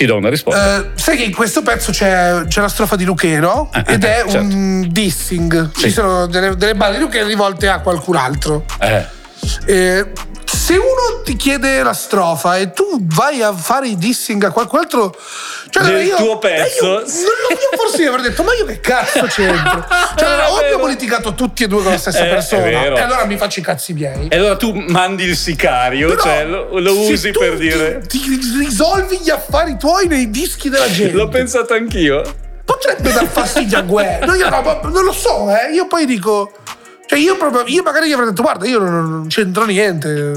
Ti 0.02 0.08
do 0.08 0.16
una 0.16 0.30
risposta. 0.30 0.78
Eh, 0.78 0.90
sai 0.96 1.16
che 1.16 1.22
in 1.22 1.32
questo 1.32 1.62
pezzo 1.62 1.92
c'è, 1.92 2.44
c'è 2.48 2.60
la 2.60 2.66
strofa 2.66 2.96
di 2.96 3.04
Luchero 3.04 3.70
Eh, 3.72 3.84
ed 3.86 4.02
eh, 4.02 4.16
è 4.16 4.24
certo. 4.28 4.38
un 4.38 4.88
dissing. 4.90 5.70
Sì. 5.74 5.82
Ci 5.82 5.90
sono 5.90 6.26
delle, 6.26 6.56
delle 6.56 6.74
balle 6.74 6.96
di 6.96 7.02
Luchero 7.02 7.28
rivolte 7.28 7.68
a 7.68 7.78
qualcun 7.78 8.16
altro. 8.16 8.64
Eh. 8.80 9.06
Eh, 9.66 10.12
se 10.62 10.74
uno 10.74 11.22
ti 11.24 11.34
chiede 11.34 11.82
la 11.82 11.92
strofa 11.92 12.56
e 12.56 12.72
tu 12.72 12.84
vai 13.00 13.42
a 13.42 13.52
fare 13.52 13.88
i 13.88 13.96
dissing 13.96 14.44
a 14.44 14.50
qualcun 14.52 14.78
altro, 14.78 15.12
cioè, 15.70 15.82
Del 15.82 16.06
io, 16.06 16.16
tuo 16.16 16.38
pezzo? 16.38 17.00
eh, 17.00 17.04
Io, 17.04 17.22
non 17.24 17.34
lo- 17.48 17.54
io 17.54 17.76
forse 17.76 18.06
avrei 18.06 18.22
detto, 18.22 18.42
ma 18.44 18.54
io 18.54 18.64
che 18.64 18.78
cazzo 18.80 19.22
c'entro? 19.26 19.84
Cioè, 20.14 20.28
allora, 20.28 20.52
o 20.52 20.60
È 20.60 20.64
abbiamo 20.64 20.86
litigato 20.86 21.34
tutti 21.34 21.64
e 21.64 21.68
due 21.68 21.82
con 21.82 21.90
la 21.92 21.98
stessa 21.98 22.20
Eh, 22.20 22.26
è 22.26 22.28
persona, 22.28 22.62
vero. 22.62 22.96
e 22.96 23.00
allora 23.00 23.24
mi 23.24 23.36
faccio 23.36 23.58
i 23.58 23.62
cazzi 23.62 23.92
miei. 23.92 24.28
E 24.28 24.36
allora 24.36 24.56
tu 24.56 24.72
mandi 24.72 25.24
il 25.24 25.36
sicario, 25.36 26.08
Però, 26.10 26.22
cioè 26.22 26.44
lo, 26.44 26.78
lo 26.78 26.98
usi 27.00 27.30
per 27.32 27.52
ti- 27.52 27.56
dire. 27.58 28.00
Ti, 28.06 28.20
risolvi 28.60 29.18
gli 29.18 29.30
affari 29.30 29.76
tuoi 29.78 30.06
nei 30.06 30.30
dischi 30.30 30.68
della 30.68 30.88
gente. 30.90 31.16
L'ho 31.16 31.28
pensato 31.28 31.72
anch'io. 31.74 32.22
Potrebbe 32.64 33.10
dar 33.12 33.26
fastidio 33.26 33.78
a 33.78 33.82
Gue. 33.82 34.18
No, 34.24 34.34
io 34.34 34.48
no, 34.48 34.80
non 34.84 35.02
lo 35.04 35.12
so, 35.12 35.48
eh. 35.50 35.72
Io 35.72 35.86
poi 35.88 36.04
dico. 36.06 36.52
Cioè, 37.12 37.20
io 37.20 37.36
proprio. 37.36 37.64
Io 37.66 37.82
magari 37.82 38.08
gli 38.08 38.12
avrei 38.12 38.28
detto, 38.28 38.40
guarda, 38.40 38.66
io 38.66 38.78
non, 38.78 39.10
non 39.10 39.26
c'entro 39.28 39.66
niente. 39.66 40.34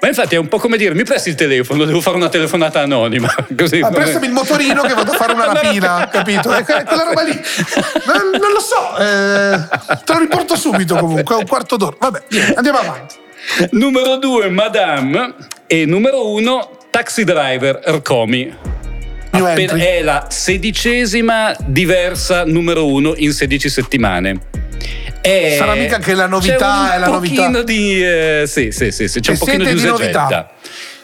Ma 0.00 0.08
infatti 0.08 0.34
è 0.34 0.38
un 0.38 0.46
po' 0.46 0.58
come 0.58 0.76
dire, 0.76 0.94
mi 0.94 1.02
presti 1.04 1.30
il 1.30 1.34
telefono, 1.34 1.86
devo 1.86 2.02
fare 2.02 2.16
una 2.16 2.28
telefonata 2.28 2.82
anonima. 2.82 3.34
Così. 3.56 3.80
Ma 3.80 3.88
come- 3.88 4.00
prestami 4.02 4.26
il 4.26 4.32
motorino 4.32 4.82
che 4.82 4.92
vado 4.92 5.12
a 5.12 5.14
fare 5.16 5.32
una 5.32 5.46
rapina, 5.54 6.06
capito? 6.12 6.52
È 6.52 6.62
que- 6.64 6.84
quella 6.84 7.04
roba 7.04 7.22
lì. 7.22 7.32
Non, 7.32 8.30
non 8.38 8.52
lo 8.52 8.60
so. 8.60 8.96
eh, 8.98 9.98
te 10.04 10.12
lo 10.12 10.18
riporto 10.18 10.54
subito 10.54 10.96
comunque, 10.96 11.34
è 11.34 11.38
un 11.38 11.46
quarto 11.46 11.76
d'ora. 11.78 11.96
Vabbè, 11.98 12.22
andiamo 12.56 12.78
avanti. 12.78 13.14
Numero 13.70 14.18
2, 14.18 14.50
Madame. 14.50 15.34
E 15.66 15.86
numero 15.86 16.30
1, 16.32 16.70
Taxi 16.90 17.24
Driver, 17.24 17.80
Ercomi. 17.82 18.54
Appena- 19.30 19.74
è 19.74 20.02
la 20.02 20.26
sedicesima 20.28 21.56
diversa 21.64 22.44
numero 22.44 22.86
1 22.86 23.14
in 23.16 23.32
16 23.32 23.68
settimane. 23.70 24.40
È- 25.20 25.54
Sarà 25.58 25.74
mica 25.74 25.98
che 25.98 26.14
la 26.14 26.26
novità 26.26 26.94
è 26.94 26.98
la 26.98 27.06
novità. 27.08 27.42
pochino 27.42 27.62
di 27.62 28.02
eh, 28.04 28.44
sì, 28.46 28.70
sì, 28.70 28.90
sì, 28.92 29.08
sì, 29.08 29.20
c'è 29.20 29.30
E 29.30 29.32
un 29.32 29.38
pochino 29.38 29.64
di 29.64 29.74
di 29.74 29.82
novità. 29.86 30.50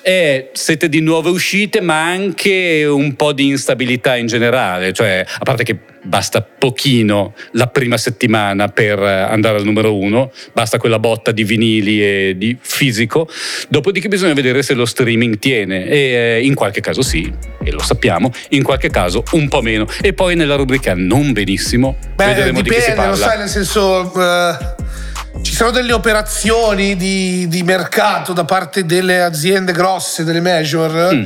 Eh, 0.07 0.51
siete 0.53 0.91
di 0.91 1.01
nuove 1.01 1.31
uscite, 1.31 1.81
ma 1.81 2.05
anche 2.05 2.85
un 2.87 3.17
po' 3.17 3.33
di 3.33 3.47
instabilità 3.49 4.17
in 4.17 4.27
generale. 4.27 4.93
Cioè, 4.93 5.25
a 5.27 5.43
parte 5.43 5.65
che 5.65 5.79
basta 6.03 6.43
pochino 6.43 7.33
la 7.53 7.69
prima 7.69 7.97
settimana 7.97 8.69
per 8.69 8.99
eh, 8.99 9.11
andare 9.21 9.57
al 9.57 9.65
numero 9.65 9.97
uno, 9.97 10.31
basta 10.53 10.77
quella 10.77 10.99
botta 10.99 11.33
di 11.33 11.43
vinili 11.43 12.03
e 12.03 12.35
di 12.37 12.55
fisico. 12.61 13.27
Dopodiché 13.71 14.09
bisogna 14.09 14.35
vedere 14.35 14.63
se 14.63 14.75
lo 14.75 14.85
streaming 14.85 15.39
tiene. 15.39 15.87
E 15.87 15.97
eh, 15.99 16.45
in 16.45 16.53
qualche 16.55 16.83
caso 16.83 17.01
sì, 17.01 17.33
e 17.65 17.71
lo 17.71 17.81
sappiamo, 17.81 18.31
in 18.51 18.63
qualche 18.63 18.91
caso 18.91 19.23
un 19.33 19.49
po' 19.49 19.63
meno. 19.63 19.87
E 20.03 20.13
poi 20.13 20.37
nella 20.37 20.57
rubrica 20.57 20.93
non 20.95 21.33
benissimo, 21.33 21.97
Beh, 22.15 22.27
vedremo 22.27 22.61
di 22.61 22.69
chi 22.69 22.75
si 22.79 22.91
dipende, 22.91 23.01
lo 23.09 23.17
parla. 23.17 23.27
sai, 23.27 23.39
nel 23.39 23.49
senso. 23.49 24.13
eh, 24.21 24.93
ci 25.43 25.55
sono 25.55 25.71
delle 25.71 25.93
operazioni 25.93 26.97
di, 26.97 27.47
di 27.49 27.63
mercato 27.63 28.33
da 28.33 28.45
parte 28.45 28.85
delle 28.87 29.23
aziende 29.23 29.73
grosse, 29.73 30.25
delle 30.25 30.41
major, 30.41 30.93
Mm. 31.15 31.25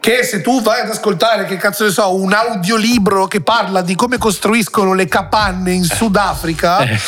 che 0.00 0.22
se 0.24 0.40
tu 0.42 0.60
vai 0.62 0.80
ad 0.82 0.90
ascoltare, 0.90 1.44
che 1.46 1.56
cazzo 1.56 1.84
ne 1.84 1.90
so, 1.90 2.14
un 2.14 2.32
audiolibro 2.32 3.26
che 3.26 3.40
parla 3.40 3.80
di 3.82 3.94
come 3.94 4.18
costruiscono 4.18 4.92
le 4.94 5.06
capanne 5.06 5.72
in 5.72 5.84
Sudafrica, 5.84 6.78
Eh. 6.80 6.98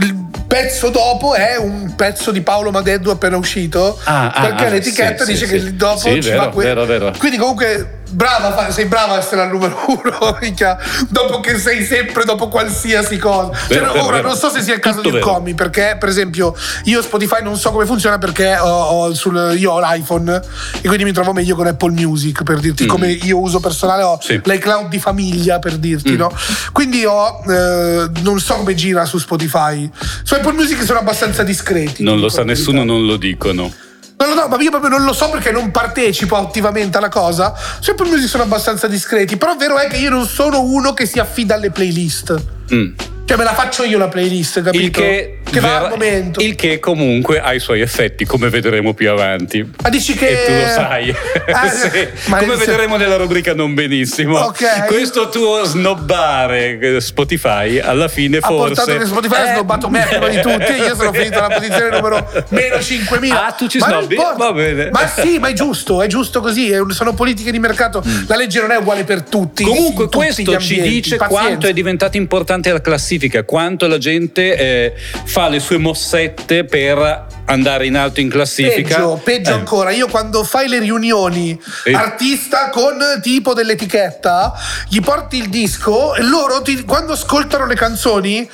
il 0.00 0.24
pezzo 0.46 0.90
dopo 0.90 1.34
è 1.34 1.56
un 1.56 1.94
pezzo 1.96 2.30
di 2.30 2.40
Paolo 2.42 2.70
Madeddu 2.70 3.10
appena 3.10 3.36
uscito, 3.36 3.98
Ah, 4.04 4.30
ah, 4.30 4.40
perché 4.42 4.66
ah, 4.66 4.68
l'etichetta 4.70 5.24
sì, 5.24 5.32
dice 5.32 5.46
sì, 5.46 5.52
che 5.52 5.60
sì. 5.60 5.76
dopo 5.76 5.98
Sì, 5.98 6.22
ci 6.22 6.28
vero, 6.30 6.40
va 6.44 6.48
quello. 6.50 6.84
vero, 6.84 6.84
vero. 6.86 7.14
Quindi 7.18 7.36
comunque 7.38 8.02
brava, 8.10 8.70
sei 8.70 8.86
brava 8.86 9.14
a 9.14 9.18
essere 9.18 9.42
al 9.42 9.50
numero 9.50 9.78
uno, 9.88 10.36
minchia, 10.40 10.76
dopo 11.08 11.40
che 11.40 11.58
sei 11.58 11.84
sempre 11.84 12.24
dopo 12.24 12.48
qualsiasi 12.48 13.16
cosa. 13.18 13.52
Cioè, 13.52 13.66
Vero, 13.80 13.92
vero, 13.92 14.04
ora 14.04 14.16
vero. 14.16 14.28
non 14.28 14.36
so 14.36 14.48
se 14.50 14.62
sia 14.62 14.74
il 14.74 14.80
caso 14.80 14.96
Tutto 14.96 15.08
di 15.10 15.14
vero. 15.16 15.26
Comi, 15.32 15.54
perché 15.54 15.96
per 15.98 16.08
esempio 16.08 16.54
io 16.84 17.02
Spotify 17.02 17.42
non 17.42 17.56
so 17.56 17.70
come 17.70 17.86
funziona 17.86 18.18
perché 18.18 18.56
ho, 18.56 18.66
ho 18.68 19.14
sul- 19.14 19.54
io 19.58 19.72
ho 19.72 19.80
l'iPhone 19.80 20.40
e 20.80 20.86
quindi 20.86 21.04
mi 21.04 21.12
trovo 21.12 21.32
meglio 21.32 21.54
con 21.54 21.66
Apple 21.66 21.90
Music 21.92 22.42
per 22.42 22.58
dirti 22.60 22.86
come 22.86 23.10
io 23.10 23.38
uso 23.40 23.60
personale 23.60 24.02
ho 24.02 24.14
Mm. 24.16 24.20
Sì. 24.20 24.34
Mm. 24.34 24.40
l'iCloud 24.44 24.88
di 24.88 24.98
famiglia 24.98 25.58
per 25.58 25.76
dirti 25.76 26.16
no 26.16 26.30
quindi 26.72 27.04
ho 27.04 27.42
eh, 27.48 28.08
non 28.22 28.38
so 28.40 28.54
come 28.54 28.74
gira 28.74 29.04
su 29.04 29.18
Spotify 29.18 29.88
su 30.22 30.34
Apple 30.34 30.52
Music 30.52 30.82
sono 30.84 30.98
abbastanza 31.00 31.42
discreti 31.42 32.02
Non 32.02 32.18
lo 32.20 32.28
sa 32.28 32.42
nessuno, 32.44 32.84
non 32.84 33.04
lo 33.04 33.16
dicono. 33.16 33.72
No, 34.18 34.26
no, 34.26 34.34
no, 34.34 34.48
ma 34.48 34.56
io 34.62 34.70
proprio 34.70 34.88
non 34.88 35.04
lo 35.04 35.12
so 35.12 35.28
perché 35.28 35.50
non 35.50 35.70
partecipo 35.70 36.36
attivamente 36.36 36.96
alla 36.96 37.10
cosa. 37.10 37.54
Apple 37.86 38.08
Music 38.08 38.28
sono 38.28 38.44
abbastanza 38.44 38.86
discreti, 38.86 39.36
però 39.36 39.56
vero 39.56 39.78
è 39.78 39.88
che 39.88 39.96
io 39.98 40.08
non 40.08 40.26
sono 40.26 40.62
uno 40.62 40.94
che 40.94 41.04
si 41.04 41.18
affida 41.18 41.54
alle 41.54 41.70
playlist. 41.70 42.34
Mm. 42.72 42.94
Cioè 43.26 43.36
me 43.36 43.44
la 43.44 43.54
faccio 43.54 43.82
io 43.82 43.98
la 43.98 44.08
playlist, 44.08 44.62
capito? 44.62 44.84
Il 44.84 44.90
che, 44.90 45.40
che 45.50 45.60
va 45.60 45.84
al 45.84 45.90
momento. 45.90 46.40
il 46.42 46.54
che 46.54 46.78
comunque 46.78 47.40
ha 47.40 47.52
i 47.54 47.60
suoi 47.60 47.80
effetti, 47.80 48.24
come 48.24 48.48
vedremo 48.50 48.94
più 48.94 49.10
avanti. 49.10 49.68
Ma 49.82 49.88
dici 49.88 50.14
che... 50.14 50.42
E 50.42 50.46
tu 50.46 50.52
lo 50.52 50.72
sai. 50.72 51.14
Ah, 51.52 51.68
Sì. 51.70 52.08
Come 52.28 52.56
se- 52.56 52.64
vedremo 52.66 52.96
nella 52.96 53.16
rubrica 53.16 53.54
Non 53.54 53.72
benissimo. 53.74 54.36
Ok. 54.38 54.86
Questo 54.86 55.28
tuo 55.28 55.62
snobbare 55.64 56.78
eh, 56.78 57.00
Spotify 57.00 57.78
alla 57.78 58.08
fine 58.08 58.38
Ha 58.38 58.46
forse. 58.46 58.74
portato 58.74 58.98
che 58.98 59.06
Spotify 59.06 59.34
ha 59.36 59.50
Eh. 59.50 59.52
snobbato 59.54 59.88
me 59.88 60.04
prima 60.08 60.28
di 60.28 60.40
tutti 60.40 60.72
io 60.72 60.94
sono 60.94 61.12
finito 61.12 61.38
alla 61.38 61.54
posizione 61.54 61.90
numero 61.90 62.44
meno 62.48 62.80
5000. 62.82 63.46
Ah, 63.46 63.52
tu 63.52 63.66
ci 63.68 63.78
Ma 63.78 63.86
snobbi? 63.86 64.16
Va 64.16 64.52
bene. 64.52 64.90
Ma 64.90 65.06
sì, 65.06 65.38
ma 65.38 65.48
è 65.48 65.52
giusto, 65.52 66.02
è 66.02 66.06
giusto 66.08 66.40
così. 66.40 66.72
sono 66.90 67.14
politiche 67.14 67.50
di 67.52 67.58
mercato. 67.58 68.02
La 68.26 68.36
legge 68.36 68.60
non 68.60 68.70
è 68.72 68.76
uguale 68.76 69.04
per 69.04 69.22
tutti. 69.22 69.62
Comunque 69.64 70.04
tutti 70.04 70.16
questo 70.16 70.58
ci 70.58 70.80
dice 70.80 71.16
Pazienza. 71.16 71.26
quanto 71.46 71.66
è 71.68 71.72
diventata 71.72 72.16
importante 72.16 72.72
la 72.72 72.80
classifica, 72.80 73.44
quanto 73.44 73.86
la 73.86 73.98
gente 73.98 74.56
eh, 74.56 74.94
fa 75.36 75.48
le 75.48 75.60
sue 75.60 75.76
mossette 75.76 76.64
per 76.64 77.26
andare 77.44 77.84
in 77.84 77.94
alto 77.94 78.20
in 78.20 78.30
classifica. 78.30 78.94
Peggio, 78.96 79.20
peggio 79.22 79.50
Eh, 79.50 79.52
ancora, 79.52 79.90
io 79.90 80.08
quando 80.08 80.42
fai 80.44 80.66
le 80.66 80.78
riunioni 80.78 81.60
Sì. 81.84 81.90
artista 81.92 82.70
con 82.70 82.96
tipo 83.20 83.52
dell'etichetta, 83.52 84.54
gli 84.88 85.00
porti 85.00 85.36
il 85.36 85.50
disco 85.50 86.14
e 86.14 86.22
loro 86.22 86.62
ti- 86.62 86.84
quando 86.84 87.12
ascoltano 87.12 87.66
le 87.66 87.74
canzoni 87.74 88.48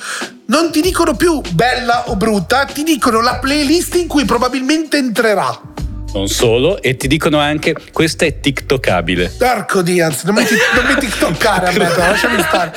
non 0.47 0.73
ti 0.73 0.81
dicono 0.81 1.15
più 1.15 1.39
bella 1.51 2.09
o 2.09 2.17
brutta, 2.17 2.65
ti 2.65 2.83
dicono 2.83 3.21
la 3.21 3.35
playlist 3.35 3.95
in 3.95 4.07
cui 4.07 4.25
probabilmente 4.25 4.97
entrerà. 4.97 5.57
Non 6.13 6.27
solo, 6.27 6.79
e 6.81 6.95
ti 6.95 7.07
dicono 7.07 7.39
anche 7.39 7.75
questa 7.91 8.25
è 8.25 8.39
tiktokabile. 8.39 9.33
Darko 9.35 9.81
Diaz, 9.81 10.23
non 10.25 10.35
mi, 10.35 10.45
non 10.75 10.85
mi 10.85 10.95
tiktokkare 10.99 11.67
a 11.67 11.71
me, 11.71 11.85
però, 11.87 12.09
lasciami 12.11 12.39
stare. 12.43 12.71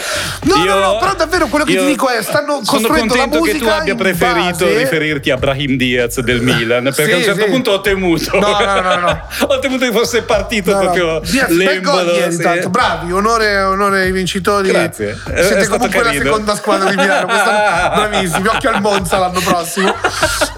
No, 0.45 0.57
Io- 0.57 0.65
no, 0.65 0.79
no, 0.93 0.97
però 0.99 1.15
davvero 1.15 1.47
quello 1.49 1.65
che 1.67 1.77
ti 1.77 1.85
dico 1.85 2.09
è: 2.09 2.23
stanno 2.23 2.61
sono 2.63 2.79
costruendo 2.81 3.15
la 3.15 3.21
contento 3.25 3.39
musica 3.45 3.59
che 3.59 3.65
tu 3.65 3.71
abbia 3.81 3.95
preferito 3.95 4.65
base- 4.65 4.79
riferirti 4.79 5.31
a 5.31 5.37
Brahim 5.37 5.77
Diaz 5.77 6.21
del 6.21 6.41
Milan 6.41 6.85
perché 6.85 7.05
Sì, 7.05 7.13
a 7.13 7.17
un 7.17 7.23
certo 7.25 7.45
sì. 7.45 7.51
punto 7.51 7.71
ho 7.73 7.81
temuto 7.83 8.39
No, 8.39 8.59
no, 8.59 8.81
no, 8.81 8.97
no. 9.01 9.23
ho 9.49 9.59
temuto 9.59 9.85
che 9.85 9.93
fosse 9.93 10.23
partito 10.23 10.73
No, 10.73 10.79
proprio 10.81 11.21
Diaz, 11.21 11.49
l'embolo 11.51 12.31
sì. 12.31 12.39
tanto. 12.39 12.71
bravi, 12.71 13.13
onore, 13.13 13.61
onore 13.63 14.01
ai 14.03 14.13
vincitori. 14.13 14.69
Grazie. 14.69 15.11
È- 15.27 15.31
è 15.31 15.43
Siete 15.45 15.65
stato 15.65 15.77
comunque 15.89 16.03
la 16.05 16.13
seconda 16.13 16.55
squadra 16.57 16.89
di 16.89 16.97
Milano, 16.97 17.27
quest'anno 17.27 17.95
bravissimi. 18.09 18.47
Occhio 18.49 18.71
al 18.71 18.81
Monza 18.81 19.19
l'anno 19.19 19.41
prossimo. 19.41 19.95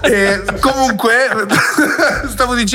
E 0.01 0.41
comunque, 0.61 1.27
stavo 2.31 2.53
dicendo 2.53 2.67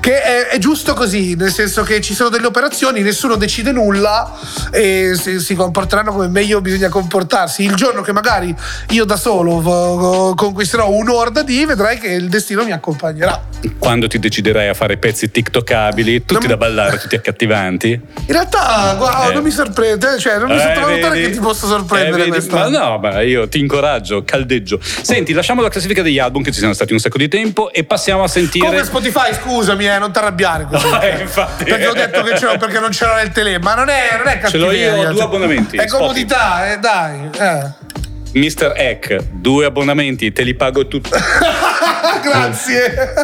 che 0.00 0.22
è, 0.22 0.46
è 0.48 0.58
giusto 0.58 0.94
così, 0.94 1.34
nel 1.34 1.52
senso 1.52 1.82
che 1.82 2.00
ci 2.00 2.14
sono 2.14 2.28
delle 2.28 2.46
operazioni, 2.46 3.02
nessuno 3.02 3.36
decide 3.36 3.72
nulla 3.72 4.32
e 4.70 5.12
si, 5.20 5.40
si 5.40 5.54
comporteranno 5.54 6.12
come 6.12 6.28
meglio 6.28 6.60
bisogna 6.60 6.88
comportarsi. 6.88 7.62
Il 7.64 7.74
giorno 7.74 8.02
che 8.02 8.12
magari 8.12 8.54
io 8.90 9.04
da 9.04 9.16
solo 9.16 10.34
conquisterò 10.36 10.90
un'orda 10.90 11.42
di, 11.42 11.64
vedrai 11.64 11.98
che 11.98 12.08
il 12.08 12.28
destino 12.28 12.64
mi 12.64 12.72
accompagnerà. 12.72 13.42
quando 13.78 14.06
ti 14.08 14.18
deciderai 14.18 14.68
a 14.68 14.74
fare 14.74 14.96
pezzi 14.96 15.30
tiktokabili 15.30 16.24
tutti 16.24 16.46
Non- 16.46 16.48
da 16.48 16.56
ballare 16.56 16.98
tutti 16.98 17.14
accattivanti 17.16 17.90
In 17.92 18.00
realtà, 18.26 18.94
guarda, 18.96 19.30
Eh. 19.30 19.34
non 19.34 19.42
mi 19.42 19.50
sorprende, 19.50 20.18
cioè, 20.18 20.38
non 20.38 20.48
mi 20.48 20.56
Eh, 20.56 20.60
sottovalutare 20.60 21.14
vedi? 21.14 21.26
che 21.26 21.32
ti 21.32 21.38
posso 21.40 21.66
sorprendere 21.66 22.26
Eh, 22.26 22.30
vedi? 22.30 22.46
Ma 22.50 22.68
no, 22.68 22.98
ma 22.98 23.20
io 23.22 23.48
ti 23.48 23.58
incoraggio, 23.58 24.22
caldeggio. 24.24 24.78
Senti, 24.80 25.32
lasciamo 25.32 25.62
la 25.62 25.68
classifica 25.68 26.02
degli 26.02 26.18
album 26.18 26.42
che 26.42 26.52
ci 26.52 26.60
sono 26.60 26.72
stati 26.72 26.92
un 26.92 26.98
sacco 26.98 27.18
di 27.18 27.28
tempo 27.28 27.72
e 27.72 27.84
passiamo 27.84 28.22
a 28.22 28.28
sentire. 28.28 28.66
Spotify, 28.86 29.34
scusami, 29.34 29.86
eh, 29.88 29.98
non 29.98 30.12
ti 30.12 30.18
arrabbiare 30.18 30.64
così. 30.64 30.88
No, 30.88 31.00
eh, 31.00 31.20
infatti. 31.20 31.64
Perché 31.64 31.86
ho 31.88 31.92
detto 31.92 32.22
che 32.22 32.38
ce 32.38 32.46
l'ho 32.46 32.56
perché 32.56 32.78
non 32.80 32.90
c'era 32.90 33.16
nel 33.16 33.30
tele, 33.32 33.58
ma 33.58 33.74
non 33.74 33.88
è, 33.88 34.16
non 34.16 34.28
è 34.28 34.40
Ce 34.48 34.56
l'ho 34.56 34.70
io, 34.72 34.94
ho 35.08 35.12
due 35.12 35.22
abbonamenti, 35.22 35.76
È 35.76 35.86
comodità, 35.86 36.72
eh, 36.72 36.78
dai. 36.78 37.28
eh. 37.38 37.84
Mr. 38.32 38.74
Eck, 38.76 39.16
due 39.32 39.64
abbonamenti, 39.64 40.30
te 40.32 40.42
li 40.42 40.54
pago 40.54 40.86
tutti. 40.86 41.08
Grazie. 42.22 43.14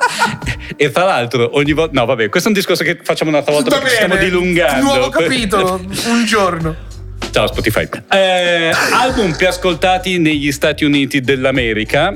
e 0.76 0.90
tra 0.90 1.04
l'altro, 1.04 1.50
ogni 1.56 1.72
volta. 1.72 1.98
No, 2.00 2.06
vabbè, 2.06 2.28
questo 2.28 2.48
è 2.48 2.52
un 2.52 2.58
discorso 2.58 2.82
che 2.82 2.98
facciamo 3.02 3.30
un'altra 3.30 3.52
volta 3.52 3.70
Va 3.70 3.76
perché 3.78 3.94
ci 3.96 4.00
bene. 4.06 4.14
stiamo 4.14 4.30
dilungando. 4.40 4.84
Nuovo 4.84 5.08
capitolo, 5.10 5.74
un 6.06 6.24
giorno. 6.24 6.76
Ciao 7.34 7.48
Spotify. 7.48 7.88
Eh, 8.12 8.70
album 8.92 9.34
più 9.34 9.48
ascoltati 9.48 10.18
negli 10.18 10.52
Stati 10.52 10.84
Uniti 10.84 11.20
dell'America. 11.20 12.12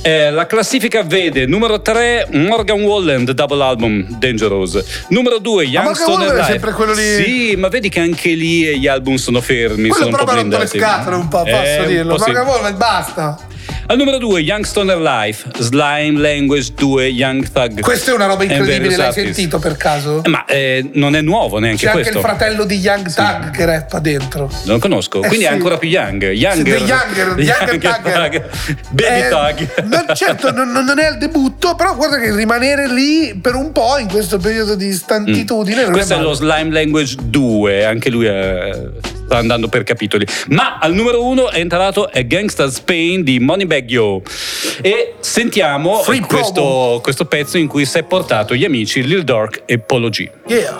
Eh, 0.00 0.30
la 0.30 0.46
classifica 0.46 1.02
vede 1.02 1.44
numero 1.44 1.82
3 1.82 2.28
Morgan 2.32 2.80
Wallen, 2.80 3.26
The 3.26 3.34
Double 3.34 3.62
Album 3.62 4.06
Dangerous. 4.18 5.04
Numero 5.08 5.38
2 5.38 5.64
Young 5.64 5.84
Morgan 5.88 5.94
Stoner 6.02 6.28
Wallen 6.28 6.42
è 6.42 6.46
sempre 6.46 6.72
quello 6.72 6.94
lì- 6.94 7.02
Sì, 7.22 7.56
ma 7.56 7.68
vedi 7.68 7.90
che 7.90 8.00
anche 8.00 8.30
lì 8.32 8.78
gli 8.78 8.86
album 8.86 9.16
sono 9.16 9.42
fermi. 9.42 9.90
Quello 9.90 9.94
sono 9.96 10.06
un 10.06 10.12
però 10.12 10.24
po' 10.24 10.32
mi 10.32 10.38
ha 10.38 10.42
rotto 10.42 10.56
le 10.56 10.64
blindati. 10.70 10.78
scatole 10.78 11.16
un 11.16 11.28
po', 11.28 11.44
Eh, 11.44 11.50
posso 11.50 11.80
un 11.82 11.86
dirlo. 11.86 12.14
po' 12.14 12.22
sì. 12.22 12.30
Morgan 12.30 12.46
Wallen, 12.46 12.76
basta. 12.78 13.38
Al 13.86 13.98
numero 13.98 14.16
2 14.16 14.40
Young 14.40 14.64
Stoner 14.64 14.98
Life, 14.98 15.50
Slime 15.58 16.18
Language 16.18 16.72
2 16.74 17.06
Young 17.08 17.46
Thug. 17.52 17.80
Questa 17.80 18.12
è 18.12 18.14
una 18.14 18.24
roba 18.24 18.42
incredibile, 18.44 18.96
l'hai 18.96 19.12
sentito 19.12 19.58
per 19.58 19.76
caso? 19.76 20.22
Eh, 20.24 20.28
Ma 20.30 20.46
eh, 20.46 20.88
non 20.94 21.14
è 21.14 21.20
nuovo 21.20 21.58
neanche 21.58 21.84
C'è 21.84 21.88
anche 21.88 22.00
questo. 22.00 22.18
il 22.18 22.24
fratello 22.24 22.64
di 22.64 22.76
Young 22.76 23.12
Thug 23.12 23.50
che 23.50 23.64
rappa 23.66 23.98
dentro. 23.98 24.50
Non 24.64 24.76
lo 24.76 24.78
conosco, 24.78 25.22
Eh, 25.22 25.26
quindi 25.28 25.44
è 25.44 25.48
sì. 25.48 25.54
ancora 25.54 25.76
più 25.76 25.88
young. 25.90 26.32
Sì, 26.32 26.38
Younger. 26.40 26.80
Younger, 26.80 27.38
Younger 27.38 27.78
Thugger. 27.78 28.50
Baby 28.90 29.20
Eh, 29.20 29.28
Thug. 29.28 29.84
non- 29.84 30.06
certo, 30.16 30.50
non, 30.50 30.70
non 30.72 30.98
è 30.98 31.04
al 31.04 31.18
debutto, 31.18 31.74
però 31.74 31.94
guarda 31.94 32.18
che 32.18 32.34
rimanere 32.34 32.88
lì 32.88 33.38
per 33.38 33.54
un 33.54 33.70
po' 33.70 33.98
in 33.98 34.08
questo 34.08 34.38
periodo 34.38 34.76
di 34.76 34.92
stantitudine. 34.92 35.82
non 35.82 35.90
Mm. 35.90 35.92
Questo 35.92 36.14
è 36.14 36.16
male. 36.16 36.28
lo 36.28 36.34
Slime 36.34 36.70
Language 36.70 37.16
2, 37.22 37.84
anche 37.84 38.08
lui 38.08 38.26
eh, 38.26 38.90
sta 39.24 39.38
andando 39.38 39.68
per 39.68 39.82
capitoli. 39.82 40.26
Ma 40.48 40.78
al 40.78 40.94
numero 40.94 41.24
uno 41.24 41.50
è 41.50 41.58
entrato 41.58 42.10
è 42.10 42.26
Gangsta 42.26 42.70
Spain 42.70 43.22
di 43.22 43.40
Moneybag 43.40 43.88
Yo. 43.88 44.22
E 44.80 45.14
sentiamo 45.20 46.02
questo, 46.26 47.00
questo 47.02 47.24
pezzo 47.24 47.58
in 47.58 47.66
cui 47.66 47.84
si 47.84 47.98
è 47.98 48.02
portato 48.02 48.54
gli 48.54 48.64
amici 48.64 49.02
Lil 49.04 49.24
Durk 49.24 49.62
e 49.66 49.78
Polo 49.78 50.08
G. 50.08 50.28
Yeah. 50.46 50.76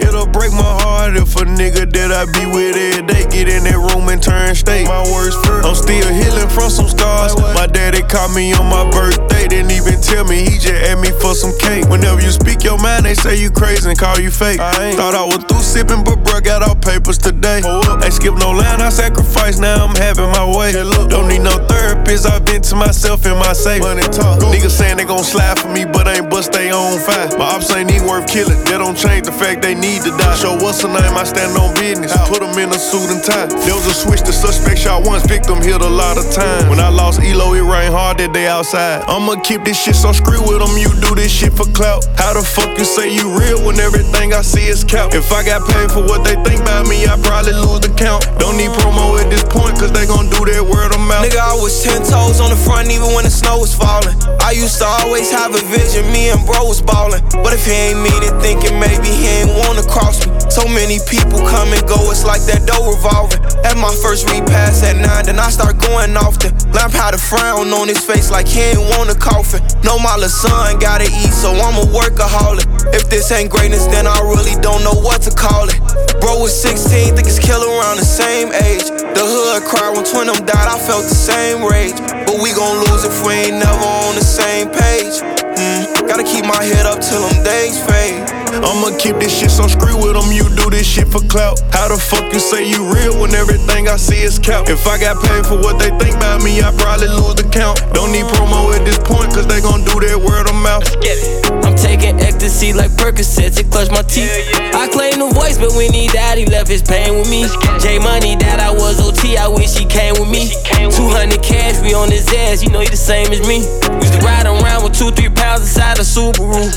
It'll 0.00 0.26
break 0.26 0.52
my 0.52 0.62
heart 0.62 0.83
if 1.12 1.36
a 1.36 1.44
nigga 1.44 1.84
that 1.92 2.08
I 2.08 2.24
be 2.32 2.48
with 2.48 2.72
every 2.72 3.04
day 3.04 3.28
get 3.28 3.52
in 3.52 3.68
that 3.68 3.76
room 3.76 4.08
and 4.08 4.22
turn 4.22 4.54
state. 4.56 4.88
My 4.88 5.04
worst 5.12 5.36
first. 5.44 5.68
I'm 5.68 5.76
still 5.76 6.08
healing 6.08 6.48
from 6.48 6.72
some 6.72 6.88
scars. 6.88 7.36
My 7.52 7.68
daddy 7.68 8.00
called 8.00 8.32
me 8.32 8.56
on 8.56 8.64
my 8.72 8.88
birthday, 8.88 9.44
didn't 9.44 9.76
even 9.76 10.00
tell 10.00 10.24
me, 10.24 10.48
he 10.48 10.56
just 10.56 10.80
asked 10.88 11.04
me 11.04 11.12
for 11.20 11.36
some 11.36 11.52
cake. 11.60 11.84
Whenever 11.92 12.24
you 12.24 12.32
speak 12.32 12.64
your 12.64 12.80
mind, 12.80 13.04
they 13.04 13.12
say 13.12 13.36
you 13.36 13.50
crazy 13.52 13.84
and 13.84 13.98
call 13.98 14.16
you 14.18 14.30
fake. 14.32 14.60
I 14.60 14.88
ain't. 14.88 14.96
Thought 14.96 15.12
I 15.12 15.24
was 15.28 15.44
through 15.44 15.60
sipping, 15.60 16.00
but 16.00 16.24
bruh 16.24 16.40
got 16.40 16.64
all 16.64 16.76
papers 16.76 17.18
today. 17.20 17.60
Ain't 17.60 18.14
skip 18.16 18.34
no 18.40 18.56
line, 18.56 18.80
I 18.80 18.88
sacrifice, 18.88 19.60
now 19.60 19.84
I'm 19.84 19.94
having 20.00 20.32
my 20.32 20.48
way. 20.48 20.72
Don't 20.72 21.28
need 21.28 21.44
no 21.44 21.60
therapist, 21.68 22.24
I've 22.24 22.48
been 22.48 22.62
to 22.72 22.76
myself 22.76 23.26
in 23.28 23.36
my 23.36 23.52
safe. 23.52 23.84
Money 23.84 24.08
talk. 24.08 24.40
Saying 24.74 24.96
they 24.96 25.04
gon' 25.04 25.22
slide 25.22 25.58
for 25.58 25.68
me, 25.68 25.84
but 25.84 26.08
I 26.08 26.18
ain't 26.18 26.30
bust 26.30 26.52
they 26.52 26.72
own 26.72 26.98
fight. 26.98 27.38
My 27.38 27.46
ops 27.54 27.70
ain't 27.70 27.90
even 27.90 28.08
worth 28.08 28.26
killing, 28.26 28.58
that 28.66 28.78
don't 28.82 28.98
change 28.98 29.26
the 29.26 29.32
fact 29.32 29.62
they 29.62 29.74
need 29.74 30.02
to 30.02 30.10
die. 30.18 30.34
Show 30.34 30.58
what's 30.58 30.82
the 30.82 30.90
name, 30.90 31.14
I 31.14 31.22
stand 31.22 31.54
on 31.54 31.70
business. 31.78 32.10
Put 32.26 32.42
them 32.42 32.58
in 32.58 32.74
a 32.74 32.78
suit 32.78 33.06
and 33.14 33.22
tie. 33.22 33.46
There 33.46 33.74
was 33.78 33.86
a 33.86 33.94
switch, 33.94 34.26
the 34.26 34.34
suspect 34.34 34.82
shot 34.82 35.06
once, 35.06 35.22
victim 35.26 35.62
hit 35.62 35.80
a 35.80 35.88
lot 35.88 36.18
of 36.18 36.26
time. 36.34 36.68
When 36.68 36.80
I 36.80 36.88
lost 36.90 37.22
Elo, 37.22 37.54
it 37.54 37.62
rained 37.62 37.94
hard 37.94 38.18
that 38.18 38.34
day 38.34 38.48
outside. 38.48 39.06
I'ma 39.06 39.38
keep 39.46 39.62
this 39.62 39.78
shit 39.78 39.94
so 39.94 40.10
screw 40.10 40.42
with 40.42 40.58
them, 40.58 40.74
you 40.74 40.90
do 40.98 41.14
this 41.14 41.30
shit 41.30 41.54
for 41.54 41.70
clout. 41.70 42.02
How 42.18 42.34
the 42.34 42.42
fuck 42.42 42.74
you 42.74 42.84
say 42.84 43.14
you 43.14 43.30
real 43.38 43.62
when 43.62 43.78
everything 43.78 44.34
I 44.34 44.42
see 44.42 44.66
is 44.66 44.82
cap? 44.82 45.14
If 45.14 45.30
I 45.30 45.46
got 45.46 45.62
paid 45.70 45.94
for 45.94 46.02
what 46.02 46.26
they 46.26 46.34
think 46.42 46.66
about 46.66 46.90
me, 46.90 47.06
I 47.06 47.14
probably 47.22 47.54
lose 47.54 47.78
the 47.86 47.94
count. 47.94 48.26
Don't 48.42 48.56
need 48.56 48.74
promo 48.74 49.20
at 49.22 49.30
this 49.30 49.44
point, 49.44 49.78
cause 49.78 49.92
they 49.92 50.06
gon' 50.06 50.26
do 50.34 50.42
that 50.50 50.64
word 50.66 50.90
of 50.90 51.00
mouth. 51.00 51.22
Nigga, 51.22 51.38
I 51.38 51.54
was 51.54 51.78
ten 51.84 52.02
toes 52.02 52.40
on 52.40 52.50
the 52.50 52.58
front 52.58 52.90
even 52.90 53.14
when 53.14 53.22
the 53.22 53.30
snow 53.30 53.62
was 53.62 53.70
falling. 53.70 54.16
I 54.40 54.50
used 54.52 54.63
to 54.64 54.86
always 55.04 55.30
have 55.30 55.52
a 55.52 55.60
vision, 55.68 56.08
me 56.08 56.32
and 56.32 56.40
bro 56.48 56.64
was 56.64 56.80
ballin'. 56.80 57.20
But 57.44 57.52
if 57.52 57.68
he 57.68 57.92
ain't 57.92 58.00
mean 58.00 58.16
it, 58.24 58.32
thinking 58.40 58.80
maybe 58.80 59.12
he 59.12 59.44
ain't 59.44 59.52
wanna 59.60 59.84
cross 59.84 60.24
me. 60.24 60.32
So 60.48 60.64
many 60.64 61.04
people 61.04 61.44
come 61.44 61.68
and 61.76 61.84
go, 61.84 62.00
it's 62.08 62.24
like 62.24 62.40
that 62.48 62.64
door 62.64 62.96
revolving. 62.96 63.44
At 63.60 63.76
my 63.76 63.92
first 64.00 64.24
repass 64.32 64.80
at 64.80 64.96
nine, 64.96 65.28
then 65.28 65.36
I 65.36 65.52
start 65.52 65.76
going 65.76 66.16
often. 66.16 66.56
Lamp 66.72 66.96
had 66.96 67.12
a 67.12 67.20
frown 67.20 67.76
on 67.76 67.88
his 67.88 68.00
face 68.00 68.30
like 68.30 68.48
he 68.48 68.72
ain't 68.72 68.80
want 68.96 69.12
a 69.12 69.18
coffin. 69.18 69.60
No, 69.84 70.00
my 70.00 70.16
little 70.16 70.32
son 70.32 70.80
gotta 70.80 71.12
eat, 71.12 71.34
so 71.36 71.52
I'm 71.52 71.76
a 71.76 71.84
workaholic. 71.92 72.64
If 72.96 73.10
this 73.10 73.28
ain't 73.36 73.50
greatness, 73.52 73.84
then 73.92 74.06
I 74.06 74.16
really 74.24 74.56
don't 74.64 74.80
know 74.80 74.96
what 74.96 75.20
to 75.28 75.30
call 75.30 75.68
it. 75.68 75.76
Bro 76.24 76.40
was 76.40 76.56
16, 76.56 77.16
think 77.20 77.28
his 77.28 77.38
killer 77.38 77.68
around 77.68 78.00
the 78.00 78.08
same 78.08 78.48
age. 78.48 78.88
The 79.12 79.20
hood 79.20 79.60
cried 79.68 79.92
when 79.92 80.08
twin 80.08 80.32
them 80.32 80.40
died, 80.46 80.68
I 80.72 80.78
felt 80.78 81.04
the 81.04 81.14
same 81.14 81.60
rage. 81.60 81.98
But 82.24 82.38
we 82.38 82.54
gon' 82.54 82.80
lose 82.88 83.04
if 83.04 83.14
we 83.26 83.50
ain't 83.50 83.58
never 83.58 83.88
on 84.06 84.14
the 84.14 84.24
same 84.24 84.53
page. 84.62 85.20
Mm, 85.58 86.06
gotta 86.06 86.22
keep 86.22 86.44
my 86.46 86.62
head 86.62 86.86
up 86.86 87.00
till 87.00 87.20
them 87.26 87.42
days 87.42 87.78
fade. 87.86 88.33
I'ma 88.62 88.96
keep 88.98 89.16
this 89.16 89.32
shit 89.32 89.50
so 89.50 89.66
screw 89.66 89.96
with 89.96 90.14
them, 90.14 90.30
you 90.30 90.44
do 90.54 90.70
this 90.70 90.86
shit 90.86 91.08
for 91.08 91.20
clout. 91.26 91.60
How 91.72 91.88
the 91.88 91.98
fuck 91.98 92.32
you 92.32 92.38
say 92.38 92.68
you 92.68 92.86
real 92.92 93.18
when 93.20 93.34
everything 93.34 93.88
I 93.88 93.96
see 93.96 94.20
is 94.22 94.38
cap? 94.38 94.68
If 94.68 94.86
I 94.86 94.98
got 94.98 95.22
paid 95.24 95.46
for 95.46 95.56
what 95.56 95.78
they 95.78 95.90
think 95.98 96.16
about 96.16 96.42
me, 96.42 96.62
I 96.62 96.70
probably 96.76 97.08
lose 97.08 97.34
the 97.34 97.48
count. 97.48 97.82
Don't 97.94 98.12
need 98.12 98.26
promo 98.26 98.74
at 98.74 98.84
this 98.84 98.98
point, 98.98 99.32
cause 99.34 99.46
they 99.46 99.60
gon' 99.60 99.84
do 99.84 100.00
their 100.00 100.18
word 100.18 100.48
of 100.48 100.56
mouth. 100.56 100.82
Let's 100.84 100.96
get 100.96 101.18
it. 101.18 101.54
I'm 101.64 101.76
taking 101.76 102.20
ecstasy 102.20 102.72
like 102.72 102.90
Percocets, 102.92 103.58
it 103.58 103.70
clutch 103.70 103.90
my 103.90 104.02
teeth. 104.02 104.30
I 104.74 104.88
claim 104.88 105.18
the 105.18 105.30
voice, 105.32 105.56
but 105.58 105.72
when 105.74 105.92
he 105.92 106.08
died, 106.08 106.38
he 106.38 106.46
left 106.46 106.68
his 106.68 106.82
pain 106.82 107.14
with 107.14 107.30
me. 107.30 107.46
J 107.78 107.98
Money, 107.98 108.36
that 108.36 108.60
I 108.60 108.70
was 108.70 108.98
OT, 109.00 109.36
I 109.36 109.48
wish 109.48 109.78
he 109.78 109.86
came 109.86 110.14
with 110.18 110.28
me. 110.28 110.50
200 110.90 111.42
cash, 111.42 111.80
we 111.80 111.94
on 111.94 112.10
his 112.10 112.26
ass, 112.32 112.62
you 112.62 112.70
know 112.70 112.80
he 112.80 112.88
the 112.88 112.96
same 112.96 113.32
as 113.32 113.46
me. 113.46 113.62
Used 114.02 114.14
to 114.14 114.20
ride 114.20 114.46
around 114.46 114.73
with 114.84 114.92
two, 114.92 115.10
three 115.10 115.32
pounds 115.32 115.62
inside 115.62 115.96
a 115.98 116.04
Subaru. 116.04 116.68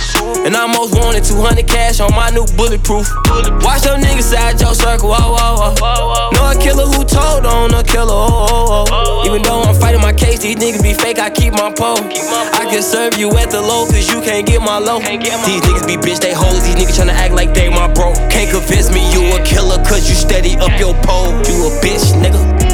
And 0.48 0.56
I 0.56 0.62
almost 0.62 0.96
wanted 0.96 1.24
200 1.26 1.68
cash 1.68 2.00
on 2.00 2.16
my 2.16 2.30
new 2.32 2.48
bulletproof. 2.56 3.12
Watch 3.60 3.84
your 3.84 4.00
niggas 4.00 4.32
side 4.32 4.60
your 4.62 4.74
circle, 4.74 5.10
whoa, 5.12 5.36
whoa, 5.36 5.76
whoa. 5.76 6.32
Know 6.32 6.48
a 6.48 6.56
killer 6.56 6.88
who 6.88 7.04
told 7.04 7.46
on 7.46 7.74
a 7.76 7.84
killer, 7.84 8.16
oh, 8.16 8.32
oh, 8.32 8.86
oh. 8.90 9.28
Even 9.28 9.42
though 9.44 9.62
I'm 9.62 9.76
fighting 9.76 10.02
my 10.02 10.14
case, 10.14 10.40
these 10.40 10.56
niggas 10.56 10.82
be 10.82 10.94
fake, 10.94 11.20
I 11.20 11.30
keep 11.30 11.54
my 11.54 11.72
pole. 11.72 12.00
I 12.00 12.66
can 12.72 12.82
serve 12.82 13.18
you 13.18 13.30
at 13.38 13.52
the 13.52 13.62
low, 13.62 13.86
cause 13.86 14.08
you 14.08 14.22
can't 14.22 14.48
get 14.48 14.62
my 14.62 14.80
low. 14.80 15.00
These 15.00 15.62
niggas 15.68 15.86
be 15.86 15.98
bitch, 15.98 16.22
they 16.22 16.34
hoes, 16.34 16.64
these 16.64 16.76
niggas 16.76 16.98
tryna 16.98 17.14
act 17.14 17.34
like 17.34 17.54
they 17.54 17.70
my 17.70 17.92
bro. 17.92 18.14
Can't 18.32 18.50
convince 18.50 18.90
me 18.90 19.04
you 19.12 19.36
a 19.36 19.44
killer, 19.44 19.84
cause 19.84 20.08
you 20.08 20.16
steady 20.16 20.56
up 20.56 20.80
your 20.80 20.96
pole. 21.04 21.36
You 21.44 21.68
a 21.68 21.72
bitch, 21.84 22.16
nigga. 22.24 22.67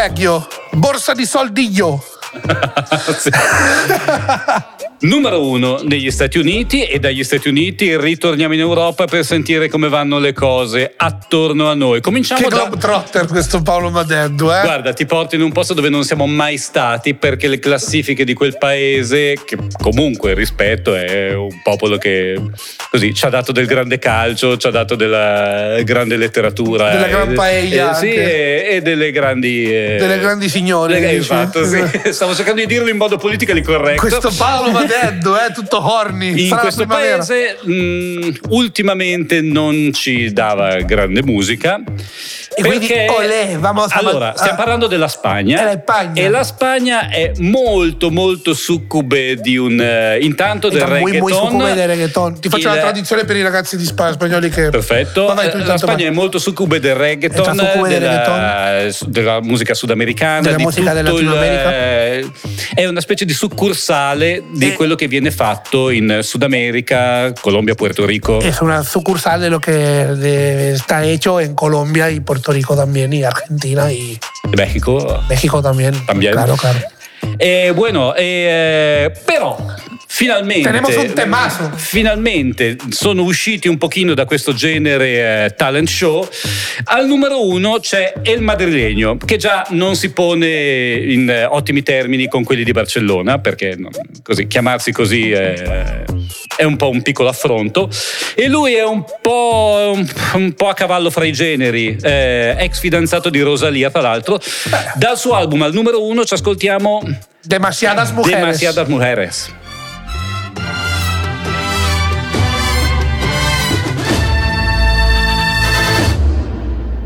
Vecchio, 0.00 0.46
borsa 0.70 1.12
di 1.12 1.26
soldi 1.26 1.70
io. 1.70 2.02
sì. 3.20 3.28
Numero 5.02 5.46
uno 5.46 5.80
negli 5.82 6.10
Stati 6.10 6.36
Uniti 6.36 6.84
e 6.84 6.98
dagli 6.98 7.24
Stati 7.24 7.48
Uniti 7.48 7.96
ritorniamo 7.96 8.52
in 8.52 8.60
Europa 8.60 9.06
per 9.06 9.24
sentire 9.24 9.66
come 9.70 9.88
vanno 9.88 10.18
le 10.18 10.34
cose 10.34 10.92
attorno 10.94 11.70
a 11.70 11.74
noi. 11.74 12.02
Cominciamo 12.02 12.42
Che 12.42 12.50
da... 12.50 12.56
globetrotter 12.56 13.26
questo 13.26 13.62
Paolo 13.62 13.88
Madeddu, 13.88 14.52
eh? 14.52 14.60
Guarda, 14.60 14.92
ti 14.92 15.06
porto 15.06 15.36
in 15.36 15.40
un 15.40 15.52
posto 15.52 15.72
dove 15.72 15.88
non 15.88 16.04
siamo 16.04 16.26
mai 16.26 16.58
stati 16.58 17.14
perché 17.14 17.48
le 17.48 17.58
classifiche 17.58 18.24
di 18.24 18.34
quel 18.34 18.58
paese, 18.58 19.38
che 19.42 19.56
comunque 19.80 20.34
rispetto, 20.34 20.94
è 20.94 21.32
un 21.34 21.62
popolo 21.62 21.96
che 21.96 22.38
così 22.90 23.14
ci 23.14 23.24
ha 23.24 23.30
dato 23.30 23.52
del 23.52 23.64
grande 23.64 23.98
calcio, 23.98 24.58
ci 24.58 24.66
ha 24.66 24.70
dato 24.70 24.96
della 24.96 25.80
grande 25.82 26.18
letteratura. 26.18 26.90
Della 26.90 27.08
gran 27.08 27.30
eh, 27.30 27.34
paella 27.34 27.92
eh, 27.92 27.94
sì, 27.94 28.12
e, 28.12 28.66
e 28.72 28.80
delle 28.82 29.12
grandi... 29.12 29.64
eh, 29.64 29.96
Delle 29.98 30.18
grandi 30.18 30.50
signore, 30.50 30.98
eh, 30.98 31.00
dici? 31.00 31.32
Infatti, 31.32 31.64
sì. 31.64 32.12
Stavo 32.12 32.34
cercando 32.34 32.60
di 32.60 32.66
dirlo 32.66 32.90
in 32.90 32.98
modo 32.98 33.16
politically 33.16 33.62
corretto. 33.62 34.00
Questo 34.02 34.30
Paolo 34.36 34.70
Madeddu, 34.70 34.88
eh, 34.90 35.52
tutto 35.52 35.82
horny. 35.92 36.46
In 36.48 36.56
questo 36.56 36.86
paese 36.86 37.58
mh, 37.62 38.30
ultimamente 38.48 39.40
non 39.40 39.90
ci 39.92 40.32
dava 40.32 40.76
grande 40.80 41.22
musica. 41.22 41.80
E 42.52 42.62
quindi, 42.62 42.88
perché- 42.88 43.06
olè, 43.08 43.56
vamos 43.58 43.92
allora, 43.92 44.34
stiamo 44.36 44.56
parlando 44.56 44.86
della 44.88 45.06
Spagna. 45.08 45.70
Eh, 45.70 45.78
Spagna. 45.82 46.20
E 46.22 46.28
la 46.28 46.42
Spagna 46.42 47.08
è 47.08 47.32
molto, 47.38 48.10
molto 48.10 48.54
succube 48.54 49.36
di 49.36 49.56
un. 49.56 49.80
eh, 49.80 50.18
intanto 50.20 50.68
del 50.68 50.84
Muy, 50.86 50.98
muy 51.00 51.10
reggaeton. 51.12 51.48
succube 51.48 51.74
del 51.74 51.86
reggaeton. 51.86 52.40
Ti 52.40 52.48
faccio 52.48 52.68
la 52.68 52.78
traduzione 52.78 53.24
per 53.24 53.36
i 53.36 53.42
ragazzi 53.42 53.76
di 53.76 53.84
Spa- 53.84 54.12
spagnoli 54.12 54.48
che. 54.50 54.68
Perfetto. 54.68 55.26
Tu 55.26 55.40
Eh, 55.40 55.64
la 55.64 55.76
Spagna 55.78 55.94
vai. 55.96 56.04
è 56.06 56.10
molto 56.10 56.38
succube 56.38 56.80
del 56.80 56.96
reggaeton, 56.96 57.54
succube 57.56 57.88
del 57.88 58.00
della, 58.00 58.88
della 59.06 59.40
musica 59.40 59.72
sudamericana, 59.74 60.40
Della 60.40 60.58
musica 60.58 60.92
del 60.92 61.04
tutto 61.06 61.20
il- 61.20 62.32
è 62.74 62.86
una 62.86 63.00
specie 63.00 63.24
di 63.24 63.32
succursale 63.32 64.42
di. 64.52 64.66
Quello 64.80 64.96
che 64.96 65.08
viene 65.08 65.30
fatto 65.30 65.90
in 65.90 66.20
Sud 66.22 66.42
America, 66.42 67.34
Colombia, 67.38 67.74
Puerto 67.74 68.06
Rico. 68.06 68.38
Es 68.40 68.62
una 68.62 68.82
sucursal 68.82 69.38
de 69.38 69.50
lo 69.50 69.60
que 69.60 69.72
de- 69.72 70.72
está 70.72 71.04
hecho 71.04 71.38
en 71.38 71.54
Colombia 71.54 72.10
y 72.10 72.20
Puerto 72.20 72.50
Rico 72.50 72.74
también, 72.74 73.12
y 73.12 73.22
Argentina 73.22 73.92
y 73.92 74.18
México. 74.56 75.20
México 75.28 75.60
también. 75.60 75.92
También. 76.06 76.32
Claro, 76.32 76.56
claro. 76.56 76.78
Eh, 77.38 77.74
bueno, 77.76 78.14
eh, 78.16 79.12
però 79.26 79.58
finalmente 80.20 81.26
finalmente 81.76 82.76
sono 82.90 83.22
usciti 83.22 83.68
un 83.68 83.78
pochino 83.78 84.12
da 84.12 84.26
questo 84.26 84.52
genere 84.52 85.44
eh, 85.46 85.54
talent 85.54 85.88
show. 85.88 86.28
Al 86.84 87.06
numero 87.06 87.46
uno 87.46 87.78
c'è 87.80 88.12
El 88.22 88.42
Madrileño 88.42 89.16
che 89.16 89.38
già 89.38 89.66
non 89.70 89.96
si 89.96 90.10
pone 90.10 90.92
in 90.92 91.30
eh, 91.30 91.44
ottimi 91.44 91.82
termini 91.82 92.28
con 92.28 92.44
quelli 92.44 92.64
di 92.64 92.72
Barcellona 92.72 93.38
perché 93.38 93.76
no, 93.78 93.88
così, 94.22 94.46
chiamarsi 94.46 94.92
così 94.92 95.30
eh, 95.30 96.04
è 96.54 96.64
un 96.64 96.76
po' 96.76 96.90
un 96.90 97.00
piccolo 97.00 97.30
affronto. 97.30 97.88
E 98.34 98.46
lui 98.46 98.74
è 98.74 98.84
un 98.84 99.02
po', 99.22 99.92
un, 99.94 100.06
un 100.34 100.52
po' 100.52 100.68
a 100.68 100.74
cavallo 100.74 101.08
fra 101.08 101.24
i 101.24 101.32
generi 101.32 101.96
eh, 101.98 102.56
ex 102.58 102.78
fidanzato 102.78 103.30
di 103.30 103.40
Rosalia 103.40 103.90
tra 103.90 104.02
l'altro. 104.02 104.38
Dal 104.96 105.16
suo 105.16 105.32
album 105.32 105.62
al 105.62 105.72
numero 105.72 106.04
uno 106.04 106.26
ci 106.26 106.34
ascoltiamo 106.34 107.00
Demasiadas 107.42 108.10
mujeres. 108.10 108.38
Demasiadas 108.38 108.88
Mujeres 108.88 109.59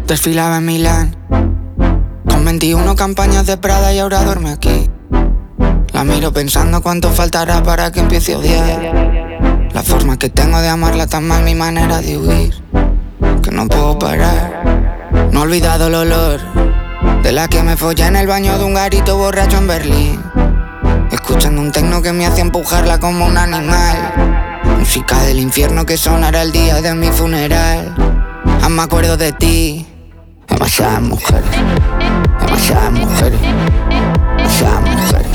Desfilaba 0.07 0.59
en 0.59 0.67
Milán. 0.67 1.17
Con 2.29 2.45
21 2.45 2.95
campañas 2.95 3.47
de 3.47 3.57
Prada 3.57 3.91
y 3.95 4.01
ahora 4.01 4.23
duerme 4.23 4.51
aquí. 4.51 4.91
La 5.95 6.05
miro 6.05 6.31
pensando 6.31 6.83
cuánto 6.83 7.09
faltará 7.11 7.63
para 7.63 7.91
que 7.91 8.01
empiece 8.01 8.35
a 8.35 8.39
odiar. 8.39 9.71
La 9.73 9.83
forma 9.83 10.19
que 10.19 10.29
tengo 10.29 10.61
de 10.61 10.69
amarla 10.69 11.07
tan 11.07 11.27
mal 11.27 11.43
mi 11.43 11.55
manera 11.55 12.03
de 12.03 12.19
huir. 12.19 12.55
Que 13.43 13.51
no 13.51 13.67
puedo 13.67 13.99
parar. 13.99 15.11
No 15.33 15.41
he 15.41 15.43
olvidado 15.43 15.87
el 15.87 15.95
olor 15.95 16.41
De 17.23 17.33
la 17.33 17.49
que 17.49 17.63
me 17.63 17.77
follé 17.77 18.07
en 18.07 18.17
el 18.17 18.27
baño 18.27 18.59
de 18.59 18.65
un 18.65 18.75
garito 18.75 19.17
borracho 19.17 19.57
en 19.57 19.67
Berlín. 19.67 20.21
Escuchando 21.13 21.63
un 21.63 21.73
tecno 21.73 22.03
que 22.03 22.13
me 22.13 22.27
hacía 22.27 22.45
empujarla 22.45 23.01
como 23.01 23.25
un 23.25 23.39
animal. 23.39 24.13
Música 24.79 25.23
del 25.23 25.41
infierno 25.41 25.87
que 25.87 25.97
sonará 25.97 26.43
el 26.43 26.53
día 26.53 26.83
de 26.83 26.95
mi 26.95 27.09
funeral. 27.09 27.95
Aún 28.61 28.77
me 28.77 28.83
acuerdo 28.83 29.17
de 29.17 29.33
ti 29.33 29.87
Demasiadas 30.55 31.03
mujeres, 31.03 31.51
demasiadas 32.41 32.93
mujeres, 32.93 33.41
demasiadas 34.37 34.83
mujeres, 34.83 35.33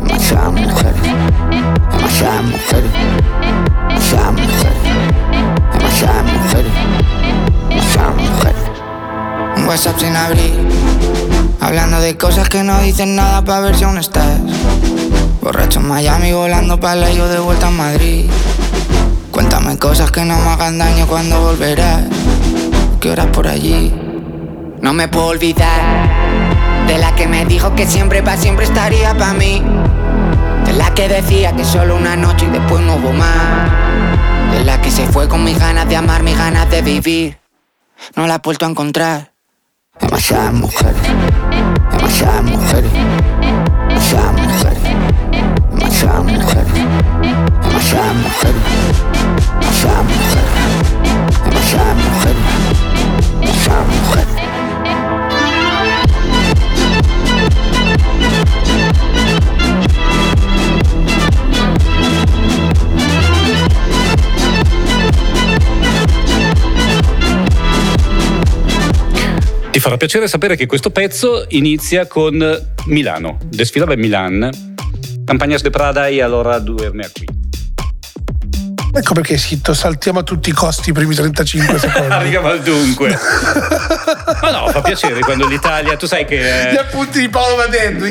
demasiadas 0.00 0.52
mujeres, 0.52 1.02
demasiadas 1.92 2.42
mujeres, 2.42 2.90
demasiadas 3.88 4.32
mujeres, 4.32 4.82
demasiadas 5.72 6.24
mujeres, 6.24 6.72
demasiadas 7.68 8.16
mujeres. 8.16 8.62
Un 9.56 9.68
WhatsApp 9.68 9.98
sin 10.00 10.16
abrir, 10.16 10.68
hablando 11.60 12.00
de 12.00 12.16
cosas 12.16 12.48
que 12.48 12.64
no 12.64 12.80
dicen 12.80 13.14
nada 13.14 13.44
para 13.44 13.60
ver 13.60 13.76
si 13.76 13.84
aún 13.84 13.98
estás. 13.98 14.40
Borracho 15.42 15.78
en 15.78 15.86
Miami, 15.86 16.32
volando 16.32 16.80
para 16.80 17.08
yo 17.12 17.28
de 17.28 17.38
vuelta 17.38 17.68
a 17.68 17.70
Madrid. 17.70 18.28
Cuéntame 19.30 19.78
cosas 19.78 20.10
que 20.10 20.24
no 20.24 20.36
me 20.40 20.50
hagan 20.50 20.78
daño 20.78 21.06
cuando 21.06 21.40
volverás. 21.40 22.02
¿Qué 23.00 23.10
horas 23.10 23.26
por 23.28 23.46
allí? 23.46 24.03
No 24.84 24.92
me 24.92 25.08
puedo 25.08 25.28
olvidar 25.28 25.80
de 26.86 26.98
la 26.98 27.14
que 27.14 27.26
me 27.26 27.46
dijo 27.46 27.74
que 27.74 27.86
siempre 27.86 28.22
pa' 28.22 28.36
siempre 28.36 28.66
estaría 28.66 29.14
pa' 29.14 29.32
mí. 29.32 29.62
De 30.66 30.74
la 30.74 30.92
que 30.92 31.08
decía 31.08 31.56
que 31.56 31.64
solo 31.64 31.96
una 31.96 32.16
noche 32.16 32.44
y 32.44 32.50
después 32.50 32.84
no 32.84 32.96
hubo 32.96 33.10
más. 33.14 33.70
De 34.52 34.62
la 34.62 34.82
que 34.82 34.90
se 34.90 35.06
fue 35.06 35.26
con 35.26 35.42
mis 35.42 35.58
ganas 35.58 35.88
de 35.88 35.96
amar, 35.96 36.22
mis 36.22 36.36
ganas 36.36 36.70
de 36.70 36.82
vivir. 36.82 37.38
No 38.14 38.26
la 38.26 38.34
he 38.34 38.38
vuelto 38.44 38.66
a 38.66 38.68
encontrar. 38.68 39.32
Demasiadas 39.98 40.52
mujeres, 40.52 41.02
demasiadas 41.90 42.42
mujeres, 42.42 42.92
demasiadas 43.88 44.32
mujeres, 44.34 44.82
demasiadas 45.70 46.24
mujeres, 46.24 46.72
demasiadas 47.62 48.14
mujeres, 48.16 48.62
demasiadas 49.62 50.04
mujeres, 50.04 50.52
demasiadas 51.42 51.96
mujeres, 51.96 52.36
demasiadas 53.40 53.86
mujeres. 53.86 54.33
Farà 69.84 69.98
piacere 69.98 70.28
sapere 70.28 70.56
che 70.56 70.64
questo 70.64 70.88
pezzo 70.88 71.44
inizia 71.48 72.06
con 72.06 72.34
Milano. 72.86 73.38
Desfilava 73.44 73.92
in 73.92 74.00
Milan. 74.00 74.50
Campagna 75.26 75.58
de 75.58 75.68
Prada 75.68 76.06
e 76.06 76.22
allora 76.22 76.58
duerme 76.58 77.10
qui. 77.12 77.33
Ecco 78.96 79.12
perché 79.12 79.34
è 79.34 79.38
scritto 79.38 79.74
saltiamo 79.74 80.20
a 80.20 80.22
tutti 80.22 80.50
i 80.50 80.52
costi 80.52 80.90
i 80.90 80.92
primi 80.92 81.16
35 81.16 81.78
secondi. 81.80 82.12
Arriviamo 82.12 82.46
al 82.46 82.62
dunque. 82.62 83.08
Ma 84.40 84.50
no, 84.50 84.68
fa 84.68 84.82
piacere 84.82 85.18
quando 85.20 85.48
l'Italia, 85.48 85.96
tu 85.96 86.06
sai 86.06 86.24
che... 86.24 86.70
Gli 86.72 86.76
appunti 86.76 87.18
di 87.18 87.28
Paolo 87.28 87.56
Vadendo. 87.56 88.04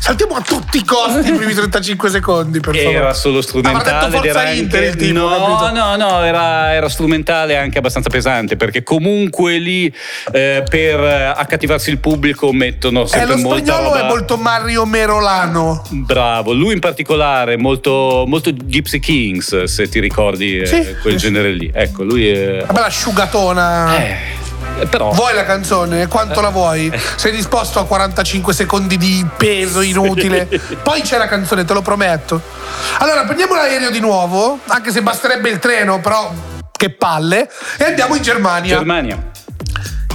Saltiamo 0.00 0.34
a 0.34 0.40
tutti 0.40 0.78
i 0.78 0.84
costi 0.84 1.30
i 1.30 1.32
primi 1.32 1.54
35 1.54 2.10
secondi, 2.10 2.58
per 2.58 2.74
favore. 2.74 2.96
Era 2.96 3.14
solo 3.14 3.40
strumentale. 3.40 4.20
Era 4.26 4.40
anche... 4.40 4.54
Inter, 4.56 4.82
il 4.82 4.96
tipo, 4.96 5.18
no, 5.18 5.70
no, 5.72 5.96
no, 5.96 6.24
era, 6.24 6.72
era, 6.72 6.88
strumentale 6.88 7.56
anche 7.56 7.78
abbastanza 7.78 8.08
pesante, 8.08 8.56
perché 8.56 8.82
comunque 8.82 9.58
lì 9.58 9.92
eh, 10.32 10.64
per 10.68 10.98
accattivarsi 11.36 11.90
il 11.90 11.98
pubblico 11.98 12.52
mettono 12.52 13.06
sempre 13.06 13.34
eh, 13.34 13.36
lo 13.36 13.42
molta 13.42 13.72
spagnolo 13.74 13.94
roba... 13.94 14.04
è 14.04 14.08
molto 14.08 14.36
Mario 14.36 14.84
Merolano. 14.86 15.84
Bravo, 15.90 16.52
lui 16.52 16.72
in 16.72 16.80
particolare 16.80 17.56
molto, 17.56 18.24
molto 18.26 18.52
Gypsy 18.52 18.98
Kings, 18.98 19.64
se 19.64 19.88
ti 19.88 20.00
ricordi 20.00 20.14
ricordi 20.16 20.58
eh, 20.58 20.66
sì. 20.66 20.96
quel 21.02 21.16
genere 21.16 21.52
lì. 21.52 21.70
Ecco, 21.72 22.02
lui 22.02 22.28
è. 22.28 22.62
Una 22.62 22.72
bella 22.72 22.86
asciugatona. 22.86 23.96
Eh. 23.98 24.16
Però... 24.90 25.10
Vuoi 25.12 25.34
la 25.34 25.44
canzone? 25.44 26.06
Quanto 26.06 26.40
la 26.40 26.48
vuoi? 26.48 26.90
Sei 27.16 27.32
disposto 27.32 27.78
a 27.78 27.86
45 27.86 28.52
secondi 28.52 28.96
di 28.96 29.24
peso 29.36 29.80
inutile? 29.80 30.48
Poi 30.82 31.02
c'è 31.02 31.18
la 31.18 31.28
canzone, 31.28 31.64
te 31.64 31.72
lo 31.72 31.82
prometto. 31.82 32.40
Allora, 32.98 33.24
prendiamo 33.24 33.54
l'aereo 33.54 33.90
di 33.90 34.00
nuovo, 34.00 34.58
anche 34.66 34.90
se 34.90 35.02
basterebbe 35.02 35.48
il 35.48 35.58
treno, 35.58 36.00
però 36.00 36.32
che 36.76 36.90
palle, 36.90 37.48
e 37.78 37.84
andiamo 37.84 38.16
in 38.16 38.22
Germania. 38.22 38.76
Germania 38.76 39.30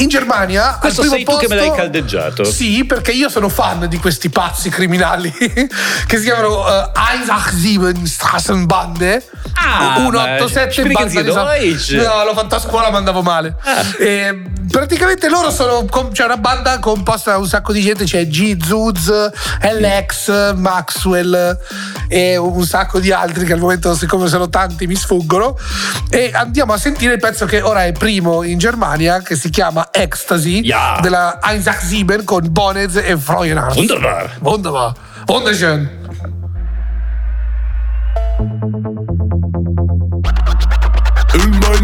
in 0.02 0.08
Germania 0.08 0.78
questo 0.80 1.04
sei 1.04 1.24
posto, 1.24 1.42
tu 1.42 1.48
che 1.48 1.54
me 1.54 1.62
l'hai 1.62 1.76
caldeggiato 1.76 2.44
sì 2.44 2.86
perché 2.86 3.12
io 3.12 3.30
sono 3.30 3.50
fan 3.50 3.88
di 3.88 3.98
questi 3.98 4.30
pazzi 4.30 4.70
criminali 4.70 5.32
che 5.38 6.18
si 6.18 6.24
chiamano 6.24 6.62
uh, 6.62 6.92
187 6.94 8.06
Strassenbande 8.08 9.24
ah, 9.56 9.96
187 9.98 10.90
Bande 10.92 11.22
no 11.24 12.24
l'ho 12.24 12.34
fatto 12.34 12.56
a 12.56 12.60
scuola 12.60 12.90
ma 12.90 12.98
andavo 12.98 13.22
male 13.22 13.56
ah. 13.64 13.84
e, 13.98 14.44
praticamente 14.70 15.30
loro 15.30 15.52
sono 15.52 15.86
c'è 16.12 16.26
una 16.26 16.38
banda 16.38 16.80
composta 16.80 17.32
da 17.32 17.38
un 17.38 17.48
sacco 17.48 17.74
di 17.74 17.82
gente 17.82 18.06
c'è 18.06 18.28
G, 18.28 18.64
Zuz, 18.64 19.12
LX 19.62 20.54
Maxwell 20.54 21.58
e 22.08 22.38
un 22.38 22.66
sacco 22.66 23.00
di 23.00 23.12
altri 23.12 23.46
che 23.46 23.54
al 23.54 23.60
momento 23.60 23.94
siccome 23.96 24.28
sono 24.28 24.50
tanti 24.50 24.88
mi 24.88 24.96
sfuggono 24.96 25.58
e 26.10 26.32
andiamo 26.34 26.74
a 26.74 26.78
sentire 26.78 27.14
il 27.14 27.20
pezzo 27.20 27.46
che 27.46 27.62
ora 27.62 27.86
è 27.86 27.92
primo 27.92 28.44
in 28.44 28.58
Germania 28.58 29.22
che 29.22 29.36
si 29.36 29.50
chiama 29.50 29.90
Ecstasy 29.92 30.62
ja. 30.62 31.00
della 31.02 31.40
Isaac 31.44 31.82
Sieben 31.82 32.24
con 32.24 32.52
Bonez 32.52 32.96
e 32.96 33.18
Freudenhardt. 33.18 33.76
Wunderbar. 33.76 34.38
Wunderbar. 34.40 34.94
Wunderschön. 35.28 36.01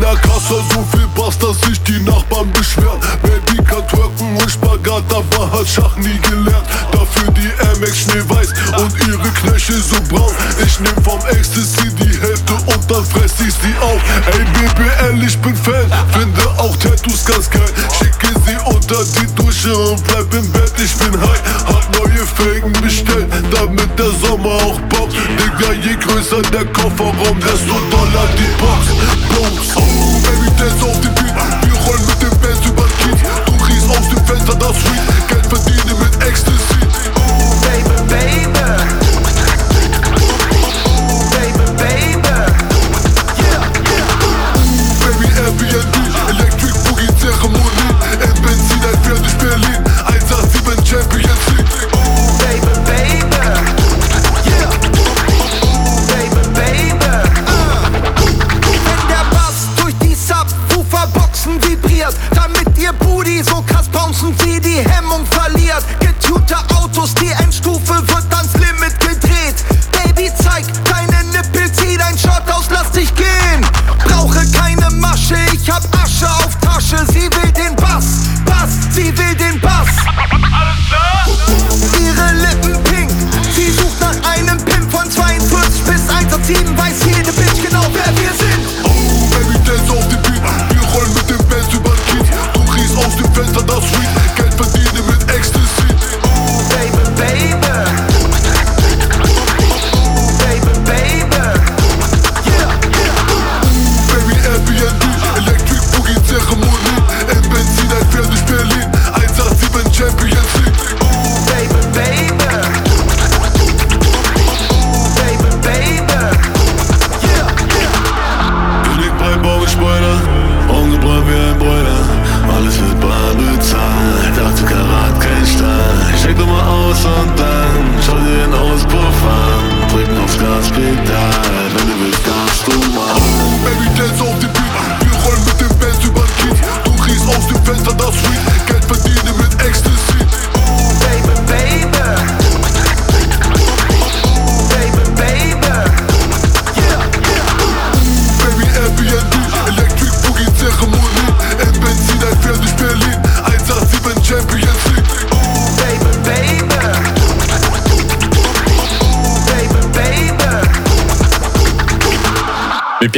Meiner 0.07 0.19
Kasse 0.21 0.55
so 0.73 0.85
viel 0.95 1.07
Bass, 1.15 1.37
dass 1.37 1.59
sich 1.67 1.81
die 1.83 1.99
Nachbarn 1.99 2.49
beschweren. 2.53 2.97
Baby 3.21 3.61
kann 3.61 3.85
twerken 3.89 4.37
und 4.37 4.49
Spagat, 4.49 5.03
aber 5.11 5.51
hat 5.51 5.67
Schach 5.67 5.97
nie 5.97 6.17
gelernt. 6.19 6.65
Dafür 6.93 7.29
die 7.33 7.51
MX 7.77 7.97
schneeweiß 8.03 8.53
und 8.77 8.93
ihre 9.05 9.29
Knöchel 9.33 9.81
so 9.81 9.97
braun. 10.07 10.31
Ich 10.65 10.79
nehm 10.79 10.95
vom 11.03 11.19
Ecstasy 11.27 11.93
die 11.99 12.21
Hälfte 12.21 12.53
und 12.53 12.89
dann 12.89 13.03
fress 13.03 13.33
ich 13.45 13.53
sie 13.53 13.75
auf. 13.81 13.99
Ey 14.31 14.45
BBL, 14.55 15.27
ich 15.27 15.37
bin 15.39 15.55
Fan, 15.57 15.91
finde 16.13 16.47
auch 16.57 16.77
Tattoos 16.77 17.25
ganz 17.25 17.49
geil. 17.49 17.73
Schicke 17.99 18.33
sie 18.45 18.55
unter 18.63 19.03
die 19.03 19.35
Dusche 19.35 19.77
und 19.77 20.01
bleib 20.07 20.33
im 20.33 20.49
Bett, 20.53 20.71
ich 20.77 20.95
bin 20.95 21.19
high. 21.19 21.41
Hab 21.67 21.99
neue 21.99 22.25
Felgen 22.25 22.71
bestellt, 22.81 23.27
damit 23.51 23.99
der 23.99 24.11
Sommer 24.25 24.55
auch 24.63 24.79
bockt. 24.87 25.11
Digga, 25.11 25.73
je 25.73 25.95
größer 25.95 26.41
der 26.53 26.65
Kofferraum, 26.67 27.39
desto 27.41 27.75
doller 27.91 28.27
die 28.37 28.55
Box. 28.61 28.87
Bones. 29.35 29.96
Oh, 29.99 30.21
Baby, 30.23 30.49
dance 30.57 30.87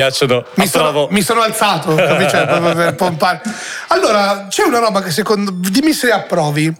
piacciono. 0.10 0.45
Mi 0.56 0.67
sono, 0.67 1.08
mi 1.12 1.22
sono 1.22 1.41
alzato? 1.41 1.95
Cioè, 1.95 2.46
per 2.48 2.96
pompare. 2.96 3.42
Allora, 3.88 4.48
c'è 4.50 4.63
una 4.63 4.79
roba 4.79 5.02
che 5.02 5.12
secondo 5.12 5.52
dimmi 5.54 5.94
se 5.94 6.12
approvi. 6.12 6.73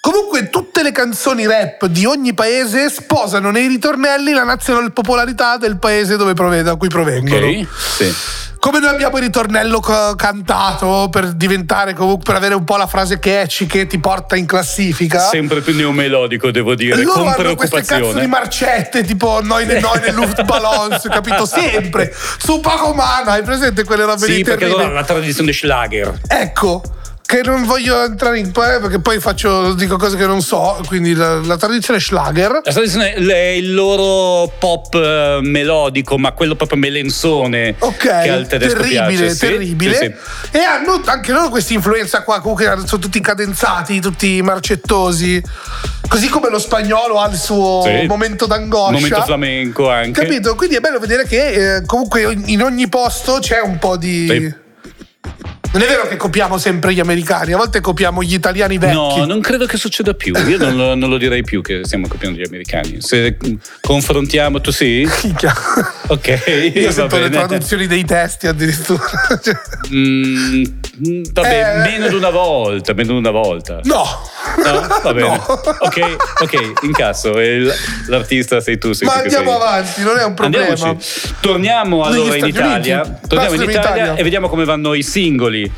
Comunque, 0.00 0.48
tutte 0.48 0.82
le 0.82 0.92
canzoni 0.92 1.46
rap 1.46 1.86
di 1.86 2.06
ogni 2.06 2.32
paese 2.32 2.88
sposano 2.88 3.50
nei 3.50 3.66
ritornelli 3.66 4.32
la 4.32 4.44
nazionale 4.44 4.90
popolarità 4.90 5.56
del 5.56 5.78
paese 5.78 6.16
dove 6.16 6.34
prove- 6.34 6.62
da 6.62 6.76
cui 6.76 6.88
provengono. 6.88 7.46
Ok? 7.46 7.66
Sì. 7.96 8.14
Noi 8.88 8.96
abbiamo 8.96 9.18
il 9.18 9.24
ritornello 9.24 9.80
ca- 9.80 10.14
cantato 10.16 11.08
per 11.10 11.34
diventare 11.34 11.92
comunque 11.92 12.24
per 12.24 12.36
avere 12.36 12.54
un 12.54 12.64
po' 12.64 12.78
la 12.78 12.86
frase 12.86 13.18
catchy 13.18 13.66
che 13.66 13.86
ti 13.86 13.98
porta 13.98 14.34
in 14.34 14.46
classifica. 14.46 15.18
Sempre 15.28 15.60
più 15.60 15.74
neomelodico, 15.74 16.50
devo 16.50 16.74
dire, 16.74 17.02
Loro 17.02 17.24
con 17.24 17.28
hanno 17.28 17.54
queste 17.54 17.82
cazzo 17.82 18.18
di 18.18 18.26
marcette 18.26 19.04
tipo 19.04 19.42
noi 19.42 19.66
nei 19.66 19.82
noi 19.82 20.00
nel 20.00 20.14
Luftballons, 20.14 21.02
capito? 21.12 21.44
Sempre 21.44 22.10
su 22.38 22.60
Pacomana, 22.60 23.32
hai 23.32 23.42
presente 23.42 23.84
quelle 23.84 24.06
robe 24.06 24.24
Sì, 24.24 24.36
lì 24.36 24.42
perché 24.42 24.64
allora 24.64 24.88
la 24.88 25.04
tradizione 25.04 25.52
Schlager. 25.52 26.20
Ecco, 26.26 26.80
che 27.28 27.42
non 27.44 27.66
voglio 27.66 28.02
entrare 28.04 28.38
in 28.38 28.52
poi 28.52 28.80
perché 28.80 29.00
poi 29.00 29.20
faccio 29.20 29.74
dico 29.74 29.98
cose 29.98 30.16
che 30.16 30.24
non 30.24 30.40
so, 30.40 30.80
quindi 30.86 31.12
la, 31.12 31.34
la 31.42 31.58
tradizione 31.58 32.00
Schlager. 32.00 32.62
La 32.64 32.72
tradizione 32.72 33.12
è 33.12 33.48
il 33.50 33.74
loro 33.74 34.50
pop 34.58 34.94
eh, 34.94 35.38
melodico, 35.42 36.16
ma 36.16 36.32
quello 36.32 36.54
proprio 36.54 36.78
melenzone 36.78 37.74
Ok, 37.80 37.96
che 37.98 38.30
al 38.30 38.46
tedesco 38.46 38.76
terribile, 38.80 39.06
piace. 39.08 39.30
Sì, 39.30 39.38
terribile. 39.40 39.94
sì, 39.94 40.14
sì. 40.50 40.56
E 40.56 40.60
hanno 40.60 41.02
anche 41.04 41.32
loro 41.32 41.50
questa 41.50 41.74
influenza 41.74 42.22
qua, 42.22 42.40
comunque 42.40 42.64
sono 42.86 43.02
tutti 43.02 43.20
cadenzati, 43.20 44.00
tutti 44.00 44.40
marcettosi. 44.40 45.42
Così 46.08 46.28
come 46.30 46.48
lo 46.48 46.58
spagnolo 46.58 47.20
ha 47.20 47.28
il 47.28 47.36
suo 47.36 47.82
Sì. 47.84 48.06
momento 48.06 48.46
d'angoscia. 48.46 48.92
Momento 48.92 49.22
flamenco 49.22 49.90
anche. 49.90 50.22
Capito? 50.22 50.54
Quindi 50.54 50.76
è 50.76 50.80
bello 50.80 50.98
vedere 50.98 51.26
che 51.26 51.76
eh, 51.76 51.84
comunque 51.84 52.34
in 52.46 52.62
ogni 52.62 52.88
posto 52.88 53.36
c'è 53.40 53.60
un 53.60 53.76
po' 53.78 53.98
di. 53.98 54.66
Non 55.70 55.82
è 55.82 55.86
vero 55.86 56.08
che 56.08 56.16
copiamo 56.16 56.56
sempre 56.56 56.94
gli 56.94 57.00
americani, 57.00 57.52
a 57.52 57.58
volte 57.58 57.80
copiamo 57.80 58.22
gli 58.22 58.32
italiani 58.32 58.78
vecchi. 58.78 58.94
No, 58.94 59.24
non 59.26 59.40
credo 59.40 59.66
che 59.66 59.76
succeda 59.76 60.14
più. 60.14 60.34
Io 60.34 60.56
non 60.56 60.76
lo, 60.76 60.94
non 60.94 61.10
lo 61.10 61.18
direi 61.18 61.42
più 61.42 61.60
che 61.60 61.82
stiamo 61.84 62.08
copiando 62.08 62.38
gli 62.38 62.46
americani. 62.46 63.00
Se 63.00 63.36
confrontiamo, 63.80 64.60
tu 64.60 64.70
sì? 64.70 65.06
Ok, 66.10 66.72
Io 66.74 66.90
sento 66.90 67.18
le 67.18 67.28
traduzioni 67.28 67.86
dei 67.86 68.04
testi 68.04 68.46
addirittura. 68.46 69.04
Mm, 69.90 70.64
vabbè, 71.32 71.74
Eh. 71.84 71.90
meno 71.90 72.08
di 72.08 72.14
una 72.14 72.30
volta, 72.30 72.92
meno 72.92 73.12
di 73.12 73.18
una 73.18 73.30
volta. 73.30 73.80
no! 73.84 74.04
No? 74.64 74.86
Va 75.02 75.12
bene. 75.12 75.28
No. 75.28 75.44
Ok, 75.80 76.16
ok, 76.42 76.72
incasso. 76.82 77.38
E 77.38 77.58
l- 77.60 77.72
l'artista 78.08 78.60
sei 78.60 78.78
tu. 78.78 78.92
Sei 78.92 79.06
Ma 79.06 79.14
tu 79.14 79.18
andiamo 79.20 79.50
sei- 79.52 79.60
avanti, 79.60 80.02
non 80.02 80.18
è 80.18 80.24
un 80.24 80.34
problema. 80.34 80.66
Andiamoci. 80.68 81.20
Torniamo 81.40 82.02
allora 82.02 82.36
in 82.36 82.46
Italia. 82.46 83.20
Torniamo 83.26 83.54
in 83.54 83.58
Basta 83.58 83.64
in 83.64 83.70
Italia, 83.70 84.02
Italia. 84.04 84.14
e 84.20 84.22
vediamo 84.22 84.48
come 84.48 84.64
vanno 84.64 84.94
i 84.94 85.02
singoli. 85.02 85.70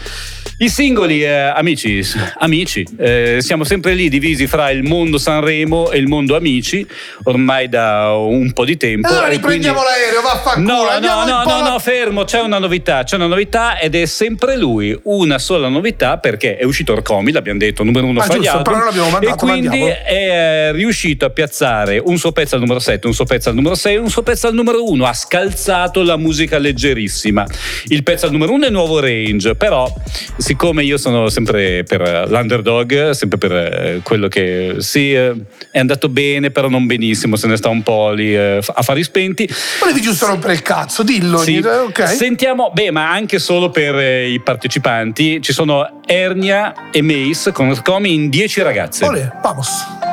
I 0.63 0.69
singoli, 0.69 1.23
eh, 1.25 1.31
amici, 1.55 2.03
amici, 2.41 2.87
eh, 2.99 3.39
siamo 3.41 3.65
sempre 3.65 3.95
lì 3.95 4.11
divisi 4.11 4.47
fra 4.47 4.71
il 4.71 4.83
mondo 4.83 5.17
Sanremo 5.17 5.91
e 5.91 5.97
il 5.97 6.07
mondo 6.07 6.37
amici, 6.37 6.87
ormai 7.23 7.71
da 7.71 8.13
un 8.13 8.53
po' 8.53 8.67
di 8.67 8.77
tempo. 8.77 9.09
Allora 9.09 9.29
riprendiamo 9.29 9.81
quindi- 9.81 10.01
l'aereo, 10.03 10.21
vaffanculo. 10.21 10.67
No, 10.67 10.99
no, 11.01 11.25
no, 11.25 11.45
no, 11.45 11.69
no, 11.71 11.79
fermo, 11.79 12.25
c'è 12.25 12.41
una 12.43 12.59
novità, 12.59 13.05
c'è 13.05 13.17
una 13.17 13.27
novità 13.27 13.79
ed 13.79 13.95
è 13.95 14.05
sempre 14.05 14.59
lui, 14.59 14.95
una 15.11 15.39
sola 15.39 15.69
novità 15.69 16.19
perché 16.19 16.57
è 16.57 16.65
uscito 16.65 16.93
Orcomi, 16.93 17.33
l'abbiamo 17.33 17.59
detto, 17.59 17.83
numero 17.83 18.07
uno 18.07 18.21
Ah, 18.21 18.29
giusto, 18.29 18.63
però 18.63 18.85
l'abbiamo 18.85 19.09
e 19.09 19.11
mandato, 19.13 19.37
quindi 19.37 19.67
mandiamolo. 19.69 20.05
è 20.05 20.13
eh, 20.13 20.73
riuscito 20.73 21.25
a 21.25 21.31
piazzare 21.31 22.01
un 22.05 22.17
suo 22.19 22.33
pezzo 22.33 22.55
al 22.55 22.61
numero 22.61 22.79
7, 22.79 23.07
un 23.07 23.15
suo 23.15 23.25
pezzo 23.25 23.49
al 23.49 23.55
numero 23.55 23.75
6, 23.75 23.97
un 23.97 24.11
suo 24.11 24.23
pezzo 24.23 24.47
al 24.47 24.55
numero 24.55 24.85
1, 24.85 25.05
ha 25.07 25.13
scalzato 25.13 26.03
la 26.03 26.17
musica 26.17 26.59
leggerissima. 26.59 27.47
Il 27.87 28.03
pezzo 28.03 28.27
al 28.27 28.33
numero 28.33 28.53
1 28.53 28.67
è 28.67 28.71
nuovo 28.71 29.01
range, 29.01 29.55
però 29.55 29.93
siccome 30.37 30.85
io 30.85 30.97
sono 30.97 31.29
sempre 31.29 31.83
per 31.83 32.29
l'underdog, 32.29 33.11
sempre 33.11 33.39
per 33.39 33.53
eh, 33.53 34.01
quello 34.03 34.29
che 34.29 34.77
sì, 34.79 35.13
eh, 35.13 35.35
è 35.71 35.79
andato 35.79 36.09
bene, 36.09 36.51
però 36.51 36.69
non 36.69 36.87
benissimo, 36.87 37.37
se 37.37 37.47
ne 37.49 37.57
sta 37.57 37.69
un 37.69 37.83
po' 37.83 38.13
lì 38.13 38.35
eh, 38.35 38.61
a 38.65 38.83
fari 38.83 39.03
spenti. 39.03 39.49
Volevi 39.81 40.01
giusto 40.01 40.27
rompere 40.27 40.53
il 40.53 40.63
cazzo, 40.63 41.03
dillo. 41.03 41.39
Sì. 41.39 41.57
eh, 41.57 41.69
ok. 41.69 42.07
Sentiamo, 42.07 42.71
beh, 42.73 42.91
ma 42.91 43.11
anche 43.11 43.39
solo 43.39 43.71
per 43.71 44.27
i 44.27 44.39
partecipanti 44.41 44.99
ci 45.41 45.53
sono 45.53 46.01
Ernia 46.07 46.91
e 46.91 47.03
Mace 47.03 47.53
con 47.53 47.79
Comi 47.83 48.15
in 48.15 48.29
10 48.29 48.63
ragazze. 48.63 49.05
Olè, 49.05 49.31
vamos. 49.43 50.10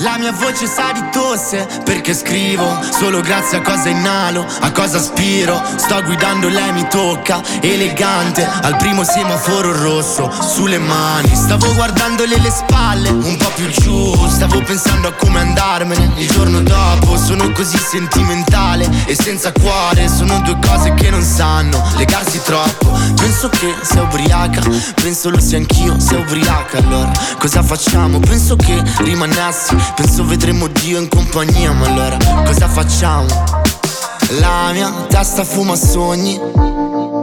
La 0.00 0.16
mia 0.16 0.32
voce 0.32 0.66
sa 0.66 0.92
di 0.92 1.02
tosse 1.12 1.66
perché 1.84 2.14
scrivo 2.14 2.66
solo 2.90 3.20
grazie 3.20 3.58
a 3.58 3.60
cosa 3.60 3.90
inalo, 3.90 4.46
a 4.60 4.72
cosa 4.72 4.96
aspiro. 4.96 5.62
Sto 5.76 6.02
guidando, 6.02 6.48
lei 6.48 6.72
mi 6.72 6.86
tocca, 6.88 7.42
elegante, 7.60 8.48
al 8.62 8.76
primo 8.76 9.04
semaforo 9.04 9.76
rosso, 9.76 10.30
sulle 10.40 10.78
mani. 10.78 11.34
Stavo 11.34 11.74
guardandole 11.74 12.38
le 12.38 12.50
spalle, 12.50 13.10
un 13.10 13.36
po' 13.36 13.50
più 13.54 13.68
giù. 13.68 14.26
Stavo 14.28 14.62
pensando 14.62 15.08
a 15.08 15.12
come 15.12 15.40
andarmene 15.40 16.12
il 16.16 16.28
giorno 16.30 16.60
dopo. 16.62 17.18
Sono 17.18 17.52
così 17.52 17.76
sentimentale 17.76 18.88
e 19.04 19.14
senza 19.14 19.52
cuore. 19.52 20.08
Sono 20.08 20.40
due 20.40 20.56
cose 20.66 20.94
che 20.94 21.10
non 21.10 21.22
sanno 21.22 21.82
legarsi 21.96 22.40
troppo. 22.42 22.88
Penso 23.16 23.50
che 23.50 23.74
sia 23.82 24.02
ubriaca, 24.02 24.62
penso 24.94 25.28
lo 25.28 25.40
sia 25.40 25.58
anch'io, 25.58 26.00
sia 26.00 26.18
ubriaca. 26.18 26.78
Allora 26.78 27.12
cosa 27.38 27.62
facciamo? 27.62 28.18
Penso 28.18 28.56
che 28.56 28.82
rimanessi, 29.00 29.76
penso 29.94 30.24
vedremo 30.24 30.66
Dio 30.68 30.98
in 30.98 31.08
compagnia. 31.08 31.72
Ma 31.72 31.86
allora 31.86 32.16
cosa 32.44 32.68
facciamo? 32.68 33.26
La 34.38 34.70
mia 34.72 34.90
testa 35.08 35.44
fuma 35.44 35.74
sogni. 35.74 36.38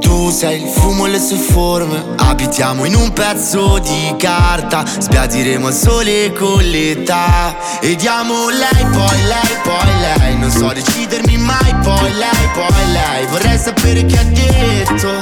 Tu 0.02 0.30
sei 0.32 0.62
il 0.64 0.70
fumo 0.70 1.06
e 1.06 1.10
le 1.10 1.20
sue 1.20 1.38
forme. 1.38 2.04
Abitiamo 2.18 2.86
in 2.86 2.96
un 2.96 3.14
pezzo 3.14 3.80
di 3.80 4.14
carta. 4.18 4.84
Sbiadiremo 4.86 5.70
il 5.70 5.74
sole 5.74 6.34
con 6.34 6.62
l'età. 6.62 7.56
E 7.80 7.96
diamo 7.96 8.50
lei, 8.50 8.86
poi 8.92 9.24
lei, 9.24 9.58
poi 9.64 10.00
lei. 10.00 10.38
Non 10.38 10.52
so 10.52 10.72
decidermi 10.74 11.38
mai, 11.38 11.76
poi 11.82 12.14
lei, 12.14 12.50
poi 12.54 12.92
lei. 12.92 13.26
Vorrei 13.28 13.58
sapere 13.58 14.06
chi 14.06 14.18
ha 14.18 14.24
detto 14.24 15.18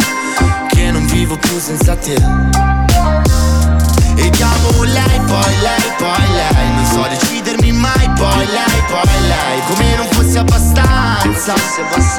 che 0.69 0.91
non 0.91 1.05
vivo 1.05 1.37
più 1.37 1.59
senza 1.59 1.95
te. 1.95 2.13
E 4.15 4.29
diamo 4.29 4.83
lei, 4.83 5.19
poi 5.25 5.59
lei, 5.61 5.93
poi 5.97 6.33
lei 6.33 6.73
Non 6.73 6.85
so 6.85 7.07
decidermi 7.45 7.71
mai, 7.73 8.09
poi 8.15 8.45
lei, 8.47 8.83
poi 8.89 9.21
lei. 9.27 9.61
Come 9.67 9.95
non 9.95 10.07
fosse 10.09 10.39
abbastanza. 10.39 11.53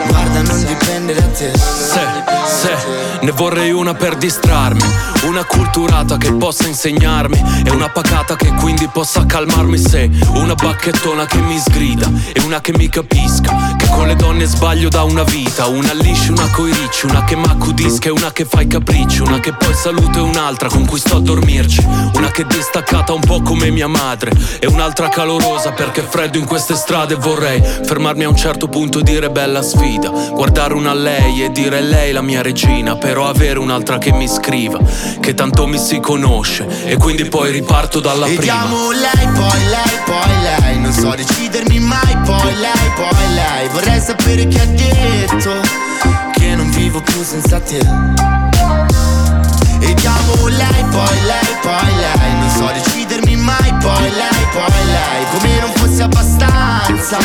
Guarda, 0.07 0.43
non 0.43 0.65
dipende 0.65 1.15
da 1.15 1.27
te. 1.27 1.53
Se, 1.57 2.01
se, 2.47 2.77
ne 3.21 3.31
vorrei 3.33 3.73
una 3.73 3.95
per 3.95 4.17
distrarmi. 4.17 4.85
Una 5.25 5.45
culturata 5.45 6.17
che 6.17 6.33
possa 6.33 6.67
insegnarmi. 6.69 7.63
E 7.65 7.71
una 7.71 7.89
pacata 7.89 8.37
che 8.37 8.53
quindi 8.53 8.89
possa 8.89 9.27
calmarmi. 9.27 9.79
Se 9.79 10.09
una 10.35 10.55
bacchettona 10.55 11.27
che 11.27 11.39
mi 11.39 11.59
sgrida. 11.59 12.09
E 12.33 12.41
una 12.43 12.61
che 12.61 12.73
mi 12.77 12.89
capisca 12.89 13.75
Che 13.77 13.89
con 13.89 14.07
le 14.07 14.15
donne 14.15 14.45
sbaglio 14.45 14.89
da 14.89 15.03
una 15.03 15.25
vita. 15.25 15.67
Una 15.67 15.93
liscia, 15.95 16.31
una 16.33 16.49
coi 16.51 16.73
ricci 16.73 17.07
Una 17.07 17.25
che 17.25 17.35
m'accudisca 17.35 18.09
e 18.09 18.13
una 18.13 18.31
che 18.33 18.45
fa 18.45 18.61
i 18.61 18.67
capricci. 18.67 19.23
Una 19.23 19.41
che 19.41 19.53
poi 19.53 19.75
saluto 19.75 20.19
e 20.19 20.23
un'altra 20.23 20.69
con 20.69 20.87
cui 20.87 21.01
sto 21.01 21.17
a 21.17 21.21
dormirci. 21.21 21.85
Una 22.15 22.31
che 22.31 22.43
è 22.43 22.47
distaccata 22.47 23.13
un 23.13 23.21
po' 23.21 23.43
come 23.43 23.71
mia 23.71 23.89
madre. 23.89 24.31
E 24.61 24.67
un'altra 24.67 25.09
calorosa 25.17 25.73
perché 25.73 26.03
è 26.03 26.07
freddo 26.07 26.37
in 26.37 26.45
queste 26.45 26.75
strade 26.75 27.15
Vorrei 27.15 27.63
fermarmi 27.63 28.25
a 28.25 28.29
un 28.29 28.37
certo 28.37 28.69
punto 28.69 28.99
e 28.99 29.03
dire 29.03 29.31
bella 29.31 29.63
sfida. 29.63 30.11
Guardare 30.11 30.75
una 30.75 30.93
lei 30.93 31.43
e 31.43 31.51
dire 31.51 31.81
lei 31.81 32.13
la 32.13 32.21
mia 32.21 32.43
regina 32.43 32.97
Però 32.97 33.27
avere 33.27 33.59
un'altra 33.59 33.97
che 33.97 34.13
mi 34.13 34.29
scriva 34.29 34.79
Che 35.19 35.33
tanto 35.33 35.67
mi 35.67 35.79
si 35.79 36.01
conosce 36.01 36.67
E 36.85 36.99
quindi 36.99 37.25
poi 37.25 37.51
riparto 37.51 37.99
dalla 37.99 38.27
prima. 38.27 38.43
Diamo 38.43 38.91
lei, 38.91 39.27
poi 39.33 39.65
lei, 39.71 39.99
poi 40.05 40.43
lei 40.43 40.79
Non 40.81 40.93
so 40.93 41.15
decidermi 41.15 41.79
mai, 41.79 42.17
poi 42.27 42.55
lei, 42.55 42.93
poi 42.95 43.35
lei. 43.35 43.69
Vorrei 43.73 44.01
sapere 44.01 44.47
chi 44.47 44.59
ha 44.59 44.67
detto 44.67 45.51
Che 46.35 46.55
non 46.55 46.71
vivo 46.73 47.01
più 47.01 47.23
senza 47.23 47.59
te. 47.61 47.79
E 49.79 49.95
diamo 49.95 50.47
lei, 50.49 50.85
poi 50.91 51.21
lei, 51.25 51.57
poi 51.63 51.95
lei 51.97 52.39
Non 52.39 52.51
so 52.51 52.67
decidermi 52.67 52.96
poi 53.87 54.11
lei, 54.11 54.43
poi 54.53 54.85
lei. 54.87 55.21
Come 55.31 55.61
non 55.61 55.73
fosse 55.75 56.03
abbastanza. 56.03 57.19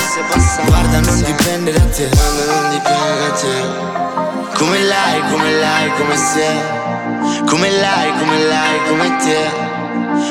Guarda, 0.65 0.99
non 0.99 1.23
dipende 1.23 1.71
da 1.71 1.85
te. 1.95 2.09
Non 2.45 2.69
dipende 2.69 3.13
da 3.19 3.31
te. 3.41 4.57
Come 4.57 4.79
lei, 4.79 5.21
come 5.31 5.51
lei, 5.51 5.91
come 5.97 6.15
se. 6.15 6.49
Come 7.47 7.69
lei, 7.69 8.11
come 8.19 8.37
lei, 8.37 8.77
come 8.87 9.17
te. 9.17 9.69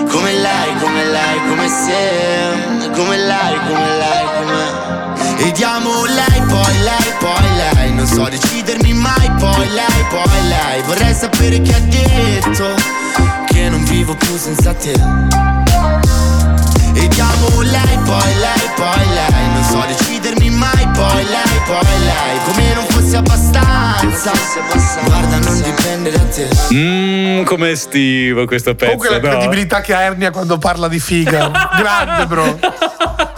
Come 0.08 0.32
lei, 0.32 0.76
come 0.78 1.04
lei, 1.04 1.38
come 1.48 1.68
se. 1.68 2.90
Come 2.94 3.16
lei, 3.16 3.54
come 3.66 3.88
lei, 4.02 4.24
come. 4.38 5.44
E 5.44 5.52
diamo 5.52 6.04
lei, 6.04 6.40
poi 6.46 6.78
lei, 6.82 7.12
poi 7.18 7.56
lei. 7.56 7.92
Non 7.92 8.06
so 8.06 8.28
decidermi 8.28 8.92
mai, 8.92 9.30
poi 9.38 9.68
lei, 9.70 10.04
poi 10.10 10.48
lei. 10.48 10.82
Vorrei 10.86 11.14
sapere 11.14 11.60
chi 11.60 11.72
ha 11.72 11.80
detto 11.80 12.74
Che 13.46 13.68
non 13.68 13.84
vivo 13.84 14.14
più 14.14 14.36
senza 14.36 14.72
te 14.74 15.69
E 16.94 17.08
diamo 17.08 17.60
lei, 17.62 17.98
poi 18.04 18.34
lei, 18.34 18.70
poi 18.76 19.06
lei 19.14 19.46
Non 19.52 19.64
so 19.64 19.84
decidermi 19.86 20.50
mai, 20.50 20.88
poi 20.92 21.24
lei, 21.24 21.60
poi 21.66 21.98
lei 22.04 22.38
Come 22.44 22.74
non 22.74 22.84
fosse 22.86 23.16
abbastanza 23.16 24.32
Guarda, 25.04 25.38
non 25.38 25.62
dipende 25.62 26.10
da 26.10 26.18
te 26.18 26.48
Mmm, 26.74 27.44
come 27.44 27.70
estivo 27.70 28.44
questo 28.44 28.74
pezzo. 28.74 28.96
Comunque 28.96 29.20
la 29.20 29.20
no? 29.20 29.36
credibilità 29.36 29.80
che 29.80 29.94
ha 29.94 30.02
Ernia 30.02 30.30
quando 30.30 30.58
parla 30.58 30.88
di 30.88 31.00
figa. 31.00 31.50
Grande, 31.76 32.26
bro. 32.26 32.58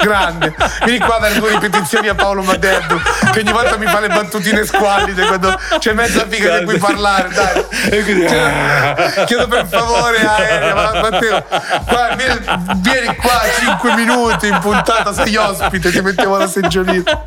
Grande. 0.03 0.55
Vieni 0.85 0.99
qua 0.99 1.17
a 1.17 1.21
dare 1.21 1.35
due 1.39 1.51
ripetizioni 1.51 2.09
a 2.09 2.15
Paolo 2.15 2.43
Madeddu, 2.43 3.01
che 3.33 3.41
ogni 3.41 3.53
volta 3.53 3.77
mi 3.77 3.87
fa 3.87 4.01
le 4.01 4.09
battutine 4.09 4.65
squallide 4.65 5.27
quando 5.27 5.59
c'è 5.79 5.93
mezza 5.93 6.27
figa 6.29 6.59
di 6.59 6.65
cui 6.65 6.79
parlare. 6.79 7.29
Dai. 7.33 8.03
Quindi- 8.03 8.29
Cioè, 8.29 9.25
Chiedo 9.27 9.47
per 9.49 9.67
favore 9.67 10.19
a 10.21 11.01
Matteo, 11.01 11.45
qua, 11.87 12.15
vieni, 12.17 12.41
vieni 12.77 13.17
qua 13.17 13.41
5 13.59 13.95
minuti 13.95 14.49
in 14.49 14.59
puntata, 14.61 15.13
sei 15.13 15.37
ospite, 15.37 15.91
ti 15.91 16.01
mettiamo 16.01 16.37
la 16.37 16.47
seggiolina. 16.49 17.23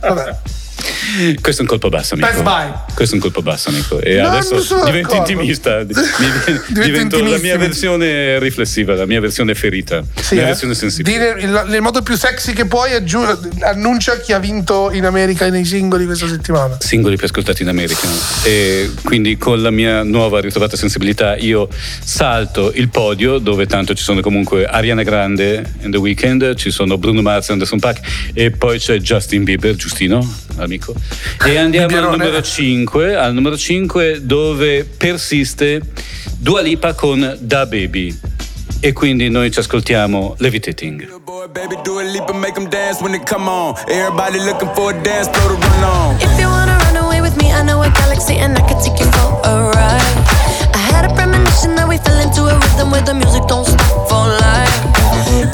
Vabbè. 0.00 0.36
Questo 1.40 1.60
è 1.62 1.64
un 1.64 1.68
colpo 1.70 1.88
basso, 1.88 2.14
amico. 2.14 2.28
Best 2.30 2.42
Buy. 2.42 2.70
Questo 2.94 3.14
è 3.14 3.18
un 3.18 3.22
colpo 3.22 3.42
basso, 3.42 3.68
amico. 3.70 4.00
E 4.00 4.16
No, 4.20 4.28
adesso 4.28 4.54
non 4.54 4.62
sono 4.62 4.84
divento 4.84 5.08
d'accordo. 5.12 5.30
intimista. 5.32 5.82
Di- 5.90 5.94
di- 5.94 6.80
divento 6.82 7.22
la 7.22 7.38
mia 7.38 7.56
versione 7.58 8.38
riflessiva, 8.38 8.94
la 8.94 9.06
mia 9.06 9.20
versione 9.20 9.54
ferita, 9.54 10.02
Sì, 10.20 10.34
la 10.36 10.40
mia 10.40 10.42
eh? 10.42 10.46
versione 10.46 10.74
sensibile. 10.74 11.16
Dire 11.16 11.40
il- 11.40 11.64
nel 11.68 11.80
modo 11.80 12.02
più 12.02 12.16
sexy 12.16 12.52
che 12.52 12.66
puoi, 12.66 12.92
aggiu- 12.94 13.38
annuncia 13.62 14.18
chi 14.20 14.32
ha 14.32 14.38
vinto 14.38 14.90
in 14.92 15.04
America 15.04 15.48
nei 15.48 15.64
singoli 15.64 16.04
questa 16.04 16.28
settimana. 16.28 16.76
singoli 16.80 17.16
più 17.16 17.26
ascoltati 17.26 17.62
in 17.62 17.68
America 17.68 18.06
e 18.44 18.90
quindi 19.04 19.36
con 19.36 19.60
la 19.62 19.70
mia 19.70 20.02
nuova 20.02 20.40
ritrovata 20.40 20.76
sensibilità 20.76 21.36
io 21.36 21.68
salto 22.04 22.72
il 22.74 22.88
podio 22.88 23.38
dove 23.38 23.66
tanto 23.66 23.94
ci 23.94 24.02
sono 24.02 24.20
comunque 24.20 24.64
Ariana 24.64 25.02
Grande 25.02 25.74
in 25.82 25.90
The 25.90 25.96
Weeknd 25.98 26.54
ci 26.56 26.70
sono 26.70 26.98
Bruno 26.98 27.22
Mars 27.22 27.48
e 27.48 27.52
Anderson 27.52 27.78
Paak 27.78 28.00
e 28.34 28.50
poi 28.50 28.78
c'è 28.78 28.98
Justin 28.98 29.44
Bieber 29.44 29.74
giustino 29.76 30.26
amico 30.56 30.94
e 31.46 31.56
andiamo 31.56 31.96
al 31.96 32.10
numero 32.10 32.42
5 32.42 33.16
al 33.16 33.34
numero 33.34 33.56
5 33.56 34.24
dove 34.24 34.84
persiste 34.84 35.80
Dua 36.38 36.60
Lipa 36.60 36.94
con 36.94 37.36
Da 37.40 37.66
Baby 37.66 38.18
e 38.80 38.92
quindi 38.92 39.28
noi 39.28 39.50
ci 39.50 39.58
ascoltiamo 39.58 40.36
Levitating 40.38 41.18
baby, 41.52 41.76
do 41.82 41.98
a 41.98 42.04
leap 42.04 42.28
and 42.30 42.40
make 42.40 42.54
them 42.54 42.68
dance 42.68 43.02
when 43.02 43.12
they 43.12 43.18
come 43.18 43.48
on. 43.48 43.74
Everybody 43.88 44.38
looking 44.38 44.72
for 44.74 44.92
a 44.92 45.02
dance 45.02 45.28
floor 45.28 45.56
to 45.56 45.66
run 45.66 45.84
on. 45.84 46.16
If 46.20 46.38
you 46.38 46.48
wanna 46.48 46.78
run 46.86 46.96
away 47.04 47.20
with 47.20 47.36
me, 47.36 47.52
I 47.52 47.62
know 47.62 47.82
a 47.82 47.90
galaxy 47.90 48.36
and 48.36 48.56
I 48.56 48.62
can 48.68 48.78
take 48.82 48.98
you 49.00 49.10
for 49.10 49.28
a 49.44 49.54
ride. 49.74 50.16
I 50.74 50.80
had 50.92 51.04
a 51.10 51.12
premonition 51.14 51.74
that 51.76 51.88
we 51.88 51.98
fell 51.98 52.18
into 52.20 52.42
a 52.46 52.54
rhythm 52.54 52.90
where 52.90 53.02
the 53.02 53.14
music 53.14 53.42
don't 53.48 53.66
stop 53.66 54.08
for 54.08 54.24
life. 54.46 54.76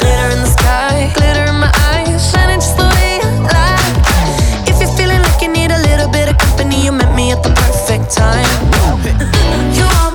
Glitter 0.00 0.28
in 0.36 0.40
the 0.44 0.52
sky, 0.58 1.10
glitter 1.16 1.44
in 1.48 1.56
my 1.56 1.72
eyes, 1.92 2.20
time. 8.08 8.46
You 9.74 10.05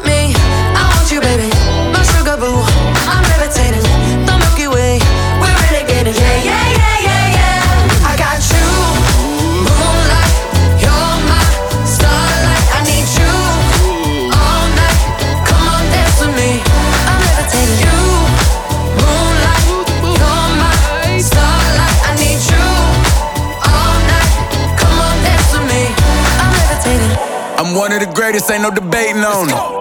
the 28.01 28.11
greatest, 28.13 28.49
ain't 28.49 28.63
no 28.63 28.71
debating 28.71 29.23
on 29.23 29.49
it. 29.49 29.80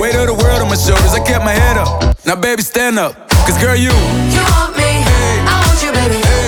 Weight 0.00 0.14
of 0.16 0.26
the 0.26 0.32
world 0.32 0.62
on 0.62 0.68
my 0.68 0.76
shoulders, 0.76 1.12
I 1.12 1.20
kept 1.20 1.44
my 1.44 1.52
head 1.52 1.76
up. 1.76 2.16
Now, 2.24 2.34
baby, 2.34 2.62
stand 2.62 2.98
up, 2.98 3.28
cause 3.44 3.60
girl, 3.60 3.76
you. 3.76 3.92
You 4.32 4.42
want 4.56 4.72
me, 4.76 5.04
I 5.44 5.54
want 5.66 5.82
you, 5.84 5.92
baby. 5.92 6.18
My 6.24 6.47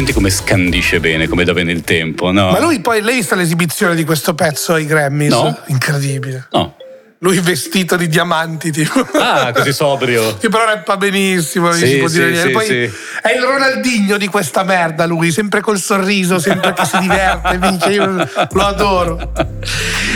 senti 0.00 0.12
come 0.14 0.30
scandisce 0.30 0.98
bene 0.98 1.28
come 1.28 1.44
da 1.44 1.52
bene 1.52 1.72
il 1.72 1.82
tempo 1.82 2.30
no? 2.30 2.52
Ma 2.52 2.58
lui 2.58 2.80
poi, 2.80 3.02
lei 3.02 3.16
vista 3.16 3.34
l'esibizione 3.34 3.94
di 3.94 4.04
questo 4.04 4.34
pezzo 4.34 4.72
ai 4.72 4.86
Grammys? 4.86 5.30
No. 5.30 5.58
Incredibile. 5.66 6.46
no 6.52 6.76
Lui 7.22 7.38
vestito 7.40 7.96
di 7.96 8.08
diamanti, 8.08 8.70
tipo. 8.70 9.06
ah 9.20 9.52
così 9.52 9.74
sobrio 9.74 10.38
Che 10.38 10.48
però 10.48 10.64
rappa 10.64 10.96
benissimo, 10.96 11.70
Sì, 11.70 11.86
si 11.86 11.96
può 11.98 12.08
sì, 12.08 12.14
dire 12.14 12.30
niente. 12.30 12.46
sì, 12.48 12.52
Poi 12.54 12.64
sì. 12.64 12.72
è 13.20 13.36
il 13.36 13.42
Ronaldinho 13.42 14.16
di 14.16 14.26
questa 14.26 14.62
merda, 14.64 15.04
lui, 15.04 15.30
sempre 15.30 15.60
col 15.60 15.78
sorriso, 15.78 16.38
sempre 16.38 16.72
che 16.72 16.82
si 16.86 16.98
diverte, 16.98 17.58
vince. 17.58 17.90
Io 17.90 18.06
lo 18.06 18.62
adoro. 18.64 19.32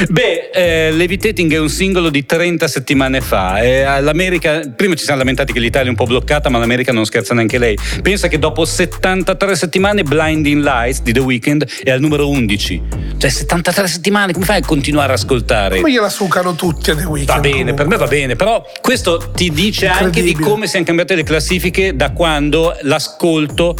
Beh, 0.09 0.49
eh, 0.55 0.93
Levitating 0.93 1.53
è 1.53 1.59
un 1.59 1.69
singolo 1.69 2.09
di 2.09 2.25
30 2.25 2.67
settimane 2.69 3.21
fa. 3.21 3.61
e 3.61 4.01
l'America, 4.01 4.61
prima 4.75 4.95
ci 4.95 5.05
siamo 5.05 5.19
lamentati 5.19 5.53
che 5.53 5.61
l'Italia 5.61 5.89
è 5.89 5.91
un 5.91 5.97
po' 5.97 6.07
bloccata, 6.07 6.49
ma 6.49 6.57
l'America 6.57 6.91
non 6.91 7.05
scherza 7.05 7.35
neanche 7.35 7.59
lei. 7.59 7.77
Pensa 8.01 8.29
che 8.29 8.39
dopo 8.39 8.65
73 8.65 9.57
settimane 9.57 10.05
Blinding 10.05 10.63
Lights 10.63 11.03
di 11.03 11.13
The 11.13 11.21
Weeknd 11.21 11.67
è 11.83 11.91
al 11.91 12.01
numero 12.01 12.31
11. 12.31 12.83
Cioè 13.19 13.29
73 13.29 13.89
settimane, 13.89 14.33
come 14.33 14.47
fai 14.47 14.63
a 14.63 14.65
continuare 14.65 15.13
a 15.13 15.17
ascoltare? 15.17 15.77
Come 15.77 15.93
gliela 15.93 16.09
sucano 16.09 16.55
tutti 16.55 16.93
The 16.95 17.05
Weeknd. 17.05 17.29
Va 17.29 17.41
bene, 17.41 17.75
per 17.75 17.87
me 17.87 17.97
va 17.97 18.07
bene, 18.07 18.37
però 18.37 18.65
questo 18.81 19.31
ti 19.35 19.51
dice 19.51 19.89
anche 19.89 20.23
di 20.23 20.35
come 20.35 20.67
siano 20.67 20.85
cambiate 20.85 21.15
le 21.15 21.23
classifiche 21.23 21.95
da 21.97 22.11
quando 22.11 22.77
l'ascolto 22.83 23.77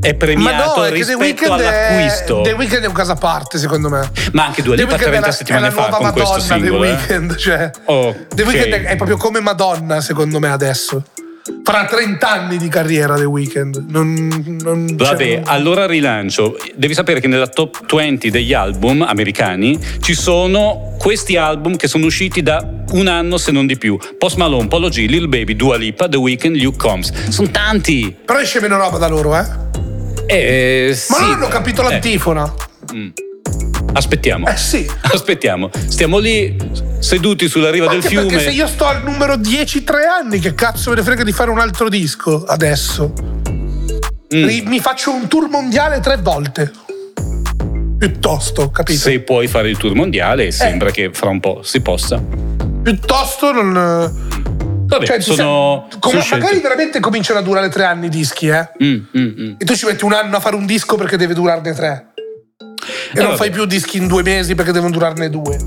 è 0.00 0.14
premiato 0.14 0.80
no, 0.80 0.86
è 0.86 0.88
The 0.88 0.94
rispetto 0.94 1.18
Weeknd 1.18 1.60
è, 1.60 1.66
all'acquisto. 1.66 2.40
The 2.42 2.52
Weeknd 2.52 2.82
è 2.82 2.86
un 2.86 2.92
caso 2.92 3.12
a 3.12 3.16
parte, 3.16 3.58
secondo 3.58 3.88
me. 3.88 4.10
Ma 4.32 4.46
anche 4.46 4.62
Dua 4.62 4.74
The 4.74 4.82
Lipa 4.82 4.94
Weeknd 4.96 5.06
è 5.06 5.10
30 5.10 5.26
la- 5.26 5.32
settimane 5.32 5.66
è 5.66 5.70
la 5.70 5.74
fa 5.74 5.88
nuova 5.88 5.96
con 5.98 6.12
questo 6.12 6.38
Madonna, 6.38 6.54
singolo. 6.54 6.82
The 6.82 6.88
eh. 6.88 6.90
Weeknd, 6.90 7.36
cioè. 7.38 7.70
Ok. 7.84 8.26
The 8.34 8.42
Weeknd 8.42 8.72
è 8.84 8.96
proprio 8.96 9.16
come 9.16 9.40
Madonna, 9.40 10.00
secondo 10.00 10.40
me, 10.40 10.50
adesso. 10.50 11.02
Farà 11.64 11.84
30 11.86 12.28
anni 12.30 12.56
di 12.56 12.68
carriera 12.68 13.16
The 13.16 13.24
Weeknd. 13.24 13.86
Non, 13.88 14.58
non 14.62 14.94
Vabbè, 14.94 15.16
cioè, 15.16 15.42
allora 15.46 15.86
rilancio. 15.86 16.56
Devi 16.74 16.94
sapere 16.94 17.20
che 17.20 17.26
nella 17.26 17.48
top 17.48 17.84
20 17.92 18.30
degli 18.30 18.52
album 18.52 19.02
americani 19.02 19.78
ci 20.00 20.14
sono 20.14 20.94
questi 20.98 21.36
album 21.36 21.76
che 21.76 21.88
sono 21.88 22.06
usciti 22.06 22.42
da 22.42 22.64
un 22.92 23.06
anno 23.08 23.38
se 23.38 23.50
non 23.50 23.66
di 23.66 23.76
più. 23.76 23.98
Post 24.18 24.36
Malone, 24.36 24.68
Polo 24.68 24.88
G, 24.88 25.06
Lil 25.08 25.28
Baby, 25.28 25.56
Dua 25.56 25.76
Lipa, 25.76 26.08
The 26.08 26.16
Weeknd, 26.16 26.56
Luke 26.56 26.76
Combs. 26.78 27.28
Sono 27.28 27.50
tanti. 27.50 28.14
Però 28.24 28.38
esce 28.38 28.60
meno 28.60 28.76
roba 28.76 28.98
da 28.98 29.08
loro, 29.08 29.36
eh? 29.36 29.44
Eh, 30.26 30.88
Ma 31.08 31.16
sì. 31.16 31.22
non 31.22 31.30
hanno 31.32 31.48
capito 31.48 31.82
Eh, 31.82 31.90
l'antifona. 31.90 32.52
Aspettiamo. 33.92 34.46
Eh 34.48 34.56
sì. 34.56 34.88
Aspettiamo. 35.12 35.70
Stiamo 35.88 36.18
lì 36.18 36.56
seduti 36.98 37.48
sulla 37.48 37.70
riva 37.70 37.86
del 37.86 37.96
Anche 37.96 38.08
fiume. 38.08 38.26
perché 38.26 38.44
se 38.44 38.50
io 38.50 38.66
sto 38.66 38.86
al 38.86 39.02
numero 39.02 39.36
10 39.36 39.84
tre 39.84 40.04
anni, 40.06 40.38
che 40.38 40.54
cazzo 40.54 40.90
me 40.90 40.96
ne 40.96 41.02
frega 41.02 41.24
di 41.24 41.32
fare 41.32 41.50
un 41.50 41.58
altro 41.58 41.88
disco 41.88 42.44
adesso? 42.44 43.12
Mm. 44.34 44.66
Mi 44.66 44.80
faccio 44.80 45.12
un 45.12 45.28
tour 45.28 45.48
mondiale 45.48 46.00
tre 46.00 46.16
volte. 46.16 46.70
Piuttosto, 47.98 48.70
capito? 48.70 48.98
Se 48.98 49.20
puoi 49.20 49.46
fare 49.46 49.68
il 49.70 49.76
tour 49.76 49.94
mondiale, 49.94 50.46
Eh. 50.46 50.50
sembra 50.52 50.90
che 50.90 51.10
fra 51.12 51.28
un 51.28 51.38
po' 51.40 51.60
si 51.62 51.80
possa. 51.80 52.20
Piuttosto 52.82 53.52
non. 53.52 54.30
Vabbè, 54.86 55.06
Cioè, 55.06 55.20
sono, 55.20 55.86
sa- 55.90 55.98
come- 56.00 56.20
sono 56.20 56.40
magari 56.42 56.60
veramente 56.60 56.98
cominciano 57.00 57.38
a 57.38 57.42
durare 57.42 57.68
tre 57.68 57.84
anni 57.84 58.06
i 58.06 58.08
dischi, 58.10 58.48
eh? 58.48 58.68
Mm, 58.82 58.94
mm, 59.16 59.22
mm. 59.40 59.54
E 59.58 59.64
tu 59.64 59.74
ci 59.74 59.86
metti 59.86 60.04
un 60.04 60.12
anno 60.12 60.36
a 60.36 60.40
fare 60.40 60.56
un 60.56 60.66
disco 60.66 60.96
perché 60.96 61.16
deve 61.16 61.32
durarne 61.34 61.72
tre. 61.72 62.11
E 63.14 63.18
non 63.18 63.26
vabbè. 63.26 63.36
fai 63.36 63.50
più 63.50 63.64
dischi 63.66 63.98
in 63.98 64.06
due 64.06 64.22
mesi 64.22 64.54
perché 64.54 64.72
devono 64.72 64.90
durarne 64.90 65.28
due. 65.28 65.58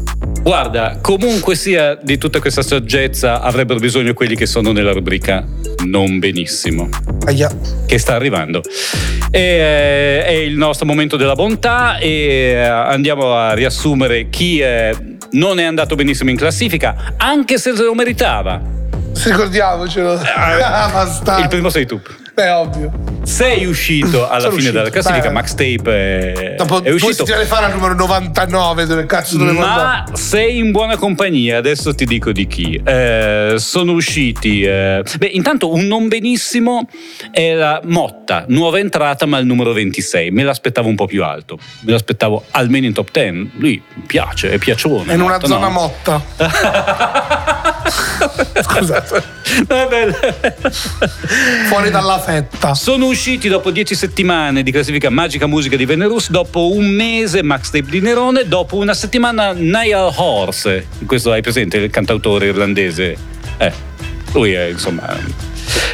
Guarda, 0.42 1.00
comunque 1.02 1.56
sia 1.56 1.96
di 1.96 2.18
tutta 2.18 2.40
questa 2.40 2.62
saggezza 2.62 3.42
avrebbero 3.42 3.80
bisogno 3.80 4.14
quelli 4.14 4.36
che 4.36 4.46
sono 4.46 4.72
nella 4.72 4.92
rubrica 4.92 5.44
non 5.86 6.20
benissimo. 6.20 6.90
Aia. 7.26 7.50
Che 7.86 7.98
sta 7.98 8.14
arrivando. 8.14 8.62
E, 9.32 9.40
eh, 9.40 10.26
è 10.26 10.32
il 10.32 10.56
nostro 10.56 10.86
momento 10.86 11.18
della 11.18 11.34
bontà 11.34 11.98
e 11.98 12.10
eh, 12.10 12.64
andiamo 12.64 13.36
a 13.36 13.54
riassumere 13.54 14.30
chi 14.30 14.60
eh, 14.60 14.96
non 15.32 15.60
è 15.60 15.64
andato 15.64 15.96
benissimo 15.96 16.30
in 16.30 16.38
classifica, 16.38 17.16
anche 17.18 17.58
se 17.58 17.72
lo 17.74 17.94
meritava. 17.94 18.62
Ricordiamocelo. 19.24 20.16
Bastardo. 20.22 21.42
Il 21.42 21.48
primo 21.48 21.70
sei 21.70 21.86
tu. 21.86 22.00
È 22.36 22.52
ovvio. 22.54 22.92
Sei 23.24 23.66
uscito 23.66 24.28
alla 24.28 24.42
Sono 24.42 24.52
fine 24.52 24.56
uscito, 24.68 24.78
della 24.78 24.90
classifica, 24.90 25.28
beh. 25.28 25.34
Max 25.34 25.50
Tape 25.56 26.34
è, 26.34 26.56
Dopo 26.58 26.84
è 26.84 26.92
uscito. 26.92 27.14
settimane 27.14 27.46
fa 27.46 27.58
era 27.60 27.68
il 27.68 27.74
numero 27.76 27.94
99, 27.96 28.86
dove 28.86 29.06
cazzo 29.06 29.38
dovevo 29.38 29.62
andare? 29.64 30.04
Ma 30.12 30.16
sei 30.18 30.58
in 30.58 30.72
buona 30.72 30.98
compagnia, 30.98 31.58
adesso 31.58 31.96
ti 31.96 32.04
dico 32.06 32.32
di 32.34 32.46
chi. 32.46 32.80
Eh, 32.84 33.54
sono 33.58 33.94
usciti. 33.94 34.64
eh, 34.64 35.02
Beh, 35.18 35.28
intanto 35.28 35.72
un 35.74 35.88
non 35.88 36.08
benissimo 36.10 36.88
era 37.32 37.80
Motta, 37.86 38.44
nuova 38.50 38.80
entrata, 38.80 39.26
ma 39.26 39.38
il 39.38 39.46
numero 39.46 39.72
26. 39.72 40.30
Me 40.32 40.44
l'aspettavo 40.44 40.90
un 40.90 40.96
po' 40.96 41.06
più 41.08 41.24
alto. 41.24 41.58
Me 41.82 41.94
l'aspettavo 41.94 42.44
almeno 42.52 42.86
in 42.86 42.94
top 42.94 43.10
10. 43.12 43.52
Lui 43.58 43.82
piace, 44.06 44.52
è 44.52 44.58
piacione. 44.58 45.12
È 45.12 45.16
in 45.16 45.22
una 45.22 45.34
Motta, 45.34 45.48
zona 45.48 45.68
no? 45.68 45.72
motta. 45.72 47.54
Scusate. 48.62 49.24
Fuori 51.68 51.90
dalla 51.90 52.20
fetta. 52.20 52.74
Sono 52.76 53.08
usciti 53.08 53.48
dopo 53.48 53.72
10 53.72 53.96
settimane 53.96 54.64
di 54.64 54.72
classifica 54.72 55.10
Magica 55.10 55.48
Musica 55.48 55.76
di 55.76 55.86
Venerus, 55.86 56.30
dopo 56.30 56.72
un 56.72 56.86
mese 56.88 57.44
Max 57.44 57.70
Tape 57.70 57.90
di 57.90 58.02
Nerone, 58.02 58.48
dopo 58.48 58.78
una 58.78 58.94
settimana 58.94 59.52
Niall 59.54 60.14
Horse. 60.16 60.88
Questo 61.06 61.32
hai 61.32 61.42
presente, 61.42 61.78
il 61.78 61.90
cantautore 61.90 62.48
irlandese? 62.48 63.16
Eh, 63.58 63.72
lui 64.34 64.54
è 64.54 64.66
insomma. 64.66 65.54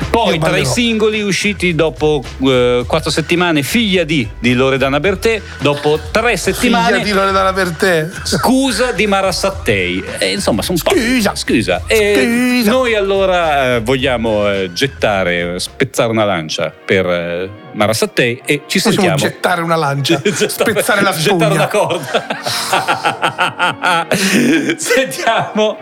Poi 0.09 0.39
tra 0.39 0.57
i 0.57 0.65
singoli 0.65 1.21
usciti 1.21 1.73
dopo 1.75 2.23
eh, 2.43 2.83
quattro 2.85 3.09
settimane, 3.09 3.63
Figlia 3.63 4.03
di 4.03 4.27
di 4.39 4.53
Loredana 4.53 4.99
Bertè, 4.99 5.41
dopo 5.59 5.99
tre 6.11 6.35
settimane. 6.37 6.87
Figlia 6.93 7.03
di 7.03 7.11
Loredana 7.11 7.53
Bertè. 7.53 8.07
Scusa 8.23 8.91
di 8.91 9.07
Marasattei. 9.07 10.03
E, 10.19 10.31
insomma, 10.33 10.61
sono. 10.61 10.77
Scusa. 10.77 11.35
Scusa. 11.35 11.81
E 11.87 12.61
noi 12.65 12.95
allora 12.95 13.75
eh, 13.75 13.79
vogliamo 13.81 14.49
eh, 14.51 14.71
gettare, 14.73 15.59
spezzare 15.59 16.09
una 16.09 16.25
lancia 16.25 16.71
per 16.85 17.05
eh, 17.05 17.49
Marasattei 17.73 18.41
e 18.45 18.63
ci 18.67 18.81
Possiamo 18.81 19.07
sentiamo. 19.07 19.17
gettare 19.33 19.61
una 19.61 19.75
lancia, 19.75 20.19
spezzare 20.23 21.01
la 21.01 21.11
Gettare 21.11 21.21
spugna. 21.21 21.47
una 21.47 21.67
corda. 21.67 22.25
Sentiamo. 24.77 25.77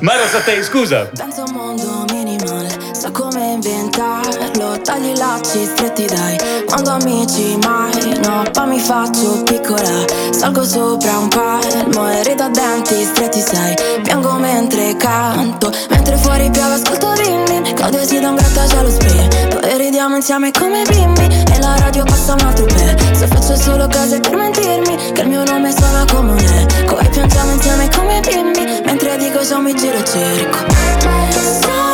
Marasattei, 0.00 0.62
scusa. 0.62 1.10
Penso 1.16 1.42
a 1.42 1.44
un 1.48 1.52
mondo 1.54 2.04
minimal, 2.12 2.66
so 3.04 3.10
come 3.10 3.52
inventarlo. 3.52 4.80
Tagli 4.82 5.10
i 5.10 5.16
lacci 5.16 5.64
stretti 5.64 6.06
dai, 6.06 6.36
quando 6.66 6.90
amici 6.90 7.56
mai 7.62 8.18
No, 8.22 8.44
poi 8.52 8.66
mi 8.66 8.78
faccio 8.78 9.42
piccola, 9.42 10.04
salgo 10.30 10.64
sopra 10.64 11.18
un 11.18 11.28
palmo 11.28 12.10
E 12.10 12.22
rido 12.22 12.44
a 12.44 12.48
denti 12.48 13.04
stretti 13.04 13.40
sai, 13.40 13.74
piango 14.02 14.32
mentre 14.34 14.96
canto 14.96 15.70
Mentre 15.90 16.16
fuori 16.16 16.50
piove 16.50 16.74
ascolto 16.74 17.12
Rinni, 17.12 17.72
cade 17.74 18.06
si 18.06 18.20
da 18.20 18.30
un 18.30 18.36
grattacielo 18.36 18.90
spray. 18.90 19.48
Poi 19.48 19.76
ridiamo 19.78 20.16
insieme 20.16 20.50
come 20.50 20.82
bimbi, 20.88 21.24
e 21.24 21.58
la 21.60 21.76
radio 21.78 22.04
passa 22.04 22.34
un 22.34 22.40
altro 22.40 22.66
pezzo 22.66 23.26
Faccio 23.26 23.56
solo 23.56 23.86
cose 23.88 24.20
per 24.20 24.34
mentirmi, 24.34 25.12
che 25.12 25.20
il 25.20 25.28
mio 25.28 25.44
nome 25.44 25.72
suona 25.72 26.04
come 26.10 26.32
un 26.32 26.38
eco 26.38 26.98
E 26.98 27.08
piangiamo 27.08 27.52
insieme 27.52 27.88
come 27.94 28.20
bimbi, 28.20 28.82
mentre 28.84 29.16
dico 29.18 29.44
ciao 29.44 29.60
mi 29.60 29.74
giro 29.74 29.96
e 29.96 30.04
cerco 30.04 31.93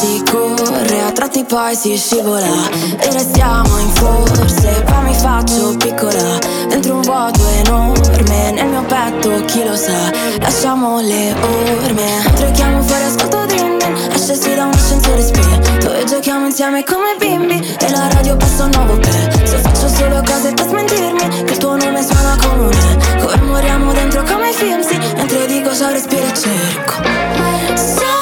si 0.00 0.22
corre 0.24 1.02
A 1.02 1.12
tratti 1.12 1.44
poi 1.44 1.76
si 1.76 1.96
scivola. 1.96 2.70
E 2.98 3.12
restiamo 3.12 3.78
in 3.78 3.90
forze 3.90 4.82
Poi 4.86 5.02
mi 5.02 5.14
faccio 5.14 5.76
piccola. 5.76 6.38
Dentro 6.68 6.94
un 6.94 7.02
vuoto 7.02 7.40
enorme 7.64 8.52
Nel 8.52 8.66
mio 8.66 8.82
petto 8.84 9.44
chi 9.44 9.62
lo 9.62 9.76
sa? 9.76 10.10
Lasciamo 10.40 11.00
le 11.00 11.34
orme. 11.82 12.22
Mentre 12.24 12.50
chiamo 12.52 12.82
fuori 12.82 13.04
ascolto 13.04 13.44
din 13.46 13.76
din 13.76 13.94
Esce 14.14 14.34
si 14.34 14.54
da 14.54 14.64
un 14.64 14.72
ascensore 14.72 15.22
spento 15.22 15.92
E 15.92 16.04
giochiamo 16.04 16.46
insieme 16.46 16.82
come 16.84 17.16
bimbi 17.18 17.76
E 17.78 17.90
la 17.90 18.08
radio 18.08 18.36
passa 18.36 18.64
un 18.64 18.70
nuovo 18.74 18.96
pezzo 18.98 19.56
Faccio 19.58 19.88
solo 19.88 20.22
cose 20.24 20.52
per 20.54 20.66
smentirmi 20.66 21.44
Che 21.44 21.52
il 21.52 21.58
tuo 21.58 21.76
nome 21.76 22.02
suona 22.02 22.36
come 22.40 22.66
un 22.66 22.72
eco 23.16 23.30
E 23.30 23.40
moriamo 23.42 23.92
dentro 23.92 24.22
come 24.22 24.50
i 24.50 24.54
film 24.54 24.80
sì 24.80 24.96
Mentre 25.16 25.46
dico 25.46 25.74
ciao 25.74 25.90
respiro 25.90 26.26
e 26.26 26.34
cerco 26.34 28.19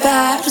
dico 0.00 0.49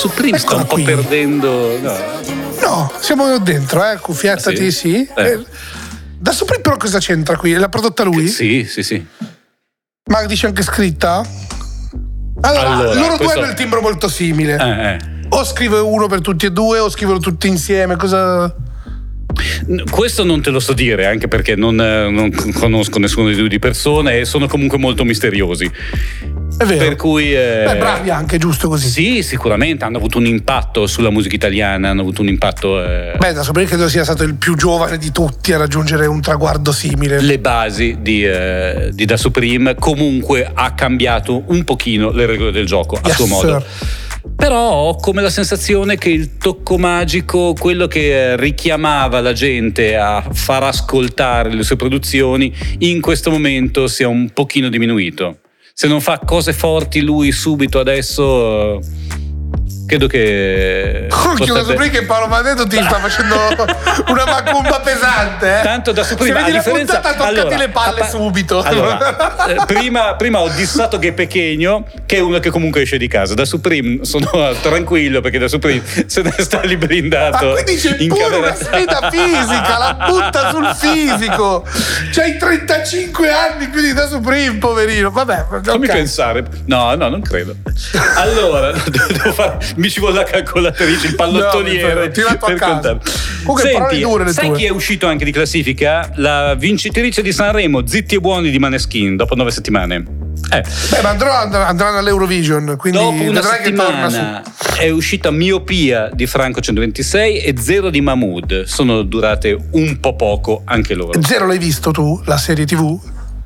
Supreme 0.00 0.38
sta 0.38 0.54
un 0.56 0.66
po' 0.66 0.76
perdendo. 0.82 1.78
No. 1.78 1.96
No, 2.62 2.92
siamo 3.00 3.38
dentro, 3.38 3.84
eh, 3.90 3.98
cuffiettati, 3.98 4.54
Ah, 4.66 4.70
sì. 4.70 4.70
sì? 4.70 5.08
Eh. 5.16 5.22
Eh, 5.32 5.44
Da 6.18 6.32
Supreme 6.32 6.62
però 6.62 6.76
cosa 6.76 6.98
c'entra 6.98 7.36
qui? 7.36 7.52
L'ha 7.52 7.68
prodotta 7.68 8.02
lui? 8.02 8.28
Sì, 8.28 8.66
sì, 8.68 8.82
sì. 8.82 9.04
Ma 10.10 10.24
dice 10.26 10.46
anche 10.46 10.62
scritta? 10.62 11.22
Allora, 12.42 12.68
Allora, 12.68 12.94
loro 12.94 13.08
due 13.08 13.16
questo- 13.18 13.38
hanno 13.40 13.48
il 13.48 13.54
timbro 13.54 13.80
molto 13.80 14.08
simile. 14.08 14.56
Eh, 14.58 14.88
eh. 14.94 14.98
O 15.30 15.44
scrive 15.44 15.78
uno 15.78 16.06
per 16.08 16.20
tutti 16.22 16.46
e 16.46 16.50
due, 16.50 16.78
o 16.78 16.88
scrivono 16.90 17.18
tutti 17.18 17.46
insieme. 17.48 17.96
Cosa. 17.96 18.54
Questo 19.90 20.24
non 20.24 20.42
te 20.42 20.50
lo 20.50 20.60
so 20.60 20.72
dire, 20.72 21.06
anche 21.06 21.28
perché 21.28 21.54
non, 21.56 21.80
eh, 21.80 22.10
non 22.10 22.30
conosco 22.52 22.98
nessuno 22.98 23.28
di 23.28 23.36
due 23.36 23.48
di 23.48 23.58
persona 23.58 24.12
e 24.12 24.24
sono 24.24 24.46
comunque 24.48 24.76
molto 24.78 25.04
misteriosi. 25.04 25.70
È 26.60 26.64
vero. 26.66 26.84
Per 26.84 26.96
cui. 26.96 27.34
eh, 27.34 27.62
Beh, 27.64 27.76
bravi 27.76 28.10
anche, 28.10 28.36
giusto 28.36 28.68
così. 28.68 28.88
Sì, 28.88 29.22
sicuramente 29.22 29.84
hanno 29.86 29.96
avuto 29.96 30.18
un 30.18 30.26
impatto 30.26 30.86
sulla 30.86 31.08
musica 31.10 31.34
italiana, 31.34 31.88
hanno 31.88 32.02
avuto 32.02 32.20
un 32.20 32.28
impatto. 32.28 32.84
eh, 32.84 33.14
Beh, 33.16 33.32
da 33.32 33.42
Supreme 33.42 33.66
credo 33.66 33.88
sia 33.88 34.04
stato 34.04 34.24
il 34.24 34.34
più 34.34 34.56
giovane 34.56 34.98
di 34.98 35.10
tutti 35.10 35.54
a 35.54 35.56
raggiungere 35.56 36.04
un 36.04 36.20
traguardo 36.20 36.70
simile. 36.72 37.20
le 37.22 37.38
basi 37.38 37.96
di, 38.00 38.24
eh, 38.26 38.90
di 38.92 39.04
Da 39.06 39.16
Supreme 39.16 39.74
comunque 39.74 40.50
ha 40.52 40.74
cambiato 40.74 41.44
un 41.46 41.64
pochino 41.64 42.10
le 42.10 42.26
regole 42.26 42.50
del 42.52 42.66
gioco 42.66 42.96
a 42.96 43.00
Yes, 43.06 43.14
suo 43.16 43.26
modo. 43.26 43.48
sir. 43.60 43.66
Però 44.36 44.58
ho 44.70 44.96
come 44.96 45.22
la 45.22 45.30
sensazione 45.30 45.96
che 45.96 46.10
il 46.10 46.36
tocco 46.36 46.76
magico, 46.76 47.54
quello 47.58 47.86
che 47.86 48.32
eh, 48.32 48.36
richiamava 48.36 49.20
la 49.20 49.32
gente 49.32 49.96
a 49.96 50.22
far 50.30 50.62
ascoltare 50.62 51.54
le 51.54 51.62
sue 51.62 51.76
produzioni, 51.76 52.52
in 52.80 53.00
questo 53.00 53.30
momento 53.30 53.86
sia 53.86 54.08
un 54.08 54.28
pochino 54.30 54.68
diminuito. 54.68 55.38
Se 55.80 55.88
non 55.88 56.02
fa 56.02 56.18
cose 56.18 56.52
forti 56.52 57.00
lui 57.00 57.32
subito 57.32 57.78
adesso, 57.78 58.76
eh, 58.76 58.80
credo 59.90 60.06
che... 60.06 61.06
Occhio 61.10 61.52
da 61.52 61.60
potrebbe- 61.60 61.62
Supreme 61.64 61.90
che 61.90 62.02
Paolo 62.04 62.26
Madeddo 62.28 62.64
ti 62.64 62.76
sta 62.76 62.98
facendo 63.00 63.34
una 64.06 64.24
macumba 64.24 64.78
pesante. 64.78 65.58
Eh? 65.58 65.62
Tanto 65.62 65.90
da 65.90 66.04
Supreme, 66.04 66.32
Se 66.32 66.38
vedi 66.38 66.52
la 66.52 66.58
differenza- 66.62 67.00
puntata, 67.00 67.16
toccati 67.16 67.38
allora, 67.40 67.56
le 67.56 67.68
palle 67.70 67.98
pa- 67.98 68.08
subito. 68.08 68.62
Allora, 68.62 69.46
eh, 69.50 69.56
prima, 69.66 70.14
prima 70.14 70.38
ho 70.38 70.48
dissato 70.48 71.00
che 71.00 71.12
Pechegno, 71.12 71.86
che 72.06 72.16
è 72.16 72.20
uno 72.20 72.38
che 72.38 72.50
comunque 72.50 72.82
esce 72.82 72.98
di 72.98 73.08
casa. 73.08 73.34
Da 73.34 73.44
Supreme 73.44 74.04
sono 74.04 74.30
tranquillo 74.62 75.20
perché 75.20 75.38
da 75.38 75.48
Supreme 75.48 75.82
se 76.06 76.22
ne 76.22 76.34
sta 76.38 76.60
lì 76.60 76.76
blindato. 76.76 77.46
Ma 77.46 77.52
quindi 77.62 77.74
c'è 77.76 77.94
pure 77.96 78.20
camera- 78.20 78.38
una 78.38 78.54
sfida 78.54 79.10
fisica, 79.10 79.78
la 79.78 80.06
butta 80.08 80.50
sul 80.50 80.66
fisico. 80.76 81.64
C'hai 82.12 82.36
35 82.36 83.28
anni 83.32 83.66
più 83.68 83.80
di 83.80 83.92
da 83.92 84.06
Supreme, 84.06 84.56
poverino. 84.58 85.10
Vabbè, 85.10 85.46
Fammi 85.64 85.86
ok. 85.86 85.92
pensare. 85.92 86.44
No, 86.66 86.94
no, 86.94 87.08
non 87.08 87.22
credo. 87.22 87.56
Allora, 88.16 88.70
devo 88.72 89.32
fare, 89.32 89.58
mi 89.80 89.88
ci 89.88 89.98
vuole 89.98 90.16
la 90.16 90.24
calcolatrice, 90.24 91.06
il 91.08 91.14
pallottoliere. 91.14 92.06
No, 92.06 92.10
tirato 92.10 92.44
a 92.44 92.48
per 92.48 92.58
casa. 92.58 92.72
contare. 92.72 92.98
Comunque, 93.44 93.70
parole 93.70 93.98
dure 93.98 94.32
sai 94.32 94.48
tue. 94.48 94.56
chi 94.58 94.64
è 94.66 94.68
uscito 94.68 95.06
anche 95.06 95.24
di 95.24 95.32
classifica? 95.32 96.10
La 96.16 96.54
vincitrice 96.54 97.22
di 97.22 97.32
Sanremo, 97.32 97.86
Zitti 97.86 98.16
e 98.16 98.20
Buoni 98.20 98.50
di 98.50 98.58
Maneskin, 98.58 99.16
dopo 99.16 99.34
nove 99.34 99.50
settimane. 99.50 100.04
Eh. 100.52 100.62
Beh, 100.90 101.00
ma 101.02 101.08
andrò, 101.08 101.32
andranno 101.32 101.98
all'Eurovision, 101.98 102.76
quindi 102.76 102.98
Dopo 102.98 103.22
una 103.22 103.42
settimana 103.42 104.42
è 104.76 104.90
uscita 104.90 105.30
Miopia 105.30 106.10
di 106.12 106.26
Franco 106.26 106.60
126 106.60 107.38
e 107.38 107.54
Zero 107.58 107.88
di 107.88 108.00
Mahmood. 108.02 108.64
Sono 108.64 109.02
durate 109.02 109.56
un 109.72 109.98
po' 109.98 110.14
poco 110.14 110.62
anche 110.66 110.94
loro. 110.94 111.18
Zero 111.22 111.46
l'hai 111.46 111.58
visto 111.58 111.90
tu, 111.90 112.20
la 112.26 112.36
serie 112.36 112.66
TV? 112.66 112.98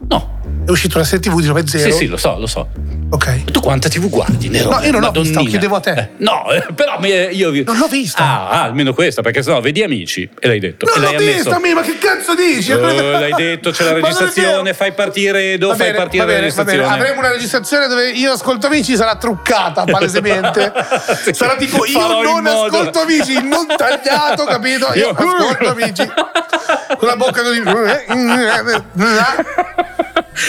No. 0.08 0.42
È 0.66 0.70
uscita 0.70 0.96
una 0.96 1.06
serie 1.06 1.20
TV 1.30 1.40
di 1.40 1.46
nome 1.46 1.66
Zero? 1.66 1.90
Sì, 1.90 1.96
sì, 1.98 2.06
lo 2.06 2.16
so, 2.16 2.38
lo 2.38 2.46
so. 2.46 2.68
Ok. 3.10 3.44
Tu 3.44 3.60
quanta 3.60 3.88
TV 3.88 4.08
guardi, 4.08 4.48
Nero? 4.48 4.70
No, 4.70 4.80
io 4.82 4.90
non 4.90 5.00
l'ho 5.02 5.10
vista, 5.10 5.20
Madonnina. 5.40 5.50
chiedevo 5.50 5.76
a 5.76 5.80
te. 5.80 5.90
Eh, 5.92 6.08
no, 6.18 6.50
eh, 6.50 6.66
però 6.74 6.98
mi- 6.98 7.08
io. 7.10 7.50
Non 7.64 7.76
l'ho 7.78 7.86
vista. 7.86 8.22
Ah, 8.22 8.48
ah, 8.48 8.62
almeno 8.62 8.92
questa, 8.94 9.20
perché 9.22 9.42
sennò 9.42 9.60
vedi 9.60 9.82
amici 9.82 10.28
e 10.38 10.48
l'hai 10.48 10.58
detto. 10.60 10.86
Non 10.86 10.96
e 10.96 11.00
l'hai 11.00 11.12
l'ho 11.12 11.18
ammesso. 11.20 11.50
vista, 11.50 11.74
ma 11.74 11.82
che 11.82 11.98
cazzo 11.98 12.34
dici? 12.34 12.72
Oh, 12.72 12.80
l'hai 12.80 13.32
detto, 13.34 13.70
c'è 13.70 13.84
la 13.84 13.92
registrazione, 14.00 14.72
fai 14.74 14.92
partire 14.94 15.52
Edo, 15.52 15.68
Va 15.68 15.74
fai 15.76 15.86
bene, 15.92 15.98
partire 15.98 16.18
la 16.24 16.24
bene, 16.32 16.40
bene. 16.40 16.54
registrazione. 16.54 16.94
Avremo 16.94 17.18
una 17.20 17.30
registrazione 17.30 17.86
dove 17.88 18.10
io 18.10 18.32
ascolto 18.32 18.66
amici 18.66 18.96
sarà 18.96 19.16
truccata 19.16 19.84
palesemente. 19.90 20.72
Sarà 21.32 21.56
tipo 21.56 21.84
io 21.84 22.22
non 22.22 22.42
modo. 22.42 22.66
ascolto 22.78 23.00
amici, 23.00 23.34
non 23.34 23.66
tagliato, 23.76 24.44
capito? 24.44 24.86
Io 24.94 25.08
Io- 25.08 25.10
ascolto 25.10 25.68
amici. 25.68 26.10
Con 26.98 27.08
la 27.08 27.16
bocca 27.16 27.42
così. 27.42 27.62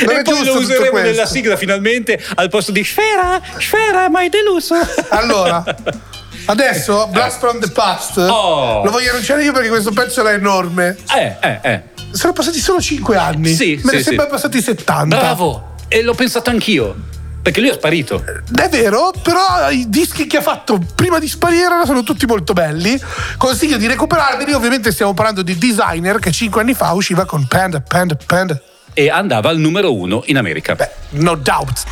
Non 0.06 0.16
e 0.16 0.22
poi 0.22 0.46
lo 0.46 0.58
useremo 0.58 1.00
nella 1.00 1.26
sigla 1.26 1.56
finalmente 1.56 2.22
al 2.36 2.50
posto 2.50 2.72
di 2.72 2.84
Sfera, 2.84 3.42
Sfera, 3.58 4.10
ma 4.10 4.20
hai 4.20 4.30
deluso. 4.30 4.76
Allora, 5.10 5.64
adesso 6.46 7.08
Blast 7.08 7.40
from 7.40 7.60
the 7.60 7.70
Past 7.70 8.18
Oh. 8.18 8.84
lo 8.84 8.92
voglio 8.92 9.12
annunciare 9.12 9.44
io 9.44 9.52
perché 9.52 9.70
questo 9.70 9.92
pezzo 9.92 10.22
era 10.22 10.32
enorme. 10.32 10.96
Eh, 11.16 11.36
eh, 11.40 11.60
eh. 11.62 11.82
Sono 12.12 12.34
passati 12.34 12.60
solo 12.60 12.80
5 12.82 13.18
anni. 13.18 13.54
Sì, 13.54 13.80
Me 13.84 13.94
ne 13.94 13.98
sì, 13.98 14.04
sembra 14.06 14.26
sì. 14.26 14.32
passati 14.32 14.62
70. 14.62 15.18
Bravo. 15.18 15.76
E 15.88 16.02
l'ho 16.02 16.14
pensato 16.14 16.50
anch'io. 16.50 16.96
Perché 17.42 17.60
lui 17.60 17.70
è 17.70 17.74
sparito. 17.74 18.24
È 18.56 18.70
vero, 18.70 19.14
però 19.22 19.70
i 19.70 19.88
dischi 19.88 20.26
che 20.26 20.38
ha 20.38 20.42
fatto 20.42 20.80
prima 20.96 21.20
di 21.20 21.28
sparire 21.28 21.86
sono 21.86 22.02
tutti 22.02 22.26
molto 22.26 22.54
belli. 22.54 23.00
Consiglio 23.38 23.78
di 23.78 23.86
recuperarli. 23.86 24.52
Ovviamente 24.54 24.92
stiamo 24.92 25.14
parlando 25.14 25.44
di 25.44 25.56
Designer 25.56 26.18
che 26.18 26.32
5 26.32 26.62
anni 26.62 26.74
fa 26.74 26.92
usciva 26.94 27.26
con 27.26 27.46
Panda, 27.48 27.82
Panda, 27.82 28.18
Panda. 28.26 28.60
E 28.98 29.10
andava 29.10 29.50
al 29.50 29.58
numero 29.58 29.94
uno 29.94 30.24
in 30.28 30.38
America. 30.38 30.74
Beh, 30.74 30.90
no 31.10 31.36
doubt. 31.36 31.84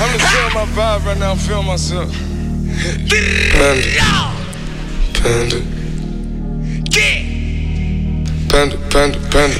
I'm 0.00 0.18
feeling 0.20 0.54
my 0.54 0.64
vibe 0.72 1.04
right 1.04 1.18
now. 1.18 1.32
I'm 1.32 1.38
feeling 1.38 1.66
myself. 1.66 2.27
Panda. 2.78 3.82
Panda. 5.18 5.58
Panda, 8.48 8.76
panda, 8.88 9.18
panda. 9.30 9.58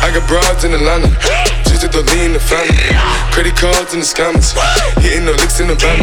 I 0.00 0.10
got 0.12 0.26
broads 0.26 0.64
in 0.64 0.72
Atlanta. 0.72 1.08
Just 1.68 1.92
to 1.92 2.00
lean 2.16 2.32
the 2.32 2.40
family. 2.40 2.72
Credit 3.32 3.54
cards 3.54 3.92
in 3.92 4.00
the 4.00 4.06
scammers. 4.06 4.56
Hitting 5.02 5.26
the 5.26 5.32
licks 5.32 5.60
in 5.60 5.68
the 5.68 5.74
van. 5.74 6.00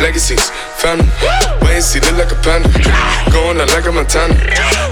Legacies, 0.00 0.50
family. 0.78 1.08
Wait 1.62 1.74
and 1.74 1.84
see, 1.84 1.98
look 1.98 2.14
like 2.14 2.30
a 2.30 2.38
panda. 2.38 2.70
Going 3.32 3.60
out 3.60 3.68
like 3.74 3.86
a 3.86 3.92
Montana. 3.92 4.38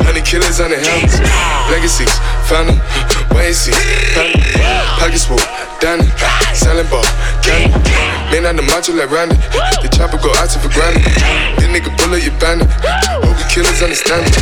Honey 0.02 0.22
killers 0.22 0.58
on 0.58 0.70
their 0.70 0.82
helmets. 0.82 1.22
Legacies, 1.70 2.10
family. 2.50 2.74
Wait 3.30 3.46
and 3.46 3.56
see, 3.56 3.72
family. 4.10 4.42
Pockets 4.98 5.24
full, 5.24 5.38
Danny. 5.78 6.10
Selling 6.52 6.90
ball, 6.90 7.06
candy. 7.46 8.25
Man 8.36 8.44
on 8.44 8.56
the 8.56 8.62
macho 8.62 8.92
like 8.92 9.10
Randy. 9.10 9.34
The 9.80 9.88
chopper 9.96 10.18
go 10.18 10.28
out 10.36 10.50
to 10.50 10.58
for 10.58 10.68
granted. 10.68 11.02
This 11.56 11.72
nigga 11.72 11.88
bullet 11.96 12.22
you 12.22 12.32
bandit. 12.36 12.68
Killers 13.56 13.80
understand 13.80 14.20
it. 14.28 14.36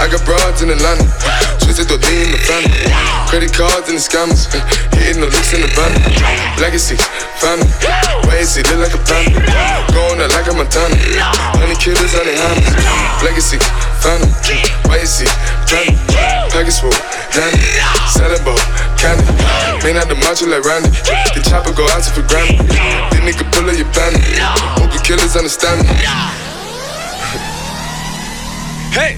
I 0.00 0.08
got 0.08 0.24
broads 0.24 0.64
in 0.64 0.72
Atlanta. 0.72 1.04
Twisted 1.60 1.84
the 1.84 2.00
lean 2.00 2.24
in 2.24 2.32
the 2.32 2.40
family. 2.48 2.72
Credit 3.28 3.52
cards 3.52 3.92
and 3.92 4.00
the 4.00 4.00
scammers. 4.00 4.48
Hitting 4.96 5.20
the 5.20 5.28
looks 5.28 5.52
in 5.52 5.60
the 5.60 5.68
van. 5.76 5.92
Legacy, 6.56 6.96
family. 7.44 7.68
And 8.32 8.48
see, 8.48 8.64
look 8.72 8.88
like 8.88 8.96
a 8.96 9.02
panda. 9.04 9.44
Going 9.92 10.16
out 10.16 10.32
like 10.32 10.48
a 10.48 10.56
Montana. 10.56 10.96
Honey 11.60 11.76
killers 11.76 12.16
on 12.16 12.24
their 12.24 12.40
hands. 12.40 12.64
Legacy, 13.20 13.60
family. 14.00 14.32
And 14.32 15.04
see, 15.12 15.28
family. 15.68 16.00
Full, 16.80 16.96
Danny. 17.36 17.60
Selling 18.08 18.40
candy. 18.96 19.28
Man 19.84 20.00
out 20.00 20.08
the 20.08 20.16
macho 20.24 20.48
like 20.48 20.64
Randy. 20.64 20.88
The 21.36 21.44
chopper 21.44 21.76
go 21.76 21.84
out 21.92 22.00
to 22.00 22.10
for 22.16 22.24
granted. 22.32 22.64
This 23.12 23.20
nigga 23.20 23.44
pull 23.52 23.68
up 23.68 23.76
your 23.76 23.92
bandit. 23.92 24.24
Hope 24.80 24.88
the 24.88 25.04
killers 25.04 25.36
understand 25.36 25.84
me. 25.84 26.43
Hey! 28.94 29.16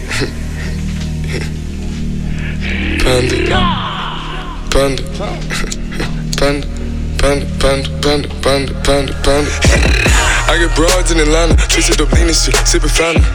Panda. 2.99 3.37
Ah! 3.53 4.67
Panda. 4.71 5.03
Ah! 5.21 5.39
Panda. 6.39 6.76
Panda, 7.27 7.43
panda, 7.59 7.91
panda, 7.99 8.29
panda, 8.39 8.73
panda, 8.87 9.13
panda. 9.27 9.51
I 10.47 10.63
got 10.63 10.71
broads 10.79 11.11
in 11.11 11.19
Atlanta, 11.19 11.59
twisted 11.67 11.99
up 11.99 12.15
lean 12.15 12.31
and 12.31 12.39
shit, 12.39 12.55
sipping 12.63 12.87
fountain. 12.87 13.27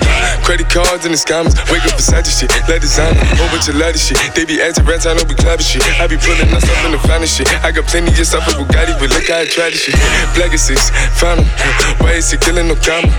Credit 0.48 0.64
cards 0.72 1.04
in 1.04 1.12
the 1.12 1.20
scammers, 1.20 1.60
wake 1.68 1.84
up 1.84 2.00
Versace 2.00 2.32
shit, 2.32 2.48
let 2.72 2.80
designer, 2.80 3.20
whole 3.36 3.52
bunch 3.52 3.68
of 3.68 3.76
lattice 3.76 4.08
shit. 4.08 4.16
They 4.32 4.48
be 4.48 4.64
acting 4.64 4.88
rats, 4.88 5.04
I 5.04 5.12
don't 5.12 5.28
be 5.28 5.36
clapping 5.36 5.68
shit. 5.68 5.84
I 6.00 6.08
be 6.08 6.16
pulling 6.16 6.48
myself 6.48 6.80
in 6.88 6.96
the 6.96 7.04
finest 7.04 7.36
shit. 7.36 7.52
I 7.68 7.76
got 7.76 7.84
plenty 7.92 8.16
just 8.16 8.32
off 8.32 8.48
of 8.48 8.56
Bugatti, 8.56 8.96
but 8.96 9.12
look 9.12 9.28
how 9.28 9.44
I 9.44 9.46
try 9.52 9.68
this 9.68 9.84
shit. 9.84 10.00
Black 10.40 10.56
is 10.56 10.64
six, 10.64 10.88
found. 11.20 11.44
Why 12.00 12.16
is 12.16 12.32
he 12.32 12.40
killing 12.40 12.72
no 12.72 12.80
comma? 12.80 13.12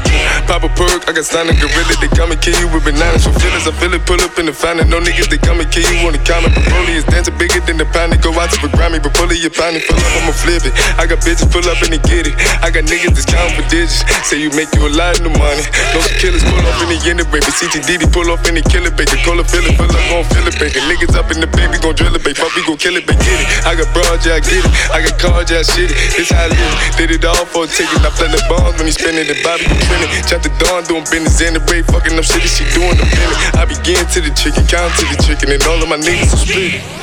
Pop 0.49 0.65
a 0.65 0.73
perk, 0.73 1.05
I 1.05 1.13
got 1.13 1.29
a 1.29 1.53
gorilla, 1.53 1.95
they 2.01 2.09
come 2.17 2.33
and 2.33 2.41
kill 2.41 2.57
you 2.57 2.73
with 2.73 2.89
bananas. 2.89 3.29
For 3.29 3.37
feelings, 3.45 3.69
I 3.69 3.77
feel 3.77 3.93
it, 3.93 4.09
pull 4.09 4.25
up 4.25 4.41
in 4.41 4.49
the 4.49 4.57
fountain. 4.57 4.89
No 4.89 5.05
niggas, 5.05 5.29
they 5.29 5.37
come 5.37 5.61
and 5.61 5.69
kill 5.69 5.85
you 5.93 6.09
on 6.09 6.17
the 6.17 6.23
comment. 6.25 6.57
Broly 6.73 6.97
is 6.97 7.05
dancing 7.05 7.37
bigger 7.37 7.61
than 7.69 7.77
the 7.77 7.85
pound. 7.93 8.17
They 8.17 8.21
go 8.25 8.33
out 8.41 8.49
to 8.57 8.59
the 8.65 8.73
Grammy, 8.73 9.05
but 9.05 9.13
pull 9.13 9.29
it, 9.29 9.37
you 9.37 9.53
pound 9.53 9.77
it, 9.77 9.85
pull 9.85 10.01
up, 10.01 10.17
I'ma 10.17 10.33
flip 10.33 10.62
it. 10.67 10.75
I 10.99 11.07
got 11.07 11.21
bitches 11.25 11.49
pull 11.51 11.65
up 11.67 11.81
and 11.83 11.93
they 11.93 12.03
get 12.07 12.27
it. 12.27 12.35
I 12.63 12.71
got 12.71 12.85
niggas 12.87 13.15
that's 13.15 13.29
counting 13.29 13.57
for 13.59 13.67
digits. 13.69 14.05
Say 14.29 14.41
you 14.41 14.51
make 14.55 14.71
you 14.75 14.87
a 14.87 14.93
lot 14.93 15.19
of 15.19 15.33
money. 15.35 15.65
No 15.95 16.01
killers 16.19 16.45
pull 16.45 16.63
up 16.63 16.79
in 16.85 16.95
the 16.95 16.99
end, 17.05 17.23
baby. 17.31 17.47
CTDD 17.47 18.11
pull 18.13 18.29
up 18.31 18.43
in 18.49 18.59
the 18.59 18.65
killer, 18.67 18.91
baby. 18.95 19.17
Call 19.27 19.39
a 19.39 19.45
feeling, 19.45 19.75
pull 19.77 19.91
up, 19.91 20.03
gon' 20.11 20.27
feel 20.31 20.47
it, 20.47 20.57
baby. 20.59 20.79
Niggas 20.87 21.15
up 21.15 21.31
in 21.31 21.39
the 21.41 21.51
baby, 21.51 21.79
gon' 21.79 21.95
drill 21.95 22.15
it, 22.15 22.23
baby. 22.23 22.39
Fuck, 22.39 22.55
we 22.55 22.63
gon' 22.67 22.79
kill 22.79 22.97
it, 22.97 23.07
baby. 23.07 23.21
Get 23.23 23.39
it. 23.39 23.47
I 23.67 23.73
got 23.75 23.89
broad, 23.95 24.19
yeah, 24.25 24.39
I 24.39 24.43
get 24.43 24.63
it. 24.63 24.73
I 24.91 24.99
got 25.03 25.15
cards, 25.19 25.51
yeah, 25.51 25.63
I 25.63 25.67
shit 25.67 25.91
it. 25.91 25.99
This 26.17 26.31
how 26.31 26.47
I 26.47 26.53
live. 26.53 26.75
Did 26.99 27.11
it 27.13 27.25
all 27.25 27.47
for 27.47 27.65
a 27.65 27.69
ticket. 27.69 28.03
I 28.03 28.11
play 28.15 28.31
the 28.31 28.41
bombs 28.51 28.79
when 28.79 28.87
he 28.87 28.95
spinning 28.95 29.27
the 29.27 29.37
Bobby, 29.43 29.67
you 29.67 29.79
trending. 29.87 30.11
Chop 30.27 30.41
the 30.43 30.51
dawn, 30.63 30.85
doing 30.87 31.07
business 31.11 31.41
in 31.43 31.55
the 31.55 31.63
break. 31.67 31.87
Fucking 31.91 32.15
up 32.15 32.25
shit, 32.25 32.47
she 32.47 32.65
doing 32.75 32.97
the 32.97 33.07
minute. 33.07 33.39
I 33.59 33.67
begin 33.67 34.03
to 34.03 34.19
the 34.23 34.33
chicken, 34.35 34.65
count 34.67 34.95
to 34.99 35.05
the 35.11 35.19
chicken, 35.23 35.51
and 35.51 35.63
all 35.67 35.81
of 35.83 35.89
my 35.89 35.99
niggas 35.99 36.33
are 36.33 36.43
split. 36.43 37.02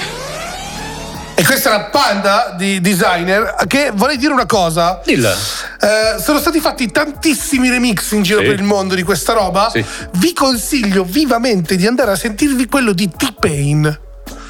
E 1.39 1.45
questa 1.45 1.69
è 1.69 1.71
la 1.71 1.83
Panda 1.85 2.53
di 2.57 2.81
designer 2.81 3.55
che 3.65 3.91
vorrei 3.93 4.17
dire 4.17 4.33
una 4.33 4.45
cosa. 4.45 4.99
Dilla. 5.05 5.31
Eh, 5.31 6.21
sono 6.21 6.37
stati 6.37 6.59
fatti 6.59 6.91
tantissimi 6.91 7.69
remix 7.69 8.11
in 8.11 8.23
giro 8.23 8.39
Sì. 8.41 8.45
per 8.47 8.55
il 8.55 8.63
mondo 8.63 8.93
di 8.93 9.03
questa 9.03 9.31
roba. 9.31 9.69
Sì. 9.69 9.81
Vi 10.17 10.33
consiglio 10.33 11.05
vivamente 11.05 11.77
di 11.77 11.87
andare 11.87 12.11
a 12.11 12.15
sentirvi 12.17 12.65
quello 12.67 12.91
di 12.91 13.09
T-Pain. 13.09 13.99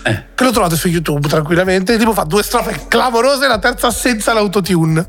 Eh. 0.02 0.24
Che 0.34 0.44
lo 0.44 0.50
trovate 0.50 0.76
su 0.76 0.88
YouTube 0.88 1.28
tranquillamente. 1.28 1.96
Tipo 1.96 2.12
fa 2.12 2.24
due 2.24 2.42
strofe 2.42 2.86
clamorose 2.88 3.46
e 3.46 3.48
la 3.48 3.60
terza 3.60 3.92
senza 3.92 4.34
l'autotune. 4.34 5.08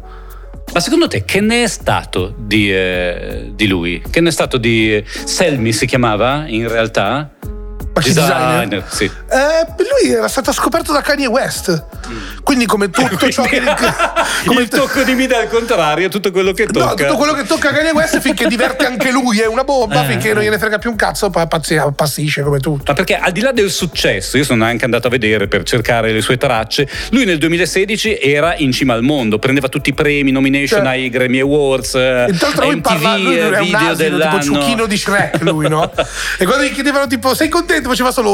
Ma 0.74 0.80
secondo 0.80 1.08
te 1.08 1.24
che 1.24 1.40
ne 1.40 1.62
è 1.62 1.66
stato 1.66 2.34
di, 2.36 2.70
eh, 2.70 3.52
di 3.54 3.66
lui? 3.66 4.02
Che 4.10 4.20
ne 4.20 4.28
è 4.28 4.32
stato 4.32 4.58
di 4.58 5.02
Selmi 5.24 5.72
si 5.72 5.86
chiamava 5.86 6.44
in 6.46 6.68
realtà? 6.68 7.30
Ma 7.92 8.00
che 8.00 8.12
designer? 8.12 8.84
sì. 8.88 9.04
Eh, 9.04 9.66
lui 10.04 10.12
era 10.12 10.28
stato 10.28 10.52
scoperto 10.52 10.92
da 10.92 11.00
Kanye 11.00 11.26
West. 11.26 11.84
Quindi, 12.42 12.66
come 12.66 12.88
tutto 12.90 13.28
ciò 13.30 13.42
che. 13.42 13.56
il 14.50 14.68
tocco 14.68 15.02
di 15.02 15.14
Mida 15.14 15.38
al 15.38 15.48
contrario, 15.48 16.08
tutto 16.08 16.30
quello 16.30 16.52
che 16.52 16.66
tocca. 16.66 16.84
No, 16.86 16.94
tutto 16.94 17.16
quello 17.16 17.32
che 17.32 17.44
tocca 17.44 17.70
a 17.70 17.72
Kanye 17.72 17.90
West 17.90 18.20
finché 18.20 18.46
diverte 18.46 18.84
anche 18.86 19.10
lui 19.10 19.40
è 19.40 19.46
una 19.46 19.64
bomba, 19.64 20.04
Eh. 20.04 20.08
finché 20.08 20.32
non 20.32 20.42
gliene 20.42 20.58
frega 20.58 20.78
più 20.78 20.90
un 20.90 20.96
cazzo, 20.96 21.30
pazzisce 21.30 22.42
come 22.42 22.60
tutto. 22.60 22.84
Ma 22.86 22.94
perché 22.94 23.16
al 23.16 23.32
di 23.32 23.40
là 23.40 23.52
del 23.52 23.70
successo, 23.70 24.36
io 24.36 24.44
sono 24.44 24.64
anche 24.64 24.84
andato 24.84 25.08
a 25.08 25.10
vedere 25.10 25.48
per 25.48 25.62
cercare 25.64 26.12
le 26.12 26.20
sue 26.20 26.36
tracce, 26.36 26.88
lui 27.10 27.24
nel 27.24 27.38
2016 27.38 28.18
era 28.20 28.54
in 28.56 28.72
cima 28.72 28.94
al 28.94 29.02
mondo, 29.02 29.38
prendeva 29.38 29.68
tutti 29.68 29.90
i 29.90 29.94
premi, 29.94 30.30
nomination 30.30 30.80
Cioè- 30.84 30.88
ai 30.92 31.08
Grammy 31.08 31.40
Awards, 31.40 31.94
eh, 31.94 32.34
tra 32.38 32.48
l'altro 32.48 32.64
lui 32.66 32.76
MTV, 32.76 32.82
parla, 33.02 33.16
lui 33.16 33.36
è 33.36 33.46
un 33.46 33.54
asino, 33.54 33.78
tipo 33.78 33.94
dell'anno. 33.94 34.42
ciuchino 34.42 34.86
di 34.86 34.96
Shrek 34.96 35.40
lui, 35.40 35.68
no? 35.68 35.90
e 36.38 36.44
quando 36.44 36.64
gli 36.64 36.72
chiedevano 36.72 37.06
tipo 37.06 37.34
sei 37.34 37.48
contento 37.48 37.79
faceva 37.88 38.10
solo 38.12 38.30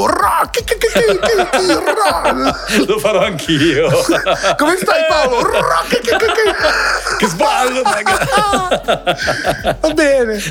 che- 0.65 0.65
che- 0.65 0.77
che- 0.93 1.19
che- 1.19 1.75
rock. 1.75 2.87
Lo 2.87 2.99
farò 2.99 3.25
anch'io. 3.25 3.89
Come 4.57 4.77
stai 4.77 5.05
Paolo? 5.09 5.51
Che- 5.89 6.01
che 7.19 7.27
sballo, 7.27 7.83
Va 9.81 9.91
bene. 9.95 10.43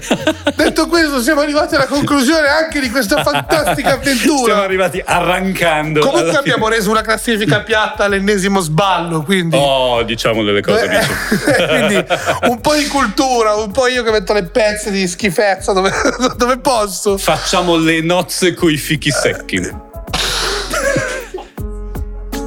Detto 0.56 0.88
questo 0.88 1.05
siamo 1.22 1.42
arrivati 1.42 1.76
alla 1.76 1.86
conclusione 1.88 2.48
anche 2.48 2.80
di 2.80 2.90
questa 2.90 3.24
fantastica 3.24 3.74
Siamo 3.90 4.02
avventura. 4.02 4.64
arrivati 4.64 5.02
arrancando. 5.04 6.00
Comunque 6.02 6.36
abbiamo 6.38 6.68
reso 6.68 6.90
una 6.90 7.02
classifica 7.02 7.62
piatta 7.62 8.06
all'ennesimo 8.06 8.60
sballo, 8.60 9.24
quindi... 9.24 9.56
Oh, 9.60 10.04
diciamo 10.04 10.44
delle 10.44 10.62
cose, 10.62 10.86
Eh, 10.86 10.96
amici. 10.96 11.14
Quindi 11.68 12.06
un 12.50 12.62
po' 12.62 12.74
di 12.76 12.88
cultura, 12.88 13.56
un 13.56 13.72
po' 13.72 13.88
io 13.88 14.04
che 14.04 14.12
metto 14.12 14.34
le 14.34 14.44
pezze 14.44 14.92
di 14.92 15.08
schifezza 15.08 15.74
dove, 15.74 15.92
dove 16.38 16.58
posso. 16.58 17.18
Facciamo 17.18 17.78
le 17.78 18.02
nozze 18.02 18.54
coi 18.54 18.78
fichi 18.78 19.12
secchi. 19.12 19.84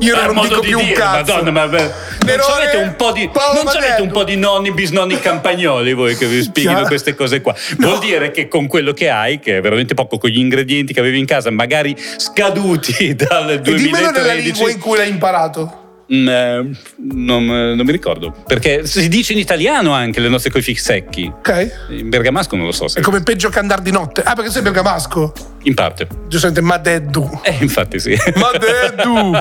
Io 0.01 0.15
non 0.33 0.41
dico 0.43 0.61
di 0.61 0.69
più 0.69 0.79
un 0.79 0.85
dire, 0.85 0.95
cazzo. 0.97 1.33
Madonna, 1.35 1.51
ma 1.51 1.67
beh, 1.67 1.93
non 2.37 2.47
Nerone, 2.47 2.63
avete 2.63 2.77
un 2.77 2.97
po' 2.97 3.13
di, 3.13 3.29
Paolo 3.29 3.63
non 3.63 3.75
un 4.01 4.11
po' 4.11 4.25
di 4.25 4.37
nonni, 4.37 4.73
bisnonni 4.73 5.19
campagnoli 5.19 5.93
voi 5.93 6.17
che 6.17 6.27
vi 6.27 6.43
spieghino 6.43 6.83
queste 6.87 7.15
cose 7.15 7.41
qua. 7.41 7.55
Vuol 7.79 7.99
dire 7.99 8.31
che 8.31 8.49
con 8.49 8.67
quello 8.67 8.93
che 8.93 9.09
hai, 9.09 9.39
che 9.39 9.59
è 9.59 9.61
veramente 9.61 9.95
poco, 9.95 10.19
con 10.19 10.31
gli 10.31 10.39
ingredienti 10.39 10.93
che 10.93 11.01
avevi 11.01 11.19
in 11.19 11.27
casa, 11.27 11.51
magari 11.51 11.97
scaduti 12.17 13.15
dal 13.17 13.51
E 13.51 13.61
dimmelo 13.61 14.11
nella 14.11 14.33
lingua 14.35 14.65
2013. 14.65 14.73
in 14.73 14.79
cui 14.81 14.97
l'hai 14.97 15.11
imparato. 15.11 15.87
Mm, 16.13 16.29
eh, 16.29 16.71
non, 17.13 17.45
non 17.45 17.85
mi 17.85 17.93
ricordo. 17.93 18.35
Perché 18.47 18.87
si 18.87 19.09
dice 19.09 19.35
in 19.35 19.39
italiano 19.39 19.93
anche 19.93 20.21
le 20.21 20.29
nostre 20.29 20.51
coi 20.51 20.63
fichi 20.63 20.81
secchi. 20.81 21.31
Ok? 21.31 21.87
In 21.91 22.09
bergamasco 22.09 22.57
non 22.57 22.65
lo 22.65 22.73
so 22.73 22.89
se. 22.89 23.01
È 23.01 23.03
come 23.03 23.23
peggio 23.23 23.51
che 23.51 23.59
andare 23.59 23.83
di 23.83 23.91
notte. 23.91 24.23
Ah, 24.23 24.35
perché 24.35 24.51
sei 24.51 24.63
bergamasco? 24.63 25.33
In 25.69 25.75
parte. 25.75 26.09
Giustamente, 26.29 26.63
Madeddu. 26.63 27.41
Eh, 27.43 27.59
infatti 27.61 28.01
sì. 28.01 28.17
Madeddu! 28.37 29.33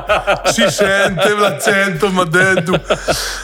si 0.52 0.66
sente 0.68 1.34
l'accento, 1.34 2.10
Madeddu. 2.10 2.78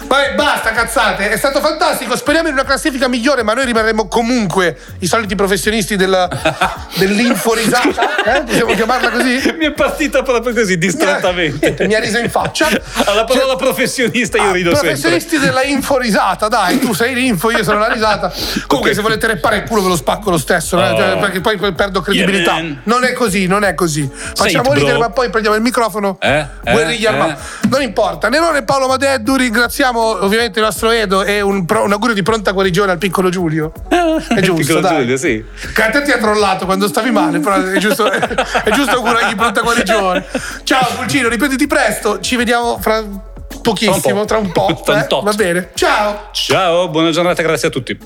Vabbè, 0.08 0.34
basta 0.36 0.72
cazzate. 0.72 1.30
È 1.30 1.38
stato 1.38 1.62
fantastico. 1.62 2.18
Speriamo 2.18 2.50
in 2.50 2.56
una 2.56 2.66
classifica 2.66 3.08
migliore, 3.08 3.42
ma 3.42 3.54
noi 3.54 3.64
rimarremo 3.64 4.10
comunque 4.10 4.78
i 5.00 5.08
soliti 5.08 5.34
professionisti 5.36 5.96
della, 5.96 6.28
dell'inforisata. 7.00 8.24
Eh? 8.26 8.44
Possiamo 8.44 8.74
chiamarla 8.74 9.12
così? 9.12 9.54
Mi 9.58 9.68
è 9.68 9.72
partita 9.72 10.22
proprio 10.22 10.54
così, 10.54 10.78
distrattamente. 10.78 11.88
Mi 11.88 11.96
ha 11.96 12.00
riso 12.00 12.18
in 12.18 12.30
faccia. 12.30 12.68
Alla 13.06 13.24
parola 13.24 13.56
professionista 13.56 14.38
io 14.40 14.52
rido 14.52 14.72
sempre. 14.72 14.90
Professionisti 14.90 15.40
della 15.40 15.64
inforisata, 15.64 16.50
dai, 16.50 16.80
tu 16.80 16.92
sei 16.92 17.14
l'info, 17.14 17.50
io 17.50 17.64
sono 17.64 17.80
la 17.80 17.88
risata. 17.88 18.30
Comunque, 18.68 18.94
se 18.94 19.02
volete 19.02 19.26
reppare 19.28 19.56
il 19.56 19.64
culo, 19.64 19.84
ve 19.84 19.88
lo 19.88 19.96
spacco 19.96 20.30
lo 20.30 20.38
stesso, 20.38 20.76
no? 20.76 20.90
Oh. 20.90 20.98
Cioè, 20.98 21.18
perché 21.18 21.40
poi 21.40 21.58
perdo 21.72 22.02
credibilità. 22.02 22.58
Yeah. 22.58 22.73
Non 22.84 23.04
è 23.04 23.14
così, 23.14 23.48
non 23.48 23.64
è 23.64 23.74
così. 23.74 24.10
Facciamo 24.12 24.70
bro. 24.70 24.74
ridere, 24.74 24.98
ma 24.98 25.10
poi 25.10 25.30
prendiamo 25.30 25.56
il 25.56 25.62
microfono. 25.62 26.18
Eh? 26.20 26.46
Eh? 26.64 26.72
Guerriglia 26.72 27.12
Eh? 27.12 27.14
armata. 27.14 27.42
Non 27.70 27.82
importa. 27.82 28.30
Nerone 28.30 28.60
e 28.60 28.64
Paolo 28.64 28.88
Madeddu, 28.88 29.36
ringraziamo 29.36 30.24
ovviamente 30.24 30.60
il 30.60 30.66
nostro 30.66 30.90
Edo 30.92 31.24
e 31.24 31.42
un, 31.42 31.66
pro- 31.66 31.84
un 31.84 31.92
augurio 31.92 32.16
di 32.16 32.24
pronta 32.24 32.52
guarigione 32.52 32.92
al 32.92 32.98
piccolo 32.98 33.30
Giulio. 33.30 33.72
È 33.90 34.40
giusto, 34.42 34.54
Piccolo 34.56 34.80
dai. 34.80 35.02
Giulio, 35.02 35.18
sì. 35.18 35.44
Che 35.74 35.82
a 35.82 35.90
te 35.90 36.02
ti 36.04 36.12
ha 36.12 36.18
trollato 36.18 36.66
quando 36.66 36.88
stavi 36.88 37.12
male, 37.12 37.40
però 37.40 37.56
è 37.64 37.78
giusto, 37.78 38.10
è 38.10 38.70
giusto 38.72 38.96
augurargli 38.98 39.36
pronta 39.36 39.62
guarigione. 39.62 40.26
Ciao 40.64 40.88
Pulcino, 40.96 41.30
ripetiti 41.30 41.68
presto, 41.68 42.20
ci 42.20 42.36
vediamo 42.36 42.78
fra 42.80 43.04
pochissimo, 43.62 44.26
tra 44.26 44.38
un 44.38 44.52
po'. 44.52 44.80
Tra 44.84 44.94
un 44.94 45.00
eh? 45.00 45.08
tot. 45.08 45.24
Va 45.24 45.34
bene. 45.34 45.70
Ciao! 45.74 46.30
Ciao, 46.32 46.90
buona 46.90 47.12
giornata, 47.12 47.42
grazie 47.42 47.70
a 47.70 47.72
tutti. 47.72 47.98